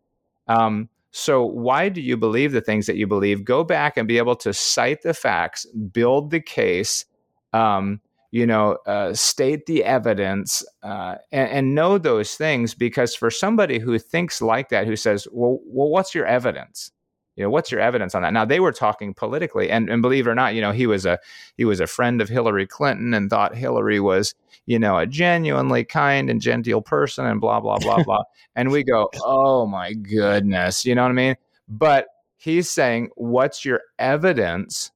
Um, 0.48 0.88
so 1.12 1.44
why 1.44 1.90
do 1.90 2.00
you 2.00 2.16
believe 2.16 2.50
the 2.50 2.60
things 2.60 2.86
that 2.86 2.96
you 2.96 3.06
believe? 3.06 3.44
Go 3.44 3.62
back 3.62 3.96
and 3.96 4.08
be 4.08 4.18
able 4.18 4.36
to 4.36 4.52
cite 4.52 5.02
the 5.02 5.14
facts, 5.14 5.64
build 5.66 6.32
the 6.32 6.40
case, 6.40 7.04
um, 7.52 8.00
you 8.32 8.46
know, 8.46 8.78
uh, 8.86 9.14
state 9.14 9.66
the 9.66 9.84
evidence, 9.84 10.64
uh, 10.82 11.16
and, 11.30 11.50
and, 11.50 11.74
know 11.74 11.98
those 11.98 12.34
things. 12.34 12.74
Because 12.74 13.14
for 13.14 13.30
somebody 13.30 13.78
who 13.78 13.96
thinks 13.98 14.42
like 14.42 14.70
that, 14.70 14.86
who 14.86 14.96
says, 14.96 15.28
"Well, 15.30 15.60
well, 15.66 15.90
what's 15.90 16.14
your 16.16 16.26
evidence?" 16.26 16.90
You 17.36 17.42
know 17.42 17.50
what's 17.50 17.70
your 17.72 17.80
evidence 17.80 18.14
on 18.14 18.22
that? 18.22 18.32
Now 18.32 18.44
they 18.44 18.60
were 18.60 18.72
talking 18.72 19.14
politically 19.14 19.70
and, 19.70 19.88
and 19.88 20.02
believe 20.02 20.26
it 20.26 20.30
or 20.30 20.34
not 20.34 20.54
you 20.54 20.60
know 20.60 20.72
he 20.72 20.86
was 20.86 21.06
a 21.06 21.18
he 21.56 21.64
was 21.64 21.80
a 21.80 21.86
friend 21.86 22.20
of 22.20 22.28
hillary 22.28 22.66
clinton 22.66 23.14
and 23.14 23.30
thought 23.30 23.54
hillary 23.54 24.00
was 24.00 24.34
you 24.66 24.78
know 24.78 24.98
a 24.98 25.06
genuinely 25.06 25.84
kind 25.84 26.28
and 26.28 26.40
genteel 26.40 26.82
person 26.82 27.26
and 27.26 27.40
blah 27.40 27.60
blah 27.60 27.78
blah 27.78 28.02
blah. 28.02 28.22
And 28.54 28.70
we 28.70 28.84
go 28.84 29.08
oh 29.22 29.66
my 29.66 29.94
goodness 29.94 30.84
you 30.84 30.94
know 30.94 31.02
what 31.02 31.10
i 31.10 31.14
mean? 31.14 31.36
But 31.68 32.08
he's 32.36 32.70
saying 32.70 33.10
what's 33.14 33.64
your 33.64 33.80
evidence 33.98 34.90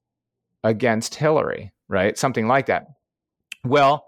against 0.63 1.15
hillary? 1.15 1.71
Right? 1.87 2.17
Something 2.17 2.47
like 2.47 2.65
that. 2.67 2.87
Well 3.63 4.06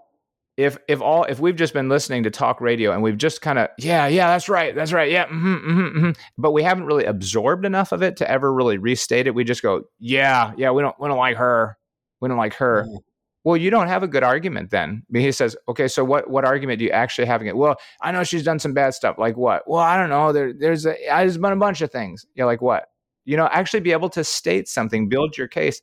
if 0.56 0.76
if 0.88 1.00
all 1.00 1.24
if 1.24 1.40
we've 1.40 1.56
just 1.56 1.72
been 1.72 1.88
listening 1.88 2.22
to 2.24 2.30
talk 2.30 2.60
radio 2.60 2.92
and 2.92 3.02
we've 3.02 3.16
just 3.16 3.40
kind 3.40 3.58
of 3.58 3.68
yeah 3.78 4.06
yeah 4.06 4.28
that's 4.28 4.48
right 4.48 4.74
that's 4.74 4.92
right 4.92 5.10
yeah 5.10 5.26
mm-hmm, 5.26 5.54
mm-hmm, 5.54 5.80
mm-hmm, 5.98 6.10
but 6.36 6.52
we 6.52 6.62
haven't 6.62 6.84
really 6.84 7.04
absorbed 7.04 7.64
enough 7.64 7.92
of 7.92 8.02
it 8.02 8.16
to 8.16 8.30
ever 8.30 8.52
really 8.52 8.76
restate 8.76 9.26
it 9.26 9.34
we 9.34 9.44
just 9.44 9.62
go 9.62 9.82
yeah 9.98 10.52
yeah 10.56 10.70
we 10.70 10.82
don't 10.82 10.94
we 11.00 11.08
don't 11.08 11.18
like 11.18 11.36
her 11.36 11.76
we 12.20 12.28
don't 12.28 12.36
like 12.36 12.54
her. 12.54 12.84
Mm. 12.86 12.98
well 13.44 13.56
you 13.56 13.70
don't 13.70 13.88
have 13.88 14.02
a 14.02 14.08
good 14.08 14.22
argument 14.22 14.70
then. 14.70 15.02
He 15.12 15.32
says 15.32 15.56
okay 15.68 15.88
so 15.88 16.04
what 16.04 16.28
what 16.28 16.44
argument 16.44 16.78
do 16.78 16.84
you 16.84 16.90
actually 16.90 17.26
have 17.26 17.42
it 17.42 17.56
well 17.56 17.76
i 18.02 18.12
know 18.12 18.24
she's 18.24 18.42
done 18.42 18.58
some 18.58 18.74
bad 18.74 18.92
stuff 18.92 19.16
like 19.18 19.36
what? 19.36 19.62
Well 19.66 19.80
i 19.80 19.96
don't 19.96 20.10
know 20.10 20.32
there 20.32 20.52
there's 20.52 20.84
a 20.84 20.94
there's 21.08 21.38
been 21.38 21.52
a 21.52 21.56
bunch 21.56 21.80
of 21.80 21.90
things. 21.90 22.26
Yeah 22.34 22.44
like 22.44 22.60
what? 22.60 22.88
You 23.24 23.36
know 23.36 23.46
actually 23.46 23.80
be 23.80 23.92
able 23.92 24.10
to 24.10 24.24
state 24.24 24.68
something 24.68 25.08
build 25.08 25.38
your 25.38 25.48
case 25.48 25.80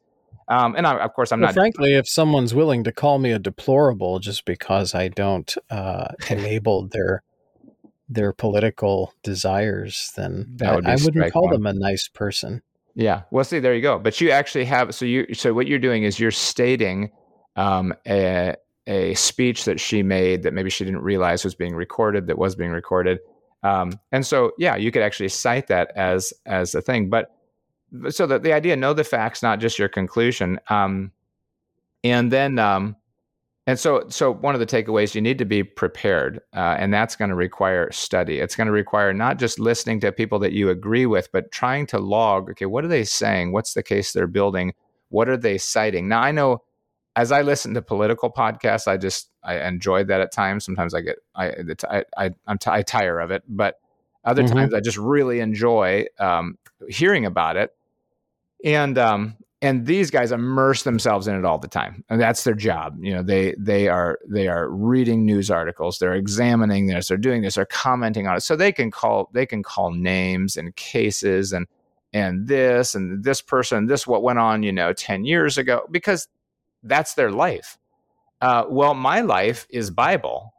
um, 0.48 0.76
and 0.76 0.88
I, 0.88 0.98
of 1.00 1.14
course, 1.14 1.32
I'm 1.32 1.42
well, 1.42 1.50
not. 1.50 1.56
Frankly, 1.56 1.94
if 1.96 2.08
someone's 2.08 2.54
willing 2.54 2.84
to 2.86 2.92
call 2.92 3.20
me 3.20 3.32
a 3.32 3.40
deplorable 3.40 4.20
just 4.20 4.46
because 4.46 4.96
I 4.96 5.10
don't 5.10 5.54
uh, 5.70 6.08
enable 6.30 6.88
their 6.92 7.24
their 8.10 8.32
political 8.32 9.14
desires, 9.24 10.14
then 10.16 10.58
I, 10.62 10.80
I, 10.86 10.96
wouldn't 10.96 11.34
call 11.34 11.44
one. 11.44 11.54
them 11.54 11.66
a 11.68 11.74
nice 11.74 12.08
person. 12.08 12.62
Yeah. 12.96 13.24
Well, 13.32 13.44
see, 13.44 13.60
there 13.60 13.76
you 13.76 13.82
go. 13.82 14.00
But 14.00 14.22
you 14.22 14.32
actually 14.32 14.66
have. 14.66 14.96
So 14.96 15.06
you. 15.06 15.34
So 15.34 15.54
what 15.54 15.68
you're 15.68 15.80
doing 15.80 16.04
is 16.04 16.20
you're 16.20 16.32
stating 16.32 17.12
um, 17.56 17.94
a 18.08 18.56
a 18.88 19.14
speech 19.16 19.66
that 19.66 19.82
she 19.82 20.02
made 20.02 20.44
that 20.44 20.54
maybe 20.54 20.70
she 20.70 20.86
didn't 20.86 21.02
realize 21.02 21.44
was 21.44 21.56
being 21.56 21.76
recorded. 21.76 22.28
That 22.28 22.38
was 22.38 22.56
being 22.56 22.72
recorded. 22.72 23.20
Um, 23.64 24.00
and 24.14 24.26
so, 24.26 24.52
yeah, 24.58 24.78
you 24.78 24.92
could 24.92 25.02
actually 25.02 25.30
cite 25.30 25.68
that 25.68 25.92
as 25.96 26.34
as 26.46 26.74
a 26.74 26.82
thing. 26.82 27.10
But 27.10 27.32
so 28.10 28.28
the, 28.28 28.40
the 28.40 28.54
idea 28.54 28.76
know 28.76 28.94
the 28.94 29.04
facts 29.04 29.42
not 29.42 29.60
just 29.60 29.80
your 29.80 29.88
conclusion 29.88 30.60
um, 30.70 31.12
and 32.04 32.32
then 32.32 32.60
um, 32.60 32.96
and 33.66 33.78
so 33.78 34.06
so 34.10 34.34
one 34.34 34.56
of 34.56 34.60
the 34.60 34.66
takeaways 34.66 35.14
you 35.14 35.22
need 35.22 35.38
to 35.38 35.46
be 35.46 35.64
prepared 35.64 36.42
uh, 36.56 36.76
and 36.80 36.94
that's 36.94 37.16
going 37.16 37.30
to 37.30 37.36
require 37.36 37.92
study. 37.92 38.40
It's 38.40 38.56
going 38.56 38.68
to 38.68 38.72
require 38.72 39.14
not 39.14 39.38
just 39.38 39.60
listening 39.60 40.00
to 40.00 40.12
people 40.12 40.40
that 40.40 40.54
you 40.54 40.70
agree 40.70 41.06
with 41.06 41.30
but 41.32 41.52
trying 41.52 41.86
to 41.88 42.00
log 42.00 42.50
okay 42.52 42.66
what 42.66 42.84
are 42.84 42.90
they 42.90 43.04
saying? 43.04 43.52
What's 43.52 43.74
the 43.74 43.84
case 43.84 44.14
they're 44.14 44.28
building? 44.28 44.74
What 45.10 45.30
are 45.30 45.38
they 45.38 45.58
citing? 45.58 46.08
Now 46.08 46.22
i 46.22 46.32
know 46.32 46.64
as 47.16 47.32
i 47.32 47.42
listen 47.42 47.74
to 47.74 47.82
political 47.82 48.32
podcasts 48.32 48.88
i 48.88 48.96
just 48.96 49.30
i 49.44 49.60
enjoy 49.60 50.04
that 50.06 50.22
at 50.22 50.32
times. 50.32 50.64
Sometimes 50.66 50.94
i 50.94 51.02
get 51.02 51.18
i 51.36 51.52
i, 51.90 52.04
I 52.18 52.30
i'm 52.48 52.58
t- 52.58 52.72
I 52.72 52.82
tire 52.82 53.20
of 53.20 53.32
it 53.32 53.44
but 53.48 53.80
other 54.24 54.44
mm-hmm. 54.44 54.56
times 54.56 54.74
i 54.74 54.80
just 54.80 54.98
really 54.98 55.40
enjoy 55.40 56.06
um, 56.20 56.58
hearing 56.90 57.26
about 57.26 57.58
it 57.58 57.77
and 58.64 58.98
um, 58.98 59.38
and 59.62 59.86
these 59.86 60.12
guys 60.12 60.32
immerse 60.32 60.84
themselves 60.84 61.28
in 61.28 61.36
it 61.36 61.46
all 61.46 61.58
the 61.58 61.68
time. 61.68 62.04
And 62.10 62.22
that's 62.22 62.44
their 62.44 62.54
job. 62.54 62.98
You 63.00 63.16
know 63.16 63.24
they 63.24 63.56
they 63.58 63.88
are 63.88 64.20
they 64.28 64.48
are 64.48 64.70
reading 64.70 65.26
news 65.26 65.50
articles. 65.50 66.00
They're 66.00 66.14
examining 66.14 66.88
this. 66.88 67.08
They're 67.08 67.18
doing 67.18 67.42
this. 67.42 67.56
They're 67.56 67.66
commenting 67.66 68.28
on 68.28 68.38
it. 68.38 68.42
So 68.42 68.56
they 68.56 68.72
can 68.72 68.92
call 68.92 69.30
they 69.34 69.46
can 69.46 69.64
call 69.64 69.92
names 69.92 70.58
and 70.58 70.76
cases 70.76 71.54
and 71.54 71.68
and 72.14 72.48
this 72.48 72.96
and 72.96 73.24
this 73.24 73.42
person 73.42 73.88
this 73.88 74.08
what 74.08 74.24
went 74.24 74.40
on 74.40 74.64
you 74.64 74.72
know 74.72 74.94
10 74.94 75.26
years 75.26 75.58
ago 75.58 75.86
because 75.92 76.28
that's 76.84 77.16
their 77.16 77.32
life. 77.32 77.78
Uh, 78.40 78.66
well 78.70 78.94
my 78.94 79.22
life 79.22 79.66
is 79.72 79.90
bible 79.90 80.54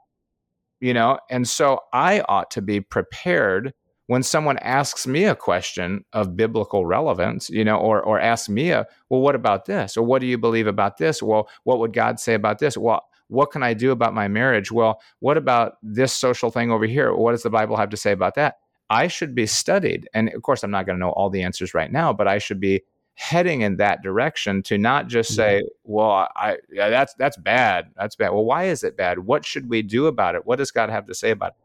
you 0.81 0.93
know 0.93 1.17
and 1.31 1.49
so 1.49 1.79
i 1.93 2.21
ought 2.29 2.51
to 2.51 2.61
be 2.61 2.81
prepared 2.81 3.73
when 4.09 4.23
someone 4.23 4.57
asks 4.59 5.07
me 5.07 5.25
a 5.25 5.35
question 5.35 6.03
of 6.15 6.35
biblical 6.35 6.87
relevance, 6.87 7.51
you 7.51 7.63
know, 7.63 7.77
or 7.77 8.03
or 8.03 8.19
asks 8.19 8.49
me 8.49 8.71
a, 8.71 8.87
well, 9.11 9.21
what 9.21 9.35
about 9.35 9.67
this? 9.67 9.97
Or 9.97 10.03
what 10.03 10.21
do 10.21 10.27
you 10.27 10.39
believe 10.39 10.67
about 10.67 10.97
this? 10.97 11.23
Well, 11.23 11.49
what 11.65 11.79
would 11.79 11.93
God 11.93 12.19
say 12.19 12.33
about 12.33 12.59
this? 12.59 12.77
Well, 12.77 13.05
what 13.29 13.51
can 13.51 13.63
I 13.63 13.75
do 13.75 13.91
about 13.91 14.15
my 14.15 14.27
marriage? 14.27 14.73
Well, 14.73 15.03
what 15.21 15.37
about 15.37 15.75
this 15.83 16.15
social 16.15 16.51
thing 16.51 16.71
over 16.71 16.87
here? 16.87 17.15
What 17.15 17.33
does 17.33 17.43
the 17.43 17.51
Bible 17.51 17.77
have 17.77 17.91
to 17.91 17.99
say 17.99 18.13
about 18.13 18.35
that? 18.37 18.57
I 18.89 19.09
should 19.09 19.35
be 19.35 19.47
studied. 19.47 20.09
And 20.15 20.33
of 20.33 20.41
course, 20.41 20.63
I'm 20.63 20.71
not 20.71 20.87
going 20.87 20.97
to 20.97 21.01
know 21.01 21.11
all 21.11 21.29
the 21.29 21.43
answers 21.43 21.75
right 21.75 21.93
now, 21.93 22.15
but 22.15 22.27
I 22.27 22.39
should 22.39 22.61
be 22.61 22.81
heading 23.13 23.61
in 23.61 23.77
that 23.77 24.03
direction 24.03 24.63
to 24.63 24.79
not 24.79 25.09
just 25.09 25.35
say, 25.35 25.65
"Well, 25.85 26.31
I 26.35 26.57
yeah, 26.73 26.89
that's 26.89 27.13
that's 27.15 27.37
bad. 27.37 27.91
That's 27.95 28.17
bad." 28.17 28.31
Well, 28.31 28.47
why 28.47 28.65
is 28.65 28.85
it 28.85 28.97
bad? 28.97 29.19
What 29.19 29.45
should 29.45 29.69
we 29.69 29.83
do 29.83 30.07
about 30.07 30.35
it? 30.35 30.47
What 30.47 30.57
does 30.57 30.71
God 30.71 30.89
have 30.89 31.05
to 31.07 31.15
say 31.15 31.31
about 31.31 31.49
it? 31.51 31.57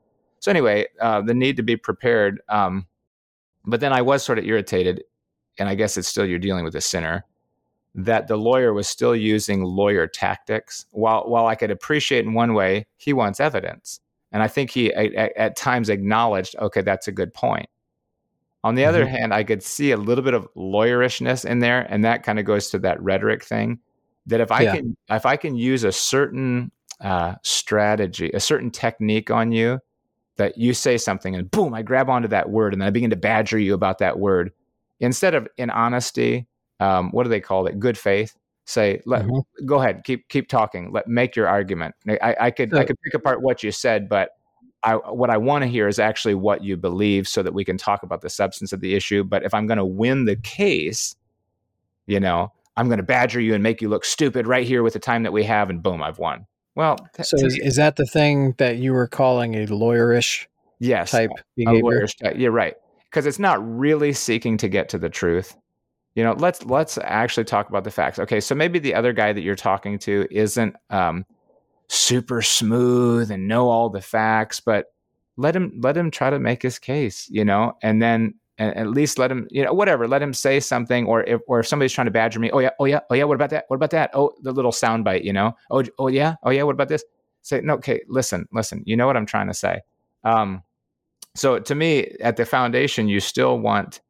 So 0.43 0.51
anyway, 0.51 0.87
uh, 0.99 1.21
the 1.21 1.33
need 1.33 1.55
to 1.55 1.63
be 1.63 1.77
prepared. 1.77 2.41
Um, 2.49 2.85
but 3.63 3.79
then 3.79 3.93
I 3.93 4.01
was 4.01 4.25
sort 4.25 4.39
of 4.39 4.43
irritated, 4.43 5.01
and 5.57 5.69
I 5.69 5.75
guess 5.75 5.95
it's 5.95 6.09
still 6.09 6.25
you're 6.25 6.37
dealing 6.37 6.65
with 6.65 6.75
a 6.75 6.81
sinner 6.81 7.23
that 7.95 8.27
the 8.27 8.35
lawyer 8.35 8.73
was 8.73 8.89
still 8.89 9.15
using 9.15 9.63
lawyer 9.63 10.05
tactics. 10.05 10.85
While 10.91 11.29
while 11.29 11.47
I 11.47 11.55
could 11.55 11.71
appreciate 11.71 12.25
in 12.25 12.33
one 12.33 12.55
way, 12.55 12.87
he 12.97 13.13
wants 13.13 13.39
evidence, 13.39 14.01
and 14.33 14.43
I 14.43 14.49
think 14.49 14.69
he 14.69 14.93
at, 14.93 15.31
at 15.37 15.55
times 15.55 15.87
acknowledged, 15.87 16.57
okay, 16.59 16.81
that's 16.81 17.07
a 17.07 17.13
good 17.13 17.33
point. 17.33 17.69
On 18.65 18.75
the 18.75 18.81
mm-hmm. 18.81 18.89
other 18.89 19.07
hand, 19.07 19.33
I 19.33 19.45
could 19.45 19.63
see 19.63 19.91
a 19.91 19.97
little 19.97 20.25
bit 20.25 20.33
of 20.33 20.45
lawyerishness 20.57 21.45
in 21.45 21.59
there, 21.59 21.87
and 21.89 22.03
that 22.03 22.23
kind 22.23 22.37
of 22.37 22.43
goes 22.43 22.69
to 22.71 22.79
that 22.79 23.01
rhetoric 23.01 23.45
thing. 23.45 23.79
That 24.25 24.41
if 24.41 24.51
I 24.51 24.63
yeah. 24.63 24.75
can 24.75 24.97
if 25.09 25.25
I 25.25 25.37
can 25.37 25.55
use 25.55 25.85
a 25.85 25.93
certain 25.93 26.69
uh, 26.99 27.35
strategy, 27.43 28.29
a 28.33 28.41
certain 28.41 28.71
technique 28.71 29.31
on 29.31 29.53
you, 29.53 29.79
that 30.38 30.57
you 30.57 30.73
say 30.73 30.97
something 30.97 31.36
and 31.36 31.49
boom, 31.51 31.73
I 31.73 31.81
grab 31.81 32.09
onto 32.09 32.27
that 32.29 32.49
word 32.49 32.73
and 32.73 32.81
then 32.81 32.88
I 32.88 32.91
begin 32.91 33.09
to 33.11 33.15
badger 33.15 33.59
you 33.59 33.73
about 33.73 33.99
that 33.99 34.19
word. 34.19 34.51
Instead 34.99 35.36
of 35.36 35.47
in 35.57 35.69
honesty, 35.69 36.47
um, 36.79 37.11
what 37.11 37.23
do 37.23 37.29
they 37.29 37.39
call 37.39 37.67
it? 37.67 37.79
Good 37.79 37.97
faith. 37.97 38.36
Say, 38.65 39.01
let 39.05 39.23
mm-hmm. 39.23 39.65
go 39.65 39.81
ahead, 39.81 40.03
keep 40.05 40.27
keep 40.29 40.47
talking. 40.47 40.91
Let 40.91 41.07
make 41.07 41.36
your 41.36 41.47
argument. 41.47 41.95
I, 42.07 42.36
I 42.39 42.51
could 42.51 42.73
I 42.73 42.86
could 42.86 42.97
pick 43.03 43.13
apart 43.13 43.41
what 43.41 43.61
you 43.61 43.71
said, 43.71 44.07
but 44.07 44.31
I, 44.84 44.95
what 44.95 45.29
I 45.29 45.38
want 45.38 45.63
to 45.63 45.67
hear 45.67 45.88
is 45.88 45.99
actually 45.99 46.36
what 46.36 46.63
you 46.63 46.77
believe 46.77 47.27
so 47.27 47.41
that 47.43 47.53
we 47.53 47.63
can 47.63 47.77
talk 47.77 48.03
about 48.03 48.21
the 48.21 48.29
substance 48.29 48.73
of 48.73 48.81
the 48.81 48.95
issue. 48.95 49.23
But 49.23 49.43
if 49.43 49.53
I'm 49.53 49.65
going 49.65 49.77
to 49.77 49.86
win 49.86 50.25
the 50.25 50.36
case, 50.36 51.15
you 52.05 52.19
know, 52.19 52.51
I'm 52.75 52.88
going 52.88 52.97
to 52.97 53.03
badger 53.03 53.39
you 53.39 53.53
and 53.53 53.63
make 53.63 53.81
you 53.81 53.89
look 53.89 54.03
stupid 54.03 54.47
right 54.47 54.65
here 54.65 54.84
with 54.84 54.93
the 54.93 54.99
time 54.99 55.23
that 55.23 55.31
we 55.31 55.43
have, 55.43 55.69
and 55.69 55.81
boom, 55.81 56.03
I've 56.03 56.19
won. 56.19 56.45
Well, 56.76 56.97
th- 57.15 57.28
so 57.28 57.38
is, 57.38 57.57
is, 57.57 57.76
that 57.76 57.97
the 57.97 58.05
thing 58.05 58.55
that 58.57 58.78
you 58.78 58.93
were 58.93 59.07
calling 59.07 59.55
a 59.55 59.67
lawyerish 59.67 60.47
yes, 60.80 61.11
type 61.11 61.32
behavior? 61.55 61.84
Lawyerish 61.84 62.17
type. 62.17 62.36
You're 62.38 62.51
right. 62.51 62.76
Because 63.09 63.28
it's 63.28 63.39
not 63.39 63.59
really 63.78 64.11
seeking 64.13 64.57
to 64.57 64.67
get 64.67 64.89
to 64.89 64.97
the 64.97 65.09
truth. 65.09 65.55
You 66.15 66.24
know, 66.24 66.34
let's 66.34 66.63
let's 66.65 66.97
actually 66.99 67.45
talk 67.45 67.69
about 67.69 67.84
the 67.84 67.91
facts. 67.91 68.19
Okay, 68.19 68.39
so 68.39 68.55
maybe 68.55 68.80
the 68.80 68.93
other 68.93 69.13
guy 69.13 69.34
that 69.34 69.41
you're 69.41 69.55
talking 69.55 69.97
to 69.99 70.28
isn't 70.32 70.76
um, 70.89 71.26
super 71.89 72.41
smooth 72.41 73.32
and 73.32 73.47
know 73.47 73.69
all 73.69 73.89
the 73.89 74.01
facts, 74.01 74.59
but 74.59 74.93
let 75.38 75.55
him 75.55 75.80
let 75.82 75.97
him 75.97 76.11
try 76.11 76.30
to 76.30 76.39
make 76.39 76.61
his 76.61 76.80
case, 76.80 77.28
you 77.30 77.45
know, 77.45 77.74
and 77.82 78.01
then 78.01 78.36
and 78.58 78.76
at 78.78 78.88
least 78.88 79.18
let 79.18 79.32
him, 79.32 79.47
you 79.49 79.64
know, 79.64 79.74
whatever, 79.74 80.08
let 80.08 80.22
him 80.22 80.34
say 80.34 80.60
something, 80.60 81.06
or 81.06 81.24
if 81.24 81.41
or 81.47 81.60
if 81.60 81.68
somebody's 81.68 81.93
trying 81.93 82.06
to 82.06 82.12
badger 82.12 82.39
me, 82.39 82.51
oh 82.51 82.60
yeah, 82.60 82.70
oh 82.80 82.86
yeah, 82.86 82.99
oh 83.10 83.16
yeah, 83.16 83.24
what 83.24 83.36
about 83.36 83.49
that? 83.49 83.66
What 83.68 83.76
about 83.76 83.91
that? 83.91 84.12
Oh, 84.14 84.32
the 84.41 84.51
little 84.51 84.72
soundbite, 84.72 85.24
you 85.24 85.34
know, 85.34 85.54
oh 85.72 85.84
oh 85.97 86.08
yeah, 86.08 86.36
oh 86.43 86.51
yeah, 86.51 86.64
what 86.64 86.74
about 86.74 86.89
this? 86.89 87.04
Say 87.41 87.62
no, 87.62 87.76
okay, 87.76 88.01
listen, 88.08 88.47
listen, 88.54 88.84
you 88.86 88.95
know 88.95 89.08
what 89.08 89.18
I'm 89.18 89.26
trying 89.26 89.47
to 89.47 89.54
say. 89.54 89.82
Um, 90.24 90.64
so 91.36 91.60
to 91.60 91.76
me, 91.76 92.16
at 92.22 92.38
the 92.38 92.45
foundation, 92.45 93.08
you 93.08 93.20
still 93.20 93.60
want. 93.60 94.01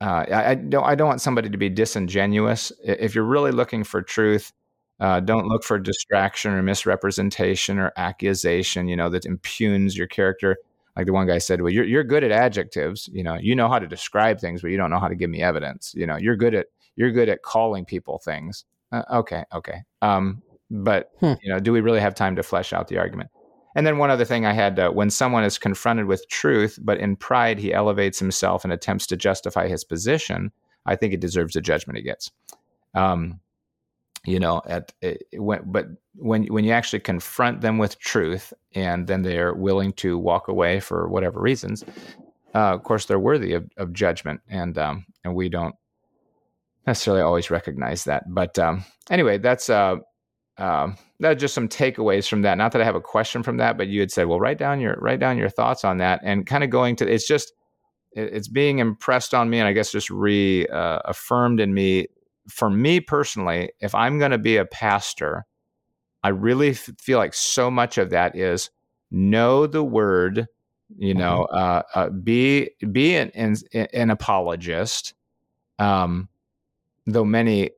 Uh, 0.00 0.24
I, 0.30 0.50
I 0.50 0.54
don't. 0.54 0.84
I 0.84 0.94
don't 0.94 1.08
want 1.08 1.20
somebody 1.20 1.50
to 1.50 1.58
be 1.58 1.68
disingenuous. 1.68 2.72
If 2.82 3.14
you're 3.14 3.24
really 3.24 3.52
looking 3.52 3.84
for 3.84 4.02
truth, 4.02 4.52
uh, 5.00 5.20
don't 5.20 5.46
look 5.46 5.64
for 5.64 5.78
distraction 5.78 6.52
or 6.52 6.62
misrepresentation 6.62 7.78
or 7.78 7.92
accusation, 7.96 8.88
you 8.88 8.96
know, 8.96 9.08
that 9.10 9.26
impugns 9.26 9.96
your 9.96 10.06
character. 10.06 10.56
Like 10.96 11.06
the 11.06 11.12
one 11.12 11.26
guy 11.26 11.38
said, 11.38 11.60
well, 11.60 11.72
you're, 11.72 11.84
you're 11.84 12.04
good 12.04 12.22
at 12.22 12.30
adjectives, 12.30 13.08
you 13.12 13.24
know, 13.24 13.34
you 13.34 13.56
know 13.56 13.68
how 13.68 13.78
to 13.78 13.86
describe 13.86 14.38
things, 14.38 14.62
but 14.62 14.70
you 14.70 14.76
don't 14.76 14.90
know 14.90 15.00
how 15.00 15.08
to 15.08 15.16
give 15.16 15.30
me 15.30 15.42
evidence. 15.42 15.92
You 15.96 16.06
know, 16.06 16.16
you're 16.16 16.36
good 16.36 16.54
at, 16.54 16.66
you're 16.96 17.10
good 17.10 17.28
at 17.28 17.42
calling 17.42 17.84
people 17.84 18.18
things. 18.18 18.64
Uh, 18.92 19.02
okay. 19.10 19.44
Okay. 19.52 19.82
Um, 20.02 20.42
but 20.70 21.10
hmm. 21.18 21.34
you 21.42 21.52
know, 21.52 21.58
do 21.58 21.72
we 21.72 21.80
really 21.80 22.00
have 22.00 22.14
time 22.14 22.36
to 22.36 22.42
flesh 22.42 22.72
out 22.72 22.88
the 22.88 22.98
argument? 22.98 23.30
And 23.74 23.86
then 23.86 23.98
one 23.98 24.10
other 24.10 24.24
thing 24.24 24.46
I 24.46 24.52
had, 24.52 24.78
uh, 24.78 24.90
when 24.90 25.10
someone 25.10 25.42
is 25.42 25.58
confronted 25.58 26.06
with 26.06 26.28
truth, 26.28 26.78
but 26.80 26.98
in 26.98 27.16
pride, 27.16 27.58
he 27.58 27.72
elevates 27.72 28.20
himself 28.20 28.62
and 28.62 28.72
attempts 28.72 29.06
to 29.08 29.16
justify 29.16 29.66
his 29.66 29.82
position. 29.82 30.52
I 30.86 30.94
think 30.96 31.12
it 31.12 31.20
deserves 31.20 31.54
the 31.54 31.60
judgment 31.60 31.96
he 31.96 32.02
gets. 32.02 32.30
Um, 32.94 33.40
you 34.24 34.40
know 34.40 34.62
at 34.66 34.92
eh, 35.02 35.16
when, 35.34 35.60
but 35.66 35.86
when 36.16 36.44
when 36.46 36.64
you 36.64 36.72
actually 36.72 37.00
confront 37.00 37.60
them 37.60 37.78
with 37.78 37.98
truth 37.98 38.52
and 38.74 39.06
then 39.06 39.22
they're 39.22 39.54
willing 39.54 39.92
to 39.92 40.18
walk 40.18 40.48
away 40.48 40.80
for 40.80 41.08
whatever 41.08 41.40
reasons 41.40 41.84
uh, 42.54 42.74
of 42.74 42.82
course 42.84 43.06
they're 43.06 43.18
worthy 43.18 43.52
of, 43.52 43.68
of 43.76 43.92
judgment 43.92 44.40
and 44.48 44.78
um, 44.78 45.04
and 45.24 45.34
we 45.34 45.48
don't 45.48 45.74
necessarily 46.86 47.22
always 47.22 47.50
recognize 47.50 48.04
that. 48.04 48.24
But 48.28 48.58
um, 48.58 48.84
anyway 49.10 49.38
that's 49.38 49.68
uh, 49.68 49.96
uh, 50.58 50.92
that's 51.18 51.40
just 51.40 51.54
some 51.54 51.68
takeaways 51.68 52.28
from 52.28 52.42
that. 52.42 52.56
Not 52.58 52.72
that 52.72 52.82
i 52.82 52.84
have 52.84 52.94
a 52.94 53.00
question 53.00 53.42
from 53.42 53.56
that 53.58 53.76
but 53.76 53.88
you 53.88 54.00
had 54.00 54.12
said 54.12 54.26
well 54.26 54.40
write 54.40 54.58
down 54.58 54.80
your 54.80 54.96
write 55.00 55.20
down 55.20 55.38
your 55.38 55.48
thoughts 55.48 55.84
on 55.84 55.98
that 55.98 56.20
and 56.22 56.46
kind 56.46 56.64
of 56.64 56.70
going 56.70 56.96
to 56.96 57.12
it's 57.12 57.26
just 57.26 57.52
it's 58.12 58.46
being 58.46 58.78
impressed 58.78 59.34
on 59.34 59.50
me 59.50 59.58
and 59.58 59.66
i 59.66 59.72
guess 59.72 59.90
just 59.90 60.08
reaffirmed 60.08 61.60
uh, 61.60 61.62
in 61.62 61.74
me 61.74 62.06
for 62.48 62.70
me 62.70 63.00
personally, 63.00 63.70
if 63.80 63.94
I'm 63.94 64.18
going 64.18 64.30
to 64.30 64.38
be 64.38 64.56
a 64.56 64.64
pastor, 64.64 65.46
I 66.22 66.28
really 66.28 66.70
f- 66.70 66.90
feel 66.98 67.18
like 67.18 67.34
so 67.34 67.70
much 67.70 67.98
of 67.98 68.10
that 68.10 68.36
is 68.36 68.70
know 69.10 69.66
the 69.66 69.84
word, 69.84 70.46
you 70.96 71.14
know, 71.14 71.46
mm-hmm. 71.52 71.56
uh, 71.56 71.82
uh, 71.94 72.10
be 72.10 72.70
be 72.90 73.16
an, 73.16 73.30
an, 73.34 73.56
an 73.72 74.10
apologist. 74.10 75.14
Um, 75.78 76.28
though 77.06 77.24
many 77.24 77.70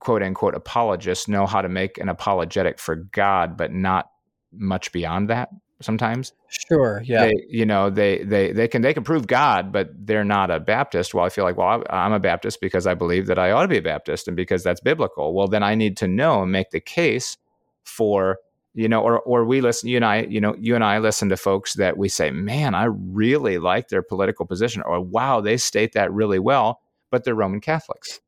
quote 0.00 0.22
unquote 0.22 0.54
apologists 0.54 1.28
know 1.28 1.46
how 1.46 1.62
to 1.62 1.68
make 1.68 1.98
an 1.98 2.08
apologetic 2.08 2.78
for 2.78 2.96
God, 2.96 3.56
but 3.56 3.72
not 3.72 4.10
much 4.52 4.92
beyond 4.92 5.30
that 5.30 5.48
sometimes. 5.84 6.32
Sure. 6.48 7.02
Yeah. 7.04 7.26
They, 7.26 7.46
you 7.48 7.66
know, 7.66 7.90
they 7.90 8.24
they 8.24 8.52
they 8.52 8.68
can 8.68 8.82
they 8.82 8.94
can 8.94 9.04
prove 9.04 9.26
God, 9.26 9.72
but 9.72 9.90
they're 9.94 10.24
not 10.24 10.50
a 10.50 10.60
Baptist. 10.60 11.14
Well, 11.14 11.24
I 11.24 11.28
feel 11.28 11.44
like, 11.44 11.56
well, 11.56 11.84
I'm 11.90 12.12
a 12.12 12.20
Baptist 12.20 12.60
because 12.60 12.86
I 12.86 12.94
believe 12.94 13.26
that 13.26 13.38
I 13.38 13.50
ought 13.50 13.62
to 13.62 13.68
be 13.68 13.78
a 13.78 13.82
Baptist, 13.82 14.26
and 14.28 14.36
because 14.36 14.62
that's 14.62 14.80
biblical. 14.80 15.34
Well, 15.34 15.48
then 15.48 15.62
I 15.62 15.74
need 15.74 15.96
to 15.98 16.08
know 16.08 16.42
and 16.42 16.52
make 16.52 16.70
the 16.70 16.80
case 16.80 17.36
for 17.84 18.38
you 18.74 18.88
know, 18.88 19.00
or 19.00 19.20
or 19.20 19.44
we 19.44 19.60
listen. 19.60 19.88
You 19.88 19.96
and 19.96 20.04
I, 20.04 20.22
you 20.22 20.40
know, 20.40 20.56
you 20.58 20.74
and 20.74 20.82
I 20.82 20.98
listen 20.98 21.28
to 21.28 21.36
folks 21.36 21.74
that 21.74 21.96
we 21.96 22.08
say, 22.08 22.30
man, 22.30 22.74
I 22.74 22.84
really 22.84 23.58
like 23.58 23.88
their 23.88 24.02
political 24.02 24.46
position, 24.46 24.82
or 24.82 25.00
wow, 25.00 25.40
they 25.40 25.56
state 25.56 25.92
that 25.92 26.12
really 26.12 26.40
well, 26.40 26.80
but 27.10 27.22
they're 27.22 27.36
Roman 27.36 27.60
Catholics. 27.60 28.20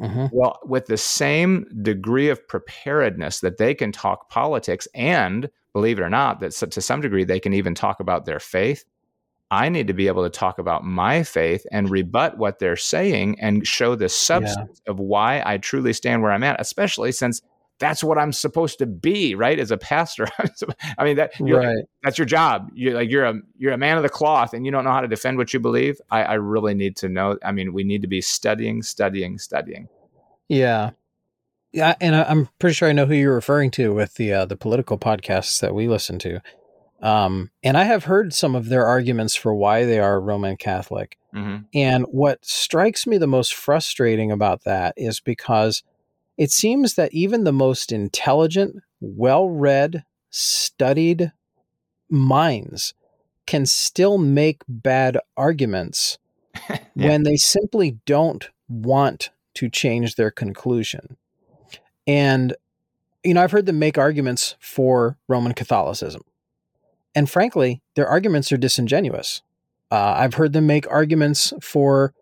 Mm-hmm. 0.00 0.26
Well, 0.32 0.58
with 0.64 0.86
the 0.86 0.96
same 0.96 1.66
degree 1.82 2.28
of 2.28 2.46
preparedness 2.48 3.40
that 3.40 3.58
they 3.58 3.74
can 3.74 3.92
talk 3.92 4.28
politics 4.28 4.88
and 4.94 5.50
believe 5.76 5.98
it 5.98 6.02
or 6.02 6.08
not, 6.08 6.40
that 6.40 6.52
to 6.52 6.80
some 6.80 7.02
degree 7.02 7.22
they 7.22 7.38
can 7.38 7.52
even 7.52 7.74
talk 7.74 8.00
about 8.00 8.24
their 8.24 8.40
faith. 8.40 8.82
I 9.50 9.68
need 9.68 9.88
to 9.88 9.92
be 9.92 10.06
able 10.06 10.24
to 10.24 10.30
talk 10.30 10.58
about 10.58 10.84
my 10.84 11.22
faith 11.22 11.66
and 11.70 11.86
mm. 11.86 11.90
rebut 11.90 12.38
what 12.38 12.58
they're 12.58 12.78
saying 12.78 13.38
and 13.40 13.66
show 13.66 13.94
the 13.94 14.08
substance 14.08 14.80
yeah. 14.86 14.90
of 14.90 14.98
why 14.98 15.42
I 15.44 15.58
truly 15.58 15.92
stand 15.92 16.22
where 16.22 16.32
I'm 16.32 16.42
at, 16.44 16.58
especially 16.62 17.12
since 17.12 17.42
that's 17.78 18.02
what 18.02 18.16
I'm 18.16 18.32
supposed 18.32 18.78
to 18.78 18.86
be, 18.86 19.34
right? 19.34 19.58
As 19.58 19.70
a 19.70 19.76
pastor, 19.76 20.26
I 20.98 21.04
mean 21.04 21.16
that 21.16 21.32
right. 21.38 21.84
that's 22.02 22.16
your 22.16 22.24
job. 22.24 22.70
You're 22.74 22.94
like 22.94 23.10
you're 23.10 23.26
a 23.26 23.34
you're 23.58 23.74
a 23.74 23.78
man 23.78 23.98
of 23.98 24.02
the 24.02 24.08
cloth, 24.08 24.54
and 24.54 24.64
you 24.64 24.72
don't 24.72 24.84
know 24.84 24.92
how 24.92 25.02
to 25.02 25.08
defend 25.08 25.36
what 25.36 25.52
you 25.52 25.60
believe. 25.60 26.00
I, 26.10 26.22
I 26.22 26.34
really 26.34 26.72
need 26.72 26.96
to 26.96 27.10
know. 27.10 27.36
I 27.44 27.52
mean, 27.52 27.74
we 27.74 27.84
need 27.84 28.00
to 28.00 28.08
be 28.08 28.22
studying, 28.22 28.82
studying, 28.82 29.38
studying. 29.38 29.88
Yeah, 30.48 30.92
yeah, 31.76 31.94
and 32.00 32.16
I'm 32.16 32.48
pretty 32.58 32.72
sure 32.72 32.88
I 32.88 32.92
know 32.92 33.04
who 33.04 33.14
you're 33.14 33.34
referring 33.34 33.70
to 33.72 33.92
with 33.92 34.14
the 34.14 34.32
uh, 34.32 34.46
the 34.46 34.56
political 34.56 34.96
podcasts 34.96 35.60
that 35.60 35.74
we 35.74 35.88
listen 35.88 36.18
to. 36.20 36.40
Um, 37.02 37.50
and 37.62 37.76
I 37.76 37.84
have 37.84 38.04
heard 38.04 38.32
some 38.32 38.54
of 38.54 38.70
their 38.70 38.86
arguments 38.86 39.34
for 39.34 39.54
why 39.54 39.84
they 39.84 39.98
are 39.98 40.18
Roman 40.18 40.56
Catholic. 40.56 41.18
Mm-hmm. 41.34 41.64
And 41.74 42.04
what 42.04 42.42
strikes 42.42 43.06
me 43.06 43.18
the 43.18 43.26
most 43.26 43.54
frustrating 43.54 44.32
about 44.32 44.64
that 44.64 44.94
is 44.96 45.20
because 45.20 45.82
it 46.38 46.50
seems 46.50 46.94
that 46.94 47.12
even 47.12 47.44
the 47.44 47.52
most 47.52 47.92
intelligent, 47.92 48.76
well 49.00 49.50
read, 49.50 50.06
studied 50.30 51.32
minds 52.08 52.94
can 53.46 53.66
still 53.66 54.16
make 54.16 54.62
bad 54.66 55.18
arguments 55.36 56.16
yeah. 56.70 56.78
when 56.94 57.24
they 57.24 57.36
simply 57.36 57.98
don't 58.06 58.48
want 58.66 59.28
to 59.56 59.68
change 59.68 60.14
their 60.14 60.30
conclusion. 60.30 61.18
And, 62.06 62.54
you 63.24 63.34
know, 63.34 63.42
I've 63.42 63.50
heard 63.50 63.66
them 63.66 63.78
make 63.78 63.98
arguments 63.98 64.56
for 64.60 65.18
Roman 65.28 65.52
Catholicism. 65.52 66.22
And 67.14 67.28
frankly, 67.28 67.82
their 67.94 68.06
arguments 68.06 68.52
are 68.52 68.56
disingenuous. 68.56 69.42
Uh, 69.90 70.14
I've 70.18 70.34
heard 70.34 70.52
them 70.52 70.66
make 70.66 70.90
arguments 70.90 71.52
for 71.62 72.12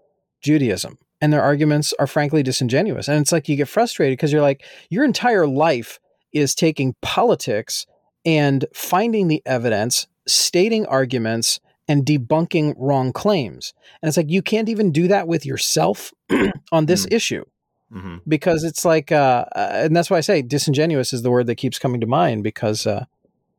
Judaism, 0.41 0.99
and 1.20 1.32
their 1.32 1.43
arguments 1.43 1.95
are 1.99 2.07
frankly 2.07 2.43
disingenuous. 2.43 3.09
And 3.09 3.20
it's 3.20 3.32
like 3.32 3.49
you 3.49 3.57
get 3.57 3.68
frustrated 3.68 4.16
because 4.18 4.32
you're 4.32 4.43
like, 4.43 4.62
your 4.91 5.05
entire 5.05 5.47
life 5.47 5.99
is 6.32 6.55
taking 6.55 6.95
politics 7.01 7.87
and 8.24 8.66
finding 8.74 9.28
the 9.28 9.43
evidence, 9.47 10.07
stating 10.28 10.87
arguments, 10.87 11.61
and 11.89 12.05
debunking 12.07 12.74
wrong 12.78 13.12
claims. 13.12 13.74
And 14.03 14.09
it's 14.09 14.16
like 14.16 14.30
you 14.30 14.43
can't 14.43 14.68
even 14.68 14.93
do 14.93 15.09
that 15.09 15.26
with 15.28 15.45
yourself 15.45 16.12
on 16.72 16.87
this 16.87 17.07
Mm. 17.07 17.12
issue 17.12 17.45
hmm 17.93 18.16
because 18.26 18.64
it's 18.64 18.85
like, 18.85 19.12
uh, 19.12 19.45
uh, 19.55 19.70
and 19.74 19.95
that's 19.97 20.11
why 20.11 20.16
I 20.16 20.22
say 20.22 20.43
disingenuous 20.43 21.12
is 21.12 21.22
the 21.22 21.30
word 21.30 21.47
that 21.47 21.57
keeps 21.57 21.78
coming 21.78 22.01
to 22.01 22.07
mind 22.07 22.43
because 22.43 22.87
uh, 22.87 23.05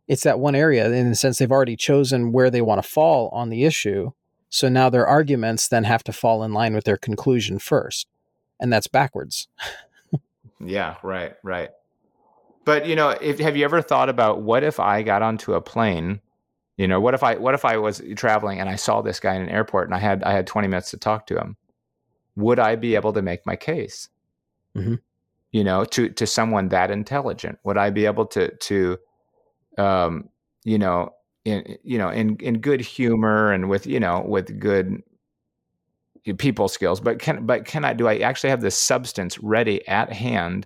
it's 0.08 0.24
that 0.24 0.40
one 0.40 0.56
area 0.56 0.92
in 0.92 1.10
the 1.10 1.16
sense 1.16 1.38
they've 1.38 1.52
already 1.52 1.76
chosen 1.76 2.32
where 2.32 2.50
they 2.50 2.62
want 2.62 2.82
to 2.82 2.90
fall 2.90 3.30
on 3.30 3.50
the 3.50 3.64
issue. 3.64 4.12
So 4.50 4.70
now 4.70 4.90
their 4.90 5.08
arguments 5.08 5.68
then 5.68 5.84
have 5.84 6.04
to 6.06 6.14
fall 6.14 6.44
in 6.44 6.54
line 6.54 6.74
with 6.74 6.86
their 6.86 6.98
conclusion 6.98 7.60
first. 7.60 8.08
And 8.60 8.72
that's 8.72 8.88
backwards. 8.88 9.48
Yeah, 10.64 10.96
right, 11.04 11.34
right. 11.44 11.70
But 12.64 12.88
you 12.88 12.96
know, 12.96 13.10
if 13.10 13.40
have 13.40 13.56
you 13.56 13.66
ever 13.66 13.82
thought 13.82 14.10
about 14.10 14.42
what 14.42 14.64
if 14.64 14.80
I 14.80 15.04
got 15.04 15.22
onto 15.22 15.54
a 15.54 15.62
plane? 15.62 16.22
You 16.78 16.88
know, 16.88 17.00
what 17.00 17.14
if 17.14 17.24
I 17.24 17.36
what 17.36 17.54
if 17.54 17.66
I 17.66 17.78
was 17.78 18.02
traveling 18.16 18.60
and 18.60 18.70
I 18.70 18.76
saw 18.76 19.02
this 19.02 19.20
guy 19.20 19.36
in 19.36 19.42
an 19.42 19.50
airport 19.50 19.88
and 19.88 19.96
I 19.96 20.00
had 20.00 20.24
I 20.24 20.34
had 20.34 20.48
20 20.48 20.68
minutes 20.68 20.92
to 20.92 20.98
talk 20.98 21.28
to 21.28 21.38
him? 21.38 21.58
Would 22.36 22.60
I 22.60 22.76
be 22.76 22.96
able 22.96 23.14
to 23.14 23.22
make 23.22 23.46
my 23.46 23.56
case? 23.56 24.10
Mhm. 24.76 25.00
You 25.52 25.64
know, 25.64 25.86
to 25.86 26.10
to 26.10 26.28
someone 26.28 26.70
that 26.70 26.92
intelligent, 26.92 27.60
would 27.64 27.78
I 27.78 27.90
be 27.92 28.06
able 28.06 28.26
to 28.28 28.56
to 28.56 29.00
um, 29.78 30.30
you 30.66 30.80
know, 30.80 31.12
in 31.46 31.78
you 31.84 31.98
know, 32.00 32.10
in 32.10 32.38
in 32.38 32.60
good 32.62 32.82
humor 32.82 33.52
and 33.54 33.70
with, 33.70 33.88
you 33.88 34.00
know, 34.00 34.22
with 34.28 34.60
good 34.60 35.04
people 36.38 36.68
skills, 36.68 37.00
but 37.00 37.20
can 37.20 37.46
but 37.46 37.66
can 37.66 37.86
I 37.86 37.94
do 37.94 38.08
I 38.08 38.18
actually 38.20 38.50
have 38.50 38.62
the 38.62 38.72
substance 38.72 39.38
ready 39.40 39.88
at 39.88 40.12
hand 40.12 40.66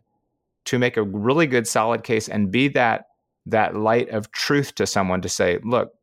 to 0.65 0.79
make 0.79 0.97
a 0.97 1.03
really 1.03 1.47
good 1.47 1.67
solid 1.67 2.03
case 2.03 2.29
and 2.29 2.51
be 2.51 2.67
that 2.69 3.07
that 3.47 3.75
light 3.75 4.09
of 4.09 4.31
truth 4.31 4.75
to 4.75 4.87
someone 4.87 5.21
to 5.21 5.29
say, 5.29 5.59
look, 5.63 5.93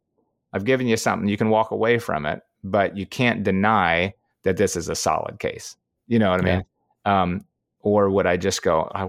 I've 0.52 0.64
given 0.64 0.86
you 0.88 0.96
something, 0.96 1.28
you 1.28 1.36
can 1.38 1.50
walk 1.50 1.70
away 1.72 1.98
from 1.98 2.26
it, 2.26 2.42
but 2.64 2.96
you 2.96 3.06
can't 3.06 3.44
deny 3.44 4.14
that 4.44 4.56
this 4.58 4.76
is 4.76 4.88
a 4.88 4.94
solid 4.96 5.38
case. 5.40 5.76
You 6.08 6.18
know 6.20 6.30
what 6.30 6.40
I 6.40 6.44
mean? 6.44 6.64
Um, 7.06 7.44
or 7.86 8.10
would 8.10 8.26
I 8.26 8.36
just 8.36 8.62
go, 8.64 8.90
"Ah, 8.96 9.06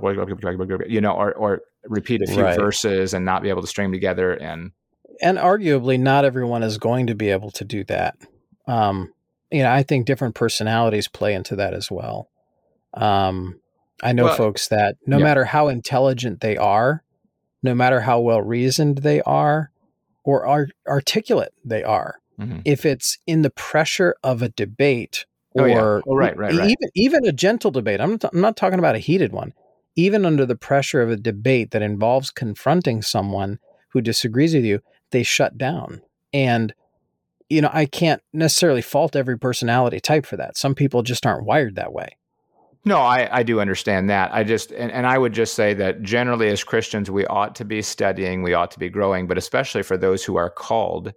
you 0.87 1.01
know, 1.01 1.13
or 1.13 1.33
or 1.33 1.61
repeat 1.85 2.21
a 2.21 2.27
few 2.27 2.43
Right. 2.43 2.55
verses 2.55 3.11
and 3.15 3.25
not 3.25 3.41
be 3.41 3.49
able 3.49 3.61
to 3.61 3.67
string 3.67 3.91
together 3.91 4.33
and 4.33 4.71
and 5.21 5.37
arguably 5.39 5.99
not 5.99 6.25
everyone 6.25 6.61
is 6.61 6.77
going 6.77 7.07
to 7.07 7.15
be 7.15 7.29
able 7.29 7.49
to 7.49 7.63
do 7.65 7.83
that 7.85 8.15
um 8.67 9.11
you 9.49 9.63
know 9.63 9.71
i 9.71 9.81
think 9.81 10.05
different 10.05 10.35
personalities 10.35 11.07
play 11.07 11.33
into 11.33 11.55
that 11.55 11.73
as 11.73 11.89
well 11.89 12.29
um 12.93 13.59
i 14.03 14.11
know 14.11 14.25
Well, 14.25 14.35
folks 14.35 14.67
that 14.67 14.97
no 15.07 15.17
yeah. 15.17 15.23
matter 15.23 15.45
how 15.45 15.69
intelligent 15.69 16.41
they 16.41 16.57
are 16.57 17.03
no 17.63 17.73
matter 17.73 18.01
how 18.01 18.19
well 18.19 18.41
reasoned 18.41 18.97
they 18.99 19.21
are 19.21 19.71
or 20.25 20.45
ar- 20.45 20.69
articulate 20.87 21.53
they 21.65 21.83
are 21.83 22.19
Mhm. 22.39 22.61
if 22.65 22.85
it's 22.85 23.17
in 23.25 23.41
the 23.43 23.49
pressure 23.49 24.13
of 24.23 24.41
a 24.41 24.49
debate 24.49 25.25
Oh, 25.57 25.63
or 25.63 25.67
yeah. 25.67 26.01
Oh, 26.07 26.15
right, 26.15 26.37
right, 26.37 26.53
right. 26.53 26.69
even 26.69 26.89
even 26.95 27.25
a 27.25 27.31
gentle 27.31 27.71
debate 27.71 27.99
I'm 27.99 28.11
not, 28.11 28.25
I'm 28.25 28.41
not 28.41 28.57
talking 28.57 28.79
about 28.79 28.95
a 28.95 28.99
heated 28.99 29.31
one 29.31 29.53
even 29.95 30.25
under 30.25 30.45
the 30.45 30.55
pressure 30.55 31.01
of 31.01 31.09
a 31.09 31.17
debate 31.17 31.71
that 31.71 31.81
involves 31.81 32.29
confronting 32.29 33.01
someone 33.01 33.59
who 33.89 34.01
disagrees 34.01 34.53
with 34.53 34.65
you 34.65 34.81
they 35.11 35.23
shut 35.23 35.57
down 35.57 36.01
and 36.33 36.73
you 37.49 37.61
know 37.61 37.69
i 37.73 37.85
can't 37.85 38.21
necessarily 38.33 38.81
fault 38.81 39.15
every 39.15 39.37
personality 39.37 39.99
type 39.99 40.25
for 40.25 40.37
that 40.37 40.57
some 40.57 40.75
people 40.75 41.01
just 41.01 41.25
aren't 41.25 41.45
wired 41.45 41.75
that 41.75 41.93
way 41.93 42.09
No, 42.85 42.99
I, 42.99 43.39
I 43.39 43.43
do 43.43 43.59
understand 43.59 44.09
that. 44.09 44.33
I 44.33 44.45
just 44.45 44.71
and, 44.71 44.91
and 44.91 45.05
I 45.05 45.17
would 45.17 45.33
just 45.33 45.55
say 45.55 45.73
that 45.73 46.03
generally 46.03 46.47
as 46.47 46.63
Christians 46.63 47.11
we 47.11 47.25
ought 47.25 47.53
to 47.55 47.65
be 47.65 47.81
studying, 47.81 48.43
we 48.43 48.53
ought 48.53 48.71
to 48.71 48.79
be 48.79 48.89
growing, 48.89 49.27
but 49.27 49.37
especially 49.37 49.83
for 49.83 49.97
those 49.97 50.23
who 50.23 50.37
are 50.37 50.49
called 50.49 51.13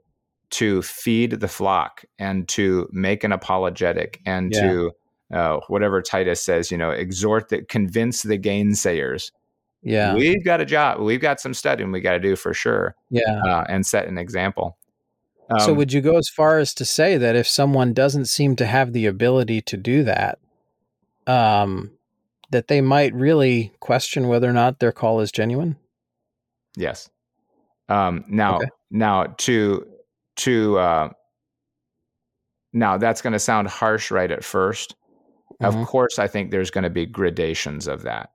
to 0.50 0.82
feed 0.82 1.40
the 1.40 1.48
flock 1.48 2.04
and 2.18 2.48
to 2.48 2.88
make 2.92 3.24
an 3.24 3.32
apologetic 3.32 4.20
and 4.26 4.52
Yeah. 4.52 4.60
to 4.60 4.90
uh, 5.32 5.60
whatever 5.68 6.02
Titus 6.02 6.42
says, 6.42 6.70
you 6.72 6.76
know, 6.78 6.90
exhort 6.90 7.50
that 7.50 7.68
convince 7.68 8.22
the 8.22 8.36
gainsayers. 8.38 9.30
yeah 9.82 10.14
We've 10.16 10.44
got 10.44 10.60
a 10.60 10.64
job. 10.64 11.00
We've 11.00 11.20
got 11.20 11.40
some 11.40 11.54
studying 11.54 11.92
we 11.92 12.00
got 12.00 12.12
to 12.14 12.18
do 12.20 12.34
for 12.34 12.52
sure, 12.52 12.96
yeah 13.10 13.40
uh, 13.44 13.64
and 13.68 13.86
set 13.86 14.08
an 14.08 14.18
example. 14.18 14.76
so 15.58 15.70
Um, 15.70 15.76
would 15.76 15.92
you 15.92 16.00
go 16.00 16.16
as 16.16 16.28
far 16.28 16.58
as 16.58 16.74
to 16.74 16.84
say 16.84 17.16
that 17.16 17.36
if 17.36 17.46
someone 17.46 17.92
doesn't 17.92 18.26
seem 18.26 18.56
to 18.56 18.66
have 18.66 18.92
the 18.92 19.06
ability 19.06 19.60
to 19.62 19.76
do 19.76 20.02
that 20.04 20.38
um 21.26 21.92
that 22.50 22.66
they 22.66 22.80
might 22.80 23.14
really 23.14 23.72
question 23.78 24.26
whether 24.26 24.48
or 24.50 24.52
not 24.52 24.80
their 24.80 24.90
call 24.92 25.20
is 25.20 25.30
genuine 25.30 25.76
Yes. 26.76 27.08
Um, 27.88 28.24
now, 28.28 28.56
Okay. 28.56 28.68
now 28.90 29.24
to 29.38 29.86
to 30.40 30.78
uh, 30.78 31.08
now 32.72 32.96
that's 32.98 33.22
going 33.22 33.32
to 33.32 33.38
sound 33.38 33.68
harsh 33.68 34.10
right 34.10 34.30
at 34.30 34.40
1st 34.40 34.94
Mhm. 35.60 35.66
Of 35.82 35.86
course, 35.88 36.18
I 36.18 36.26
think 36.26 36.50
there's 36.50 36.70
going 36.70 36.84
to 36.84 36.90
be 36.90 37.04
gradations 37.06 37.86
of 37.86 38.02
that. 38.02 38.30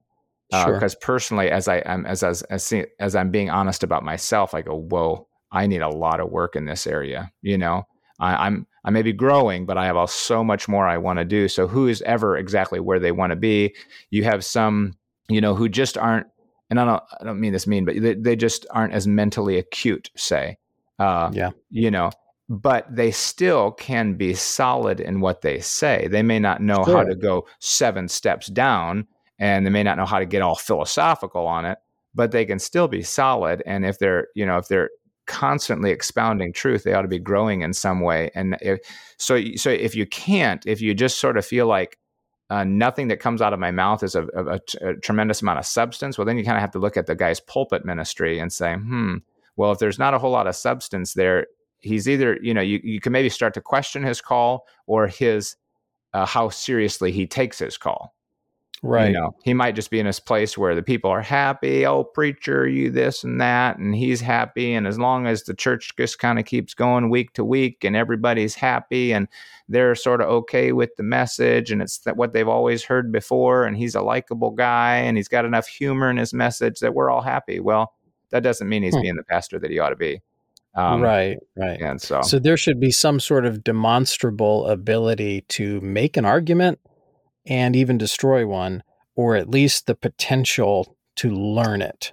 Sure. 0.54 0.74
Because 0.74 0.94
personally, 0.96 1.50
as 1.50 1.68
I 1.68 1.78
am 1.78 2.06
as 2.06 2.22
as 2.24 2.44
as, 2.44 2.64
see- 2.64 2.86
as 3.00 3.16
I'm 3.16 3.32
being 3.32 3.50
honest 3.50 3.84
about 3.84 4.04
myself, 4.04 4.54
I 4.54 4.62
go, 4.62 4.76
whoa, 4.76 5.28
I 5.52 5.66
need 5.66 5.82
a 5.82 5.90
lot 5.90 6.20
of 6.20 6.30
work 6.30 6.56
in 6.56 6.66
this 6.66 6.86
area. 6.86 7.32
You 7.42 7.58
know, 7.58 7.84
I, 8.20 8.46
I'm 8.46 8.68
I 8.84 8.92
may 8.92 9.02
be 9.02 9.14
growing, 9.14 9.66
but 9.66 9.78
I 9.78 9.86
have 9.88 9.96
all, 9.98 10.06
so 10.06 10.44
much 10.44 10.68
more 10.68 10.88
I 10.88 10.98
want 11.00 11.18
to 11.18 11.26
do. 11.26 11.48
So 11.48 11.68
who 11.68 11.88
is 11.88 12.04
ever 12.04 12.38
exactly 12.38 12.80
where 12.80 13.00
they 13.00 13.12
want 13.12 13.32
to 13.32 13.36
be? 13.36 13.76
You 14.12 14.24
have 14.26 14.46
some, 14.46 14.94
you 15.28 15.42
know, 15.42 15.56
who 15.56 15.68
just 15.68 15.98
aren't, 15.98 16.28
and 16.70 16.80
I 16.80 16.86
don't 16.86 17.04
I 17.20 17.24
don't 17.24 17.40
mean 17.40 17.54
this 17.54 17.66
mean, 17.66 17.86
but 17.86 18.00
they, 18.00 18.14
they 18.14 18.36
just 18.36 18.68
aren't 18.70 18.94
as 18.94 19.08
mentally 19.08 19.58
acute, 19.58 20.12
say. 20.16 20.58
Uh, 21.00 21.30
yeah 21.34 21.52
you 21.70 21.92
know, 21.92 22.10
but 22.48 22.88
they 22.94 23.12
still 23.12 23.72
can 23.72 24.14
be 24.14 24.34
solid 24.34 25.00
in 25.00 25.20
what 25.20 25.42
they 25.42 25.60
say. 25.60 26.08
They 26.10 26.22
may 26.22 26.40
not 26.40 26.62
know 26.62 26.84
how 26.84 27.04
to 27.04 27.16
go 27.16 27.48
seven 27.60 28.08
steps 28.08 28.48
down 28.48 29.08
and 29.40 29.66
they 29.66 29.70
may 29.70 29.84
not 29.84 29.98
know 29.98 30.06
how 30.06 30.20
to 30.20 30.26
get 30.26 30.42
all 30.42 30.56
philosophical 30.56 31.48
on 31.48 31.66
it, 31.66 31.78
but 32.14 32.32
they 32.32 32.46
can 32.46 32.60
still 32.60 32.88
be 32.88 33.02
solid. 33.02 33.64
And 33.66 33.86
if 33.86 34.00
they're, 34.00 34.28
you 34.36 34.46
know, 34.46 34.58
if 34.58 34.68
they're 34.68 34.92
constantly 35.26 35.90
expounding 35.92 36.54
truth, 36.54 36.84
they 36.84 36.94
ought 36.94 37.02
to 37.02 37.08
be 37.08 37.20
growing 37.20 37.62
in 37.62 37.74
some 37.74 38.00
way. 38.00 38.30
And 38.36 38.58
if, 38.62 38.80
so, 39.18 39.42
so 39.56 39.72
if 39.72 39.96
you 39.96 40.06
can't, 40.06 40.66
if 40.68 40.82
you 40.82 40.94
just 40.94 41.20
sort 41.20 41.38
of 41.38 41.46
feel 41.46 41.66
like 41.66 41.98
uh, 42.52 42.64
nothing 42.64 43.08
that 43.08 43.20
comes 43.20 43.42
out 43.42 43.54
of 43.54 43.60
my 43.60 43.72
mouth 43.72 44.04
is 44.04 44.14
a, 44.14 44.28
a, 44.36 44.60
a 44.82 44.96
tremendous 44.98 45.42
amount 45.42 45.58
of 45.58 45.66
substance, 45.66 46.18
well, 46.18 46.26
then 46.26 46.38
you 46.38 46.46
kind 46.46 46.58
of 46.58 46.62
have 46.62 46.72
to 46.72 46.80
look 46.80 46.96
at 46.96 47.08
the 47.08 47.16
guy's 47.16 47.40
pulpit 47.40 47.84
ministry 47.84 48.38
and 48.40 48.54
say, 48.54 48.76
hmm, 48.76 49.18
well, 49.56 49.72
if 49.72 49.80
there's 49.80 50.00
not 50.00 50.14
a 50.14 50.20
whole 50.20 50.32
lot 50.32 50.48
of 50.48 50.56
substance 50.56 51.14
there, 51.14 51.48
he's 51.80 52.10
either, 52.10 52.38
you 52.42 52.54
know, 52.54 52.62
you, 52.62 52.80
you 52.84 53.00
can 53.00 53.12
maybe 53.12 53.30
start 53.30 53.54
to 53.54 53.62
question 53.62 54.04
his 54.04 54.22
call 54.22 54.66
or 54.88 55.08
his, 55.08 55.56
uh, 56.14 56.26
how 56.26 56.50
seriously 56.50 57.12
he 57.12 57.28
takes 57.28 57.60
his 57.60 57.78
call. 57.78 58.16
right 58.82 59.08
You 59.08 59.14
know, 59.14 59.36
he 59.44 59.54
might 59.54 59.76
just 59.76 59.90
be 59.90 60.00
in 60.00 60.06
this 60.06 60.20
place 60.20 60.58
where 60.58 60.76
the 60.76 60.84
people 60.84 61.10
are 61.10 61.22
happy. 61.22 61.86
Oh, 61.86 62.04
preacher, 62.04 62.68
you 62.68 62.90
this 62.90 63.24
and 63.24 63.40
that, 63.42 63.78
and 63.78 63.96
he's 63.96 64.22
happy. 64.22 64.74
And 64.74 64.88
as 64.88 65.00
long 65.00 65.28
as 65.28 65.44
the 65.44 65.54
church 65.54 65.94
just 65.98 66.20
kind 66.20 66.40
of 66.40 66.46
keeps 66.46 66.74
going 66.74 67.10
week 67.10 67.34
to 67.34 67.46
week, 67.46 67.84
and 67.84 67.96
everybody's 67.96 68.56
happy, 68.56 69.14
and 69.14 69.28
they're 69.68 69.96
sort 69.96 70.22
of 70.22 70.28
okay 70.28 70.72
with 70.72 70.96
the 70.98 71.04
message, 71.04 71.72
and 71.72 71.82
it's 71.82 72.00
that 72.00 72.18
what 72.18 72.34
they've 72.34 72.48
always 72.48 72.84
heard 72.84 73.12
before, 73.12 73.66
and 73.66 73.78
he's 73.78 73.96
a 73.96 74.02
likable 74.02 74.52
guy, 74.52 74.98
and 74.98 75.18
he's 75.18 75.28
got 75.28 75.46
enough 75.46 75.68
humor 75.68 76.10
in 76.10 76.18
his 76.18 76.34
message 76.34 76.80
that 76.80 76.94
we're 76.94 77.10
all 77.10 77.22
happy. 77.22 77.60
Well, 77.60 77.94
that 78.32 78.44
doesn't 78.44 78.68
mean 78.68 78.84
he's 78.84 78.96
Hmm. 78.96 79.02
being 79.02 79.16
the 79.16 79.24
pastor 79.24 79.60
that 79.60 79.72
he 79.72 79.80
ought 79.80 79.90
to 79.90 79.96
be. 79.96 80.22
Um, 80.76 81.02
right 81.02 81.38
right 81.56 81.80
And 81.82 82.02
so, 82.02 82.22
So 82.22 82.38
there 82.38 82.58
should 82.58 82.80
be 82.82 82.92
some 82.92 83.20
sort 83.22 83.46
of 83.46 83.64
demonstrable 83.64 84.68
ability 84.68 85.42
to 85.50 85.80
make 85.82 86.18
an 86.18 86.26
argument 86.26 86.80
and 87.46 87.76
even 87.76 87.98
destroy 87.98 88.46
one, 88.46 88.84
or 89.16 89.36
at 89.38 89.50
least 89.50 89.88
the 89.88 89.96
potential 89.96 90.98
to 91.18 91.30
learn 91.32 91.82
it. 91.82 92.12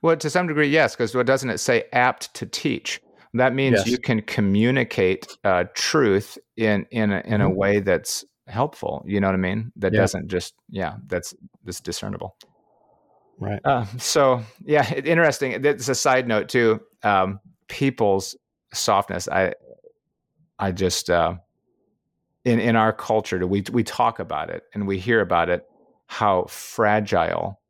Well, 0.00 0.16
to 0.16 0.30
some 0.30 0.46
degree, 0.46 0.68
yes, 0.68 0.94
because 0.94 1.14
what 1.14 1.26
doesn't 1.26 1.50
it 1.50 1.58
say 1.58 1.84
apt 1.92 2.32
to 2.34 2.46
teach? 2.46 3.00
That 3.34 3.52
means 3.54 3.78
Yes. 3.80 3.88
you 3.88 3.98
can 3.98 4.22
communicate 4.22 5.36
uh, 5.44 5.64
truth 5.74 6.38
in 6.56 6.86
in 6.90 7.12
a, 7.12 7.20
in 7.26 7.40
a 7.42 7.50
Mhm. 7.50 7.56
way 7.56 7.80
that's 7.80 8.24
helpful. 8.46 9.04
You 9.06 9.20
know 9.20 9.26
what 9.28 9.34
I 9.34 9.38
mean? 9.38 9.70
That 9.76 9.92
Yeah. 9.92 9.98
doesn't 10.00 10.28
just 10.28 10.54
yeah, 10.70 10.94
that's 11.08 11.34
that's 11.64 11.80
discernible. 11.80 12.36
Right. 13.38 13.60
Uh, 13.64 13.84
so 13.98 14.42
yeah, 14.64 14.88
it, 14.92 15.06
interesting. 15.06 15.52
It's 15.64 15.88
a 15.88 15.94
side 15.94 16.26
note 16.26 16.48
too. 16.48 16.80
Um, 17.02 17.40
people's 17.68 18.36
softness. 18.72 19.28
I 19.28 19.54
I 20.58 20.72
just 20.72 21.08
uh, 21.08 21.34
in 22.44 22.58
in 22.58 22.76
our 22.76 22.92
culture, 22.92 23.46
we 23.46 23.62
we 23.72 23.84
talk 23.84 24.18
about 24.18 24.50
it 24.50 24.64
and 24.74 24.86
we 24.86 24.98
hear 24.98 25.20
about 25.20 25.48
it 25.48 25.66
how 26.06 26.46
fragile 26.48 27.60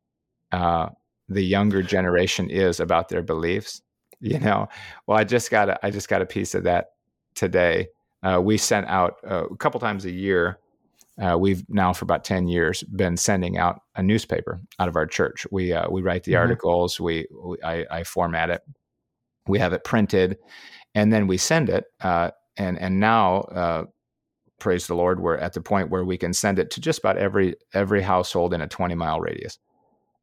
uh, 0.52 0.88
the 1.28 1.42
younger 1.42 1.82
generation 1.82 2.48
is 2.48 2.80
about 2.80 3.08
their 3.08 3.22
beliefs. 3.22 3.82
You 4.20 4.38
know, 4.40 4.68
well, 5.06 5.18
I 5.18 5.24
just 5.24 5.50
got 5.50 5.68
a, 5.68 5.86
I 5.86 5.90
just 5.90 6.08
got 6.08 6.22
a 6.22 6.26
piece 6.26 6.54
of 6.54 6.64
that 6.64 6.92
today. 7.34 7.88
Uh, 8.22 8.40
we 8.42 8.56
sent 8.58 8.86
out 8.88 9.16
uh, 9.28 9.46
a 9.46 9.56
couple 9.56 9.78
times 9.78 10.04
a 10.06 10.10
year. 10.10 10.58
Uh, 11.20 11.36
we've 11.36 11.64
now 11.68 11.92
for 11.92 12.04
about 12.04 12.24
ten 12.24 12.46
years 12.48 12.82
been 12.84 13.16
sending 13.16 13.58
out 13.58 13.80
a 13.96 14.02
newspaper 14.02 14.60
out 14.78 14.88
of 14.88 14.96
our 14.96 15.06
church. 15.06 15.46
We 15.50 15.72
uh, 15.72 15.88
we 15.90 16.02
write 16.02 16.24
the 16.24 16.32
Mhm. 16.34 16.38
articles. 16.40 17.00
We, 17.00 17.26
we 17.44 17.56
I, 17.62 17.86
I 17.90 18.04
format 18.04 18.50
it. 18.50 18.62
We 19.46 19.58
have 19.58 19.72
it 19.72 19.82
printed, 19.84 20.38
and 20.94 21.12
then 21.12 21.26
we 21.26 21.36
send 21.38 21.68
it. 21.70 21.84
Uh, 22.00 22.30
and 22.56 22.78
and 22.78 23.00
now 23.00 23.40
uh, 23.40 23.84
praise 24.60 24.86
the 24.86 24.94
Lord, 24.94 25.20
we're 25.20 25.36
at 25.36 25.54
the 25.54 25.60
point 25.60 25.90
where 25.90 26.04
we 26.04 26.16
can 26.18 26.32
send 26.32 26.58
it 26.58 26.70
to 26.72 26.80
just 26.80 26.98
about 27.00 27.16
every 27.16 27.54
every 27.74 28.02
household 28.02 28.54
in 28.54 28.60
a 28.60 28.68
20 28.68 28.94
mile 28.94 29.20
radius. 29.20 29.58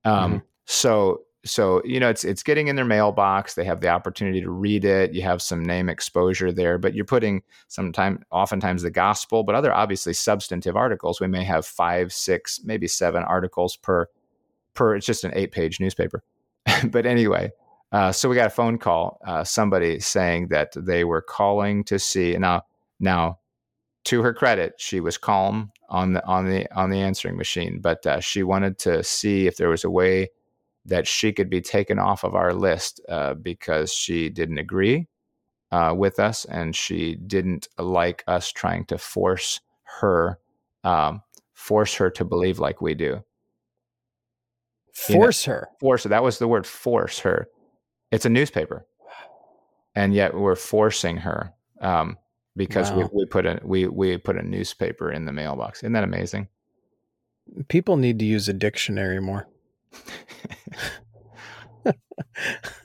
Um, 0.05 0.31
mm-hmm. 0.31 0.37
So 0.65 1.21
so 1.45 1.81
you 1.85 1.99
know 1.99 2.09
it's 2.09 2.23
it's 2.23 2.43
getting 2.43 2.67
in 2.67 2.75
their 2.75 2.85
mailbox. 2.85 3.53
They 3.53 3.65
have 3.65 3.79
the 3.79 3.89
opportunity 3.89 4.41
to 4.41 4.49
read 4.49 4.83
it. 4.83 5.13
You 5.13 5.21
have 5.21 5.41
some 5.41 5.63
name 5.63 5.89
exposure 5.89 6.51
there, 6.51 6.77
but 6.77 6.95
you're 6.95 7.05
putting 7.05 7.43
sometimes 7.67 8.21
oftentimes 8.31 8.81
the 8.81 8.91
gospel, 8.91 9.43
but 9.43 9.55
other 9.55 9.73
obviously 9.73 10.13
substantive 10.13 10.75
articles. 10.75 11.21
We 11.21 11.27
may 11.27 11.43
have 11.43 11.65
five, 11.65 12.11
six, 12.11 12.61
maybe 12.63 12.87
seven 12.87 13.23
articles 13.23 13.75
per 13.75 14.07
per. 14.73 14.95
It's 14.95 15.05
just 15.05 15.23
an 15.23 15.31
eight 15.35 15.51
page 15.51 15.79
newspaper. 15.79 16.23
but 16.85 17.05
anyway, 17.05 17.51
uh, 17.91 18.11
so 18.11 18.27
we 18.27 18.35
got 18.35 18.47
a 18.47 18.49
phone 18.49 18.79
call. 18.79 19.19
Uh, 19.25 19.43
somebody 19.43 19.99
saying 19.99 20.47
that 20.47 20.73
they 20.75 21.03
were 21.03 21.21
calling 21.21 21.83
to 21.85 21.99
see 21.99 22.35
now 22.37 22.63
now 22.99 23.39
to 24.05 24.21
her 24.21 24.33
credit, 24.33 24.75
she 24.77 24.99
was 24.99 25.17
calm 25.17 25.71
on 25.89 26.13
the 26.13 26.25
on 26.25 26.49
the 26.49 26.67
on 26.75 26.89
the 26.89 27.01
answering 27.01 27.37
machine, 27.37 27.79
but 27.81 28.05
uh, 28.07 28.19
she 28.19 28.41
wanted 28.41 28.79
to 28.79 29.03
see 29.03 29.45
if 29.45 29.57
there 29.57 29.69
was 29.69 29.83
a 29.83 29.89
way 29.91 30.29
that 30.85 31.07
she 31.07 31.31
could 31.31 31.49
be 31.49 31.61
taken 31.61 31.99
off 31.99 32.23
of 32.23 32.35
our 32.35 32.53
list 32.53 33.01
uh, 33.09 33.33
because 33.33 33.93
she 33.93 34.29
didn't 34.29 34.59
agree 34.59 35.07
uh, 35.71 35.93
with 35.97 36.19
us 36.19 36.45
and 36.45 36.75
she 36.75 37.15
didn't 37.15 37.67
like 37.77 38.23
us 38.27 38.51
trying 38.51 38.85
to 38.85 38.97
force 38.97 39.61
her 39.99 40.39
um, 40.83 41.21
force 41.53 41.95
her 41.95 42.09
to 42.11 42.23
believe 42.23 42.59
like 42.59 42.81
we 42.81 42.93
do. 42.93 43.23
Force 44.93 45.45
you 45.45 45.53
know, 45.53 45.59
her. 45.59 45.69
Force 45.79 46.03
her. 46.03 46.09
That 46.09 46.23
was 46.23 46.37
the 46.37 46.47
word. 46.47 46.65
Force 46.65 47.19
her. 47.19 47.47
It's 48.11 48.25
a 48.25 48.29
newspaper, 48.29 48.85
and 49.95 50.13
yet 50.13 50.35
we're 50.35 50.55
forcing 50.55 51.17
her. 51.17 51.53
Um, 51.81 52.17
because 52.55 52.91
wow. 52.91 52.99
we, 52.99 53.03
we 53.11 53.25
put 53.25 53.45
a 53.45 53.59
we 53.63 53.87
we 53.87 54.17
put 54.17 54.37
a 54.37 54.43
newspaper 54.43 55.11
in 55.11 55.25
the 55.25 55.33
mailbox. 55.33 55.79
Isn't 55.79 55.93
that 55.93 56.03
amazing? 56.03 56.47
People 57.67 57.97
need 57.97 58.19
to 58.19 58.25
use 58.25 58.47
a 58.47 58.53
dictionary 58.53 59.19
more. 59.19 59.47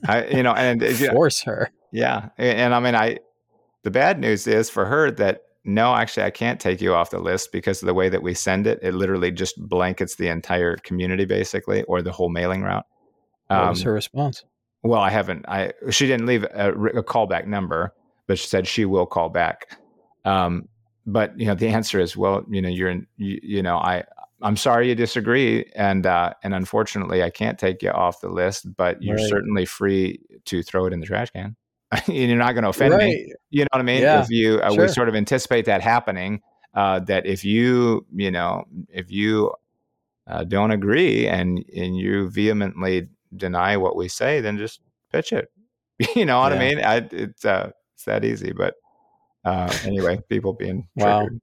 I 0.07 0.27
you 0.27 0.43
know 0.43 0.53
and 0.53 0.83
force 1.13 1.45
you 1.47 1.53
know, 1.53 1.57
her. 1.57 1.71
Yeah, 1.93 2.29
and, 2.39 2.59
and 2.59 2.75
I 2.75 2.81
mean 2.81 2.95
I 2.95 3.19
the 3.83 3.91
bad 3.91 4.19
news 4.19 4.47
is 4.47 4.71
for 4.71 4.85
her 4.87 5.11
that 5.13 5.43
no, 5.65 5.95
actually 5.95 6.25
I 6.25 6.31
can't 6.31 6.59
take 6.59 6.81
you 6.81 6.95
off 6.95 7.11
the 7.11 7.19
list 7.19 7.53
because 7.53 7.83
of 7.83 7.87
the 7.87 7.95
way 7.95 8.09
that 8.09 8.23
we 8.23 8.33
send 8.35 8.67
it. 8.67 8.79
It 8.83 8.95
literally 8.95 9.31
just 9.31 9.61
blankets 9.69 10.17
the 10.17 10.29
entire 10.29 10.77
community 10.77 11.27
basically 11.27 11.83
or 11.85 12.03
the 12.03 12.13
whole 12.13 12.31
mailing 12.31 12.63
route. 12.63 12.87
What 13.49 13.71
was 13.71 13.81
um, 13.81 13.85
her 13.87 13.93
response? 13.93 14.45
Well, 14.83 15.01
I 15.01 15.11
haven't. 15.11 15.47
I 15.49 15.73
she 15.91 16.07
didn't 16.07 16.27
leave 16.27 16.45
a, 16.45 16.73
a 16.73 17.05
callback 17.05 17.47
number 17.47 17.93
but 18.31 18.39
she 18.39 18.47
said 18.47 18.65
she 18.65 18.85
will 18.85 19.07
call 19.07 19.29
back. 19.29 19.77
Um, 20.25 20.69
but 21.05 21.37
you 21.37 21.47
know, 21.47 21.57
the 21.57 21.67
answer 21.67 21.99
is, 21.99 22.17
well, 22.17 22.45
you 22.49 22.63
know, 22.63 22.69
you're 22.69 22.89
in, 22.89 23.09
you, 23.17 23.41
you 23.43 23.61
know, 23.61 23.77
I, 23.77 24.05
I'm 24.43 24.57
sorry 24.57 24.89
you 24.89 24.95
disagree, 24.95 25.71
and 25.75 26.07
uh, 26.07 26.35
and 26.43 26.55
unfortunately, 26.55 27.23
I 27.23 27.31
can't 27.31 27.59
take 27.59 27.83
you 27.83 27.91
off 27.91 28.21
the 28.21 28.29
list. 28.29 28.75
But 28.75 29.03
you're 29.03 29.17
right. 29.17 29.29
certainly 29.29 29.65
free 29.65 30.21
to 30.47 30.63
throw 30.63 30.87
it 30.87 30.93
in 30.93 31.01
the 31.01 31.07
trash 31.07 31.31
can. 31.31 31.57
you're 32.07 32.37
not 32.37 32.53
going 32.53 32.63
to 32.63 32.71
offend 32.71 32.95
right. 32.95 33.09
me. 33.09 33.35
You 33.51 33.63
know 33.63 33.69
what 33.73 33.81
I 33.81 33.85
mean? 33.85 34.03
Yeah. 34.03 34.23
If 34.23 34.31
you, 34.31 34.61
uh, 34.61 34.73
sure. 34.73 34.83
we 34.83 34.89
sort 34.89 35.09
of 35.09 35.17
anticipate 35.17 35.65
that 35.65 35.83
happening. 35.83 36.41
Uh, 36.73 37.01
that 37.01 37.27
if 37.27 37.45
you, 37.45 38.07
you 38.15 38.31
know, 38.31 38.65
if 38.89 39.11
you 39.11 39.53
uh, 40.29 40.45
don't 40.45 40.71
agree 40.71 41.27
and 41.27 41.65
and 41.75 41.97
you 41.97 42.31
vehemently 42.31 43.09
deny 43.37 43.77
what 43.77 43.97
we 43.97 44.09
say, 44.09 44.41
then 44.41 44.57
just 44.57 44.81
pitch 45.13 45.33
it. 45.33 45.51
you 46.17 46.25
know 46.25 46.39
what 46.39 46.53
yeah. 46.53 46.59
I 46.59 46.61
mean? 46.61 46.85
I, 46.85 46.97
it's 47.11 47.45
uh, 47.45 47.71
it's 47.95 48.05
that 48.05 48.25
easy. 48.25 48.53
But 48.53 48.75
uh, 49.45 49.73
anyway, 49.85 50.21
people 50.29 50.53
being 50.53 50.87
triggered. 50.99 51.33
Wow. 51.33 51.39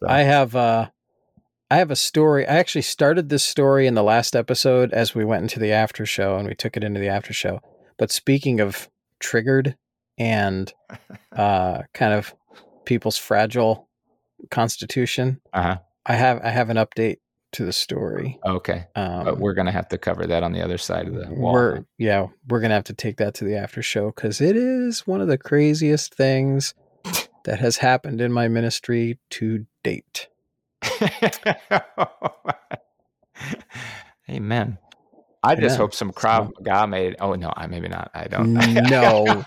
So. 0.00 0.08
I 0.08 0.22
have 0.22 0.56
uh, 0.56 0.88
I 1.70 1.76
have 1.76 1.90
a 1.90 1.96
story. 1.96 2.46
I 2.46 2.56
actually 2.56 2.82
started 2.82 3.28
this 3.28 3.44
story 3.44 3.86
in 3.86 3.94
the 3.94 4.02
last 4.02 4.34
episode 4.34 4.92
as 4.92 5.14
we 5.14 5.24
went 5.24 5.42
into 5.42 5.60
the 5.60 5.72
after 5.72 6.04
show 6.04 6.36
and 6.36 6.48
we 6.48 6.54
took 6.54 6.76
it 6.76 6.82
into 6.82 6.98
the 6.98 7.08
after 7.08 7.32
show. 7.32 7.60
But 7.96 8.10
speaking 8.10 8.60
of 8.60 8.88
triggered 9.20 9.76
and 10.18 10.72
uh, 11.32 11.82
kind 11.94 12.12
of 12.12 12.34
people's 12.84 13.16
fragile 13.16 13.88
constitution, 14.50 15.40
uh-huh. 15.52 15.78
I 16.06 16.14
have 16.14 16.40
I 16.42 16.50
have 16.50 16.70
an 16.70 16.76
update 16.76 17.18
to 17.52 17.64
the 17.64 17.72
story. 17.72 18.38
Okay. 18.44 18.86
Um, 18.96 19.24
but 19.24 19.38
we're 19.38 19.54
going 19.54 19.66
to 19.66 19.72
have 19.72 19.88
to 19.88 19.98
cover 19.98 20.26
that 20.26 20.42
on 20.42 20.52
the 20.52 20.62
other 20.62 20.78
side 20.78 21.06
of 21.06 21.14
the 21.14 21.28
wall. 21.30 21.52
We're, 21.52 21.84
yeah, 21.98 22.26
we're 22.48 22.60
going 22.60 22.70
to 22.70 22.76
have 22.76 22.84
to 22.84 22.94
take 22.94 23.16
that 23.18 23.34
to 23.34 23.44
the 23.44 23.56
after 23.56 23.82
show 23.82 24.06
because 24.06 24.40
it 24.40 24.56
is 24.56 25.06
one 25.06 25.20
of 25.20 25.28
the 25.28 25.38
craziest 25.38 26.14
things 26.14 26.74
that 27.44 27.60
has 27.60 27.78
happened 27.78 28.20
in 28.20 28.32
my 28.32 28.48
ministry 28.48 29.18
to 29.30 29.66
date. 29.82 30.28
Amen. 34.30 34.78
I 35.42 35.54
just 35.54 35.78
hope 35.78 35.94
some 35.94 36.12
Krav 36.12 36.52
Maga 36.58 36.86
made. 36.86 37.16
Oh 37.20 37.34
no, 37.34 37.52
I 37.56 37.66
maybe 37.66 37.88
not. 37.88 38.10
I 38.14 38.24
don't. 38.24 38.52
no, 38.52 39.44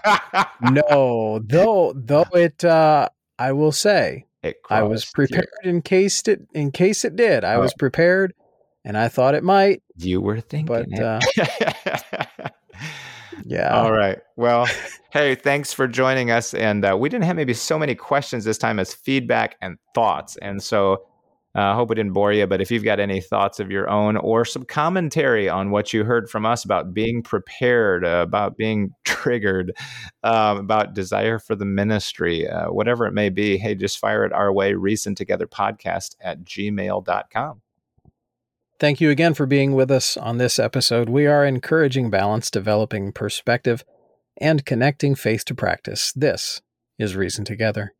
no. 0.61 1.39
Though, 1.43 1.93
though 1.95 2.25
it. 2.33 2.63
uh 2.63 3.09
I 3.39 3.51
will 3.51 3.71
say 3.71 4.25
I 4.69 4.83
was 4.83 5.05
prepared 5.05 5.47
in 5.63 5.81
case 5.81 6.21
it 6.27 6.41
in 6.53 6.71
case 6.71 7.05
it 7.05 7.15
did. 7.15 7.43
I 7.43 7.55
oh. 7.55 7.61
was 7.61 7.73
prepared, 7.73 8.33
and 8.83 8.97
I 8.97 9.07
thought 9.07 9.35
it 9.35 9.43
might. 9.43 9.81
You 9.97 10.21
were 10.21 10.39
thinking, 10.39 10.65
but 10.65 10.99
uh, 10.99 11.19
yeah. 13.45 13.69
All 13.69 13.91
right. 13.91 14.19
Well, 14.35 14.67
hey, 15.11 15.35
thanks 15.35 15.73
for 15.73 15.87
joining 15.87 16.31
us. 16.31 16.53
And 16.53 16.85
uh, 16.85 16.97
we 16.97 17.09
didn't 17.09 17.25
have 17.25 17.35
maybe 17.35 17.53
so 17.53 17.79
many 17.79 17.95
questions 17.95 18.43
this 18.43 18.57
time 18.57 18.79
as 18.79 18.93
feedback 18.93 19.55
and 19.61 19.77
thoughts, 19.95 20.37
and 20.37 20.61
so 20.61 21.05
I 21.55 21.71
uh, 21.71 21.75
hope 21.75 21.91
it 21.91 21.95
didn't 21.95 22.13
bore 22.13 22.33
you, 22.33 22.47
but 22.47 22.61
if 22.61 22.71
you've 22.71 22.83
got 22.83 22.99
any 22.99 23.21
thoughts 23.21 23.59
of 23.59 23.69
your 23.69 23.87
own 23.87 24.17
or 24.17 24.43
some 24.43 24.65
commentary 24.65 25.47
on 25.47 25.69
what 25.69 25.93
you 25.93 26.03
heard 26.03 26.27
from 26.27 26.47
us 26.47 26.65
about 26.65 26.95
being 26.95 27.21
prepared, 27.21 28.03
uh, 28.03 28.23
about 28.25 28.57
being 28.57 28.89
triggered, 29.05 29.71
uh, 30.23 30.55
about 30.57 30.95
desire 30.95 31.37
for 31.37 31.55
the 31.55 31.65
ministry, 31.65 32.49
uh, 32.49 32.71
whatever 32.71 33.05
it 33.05 33.13
may 33.13 33.29
be, 33.29 33.57
hey, 33.57 33.75
just 33.75 33.99
fire 33.99 34.25
it 34.25 34.33
our 34.33 34.51
way, 34.51 34.73
reason 34.73 35.13
together 35.13 35.45
podcast 35.45 36.15
at 36.19 36.43
gmail.com. 36.43 37.61
Thank 38.79 38.99
you 38.99 39.11
again 39.11 39.35
for 39.35 39.45
being 39.45 39.75
with 39.75 39.91
us 39.91 40.17
on 40.17 40.39
this 40.39 40.57
episode. 40.57 41.07
We 41.07 41.27
are 41.27 41.45
encouraging 41.45 42.09
balance, 42.09 42.49
developing 42.49 43.11
perspective, 43.11 43.85
and 44.41 44.65
connecting 44.65 45.13
faith 45.13 45.45
to 45.45 45.55
practice. 45.55 46.11
This 46.13 46.61
is 46.97 47.15
Reason 47.15 47.45
Together. 47.45 47.93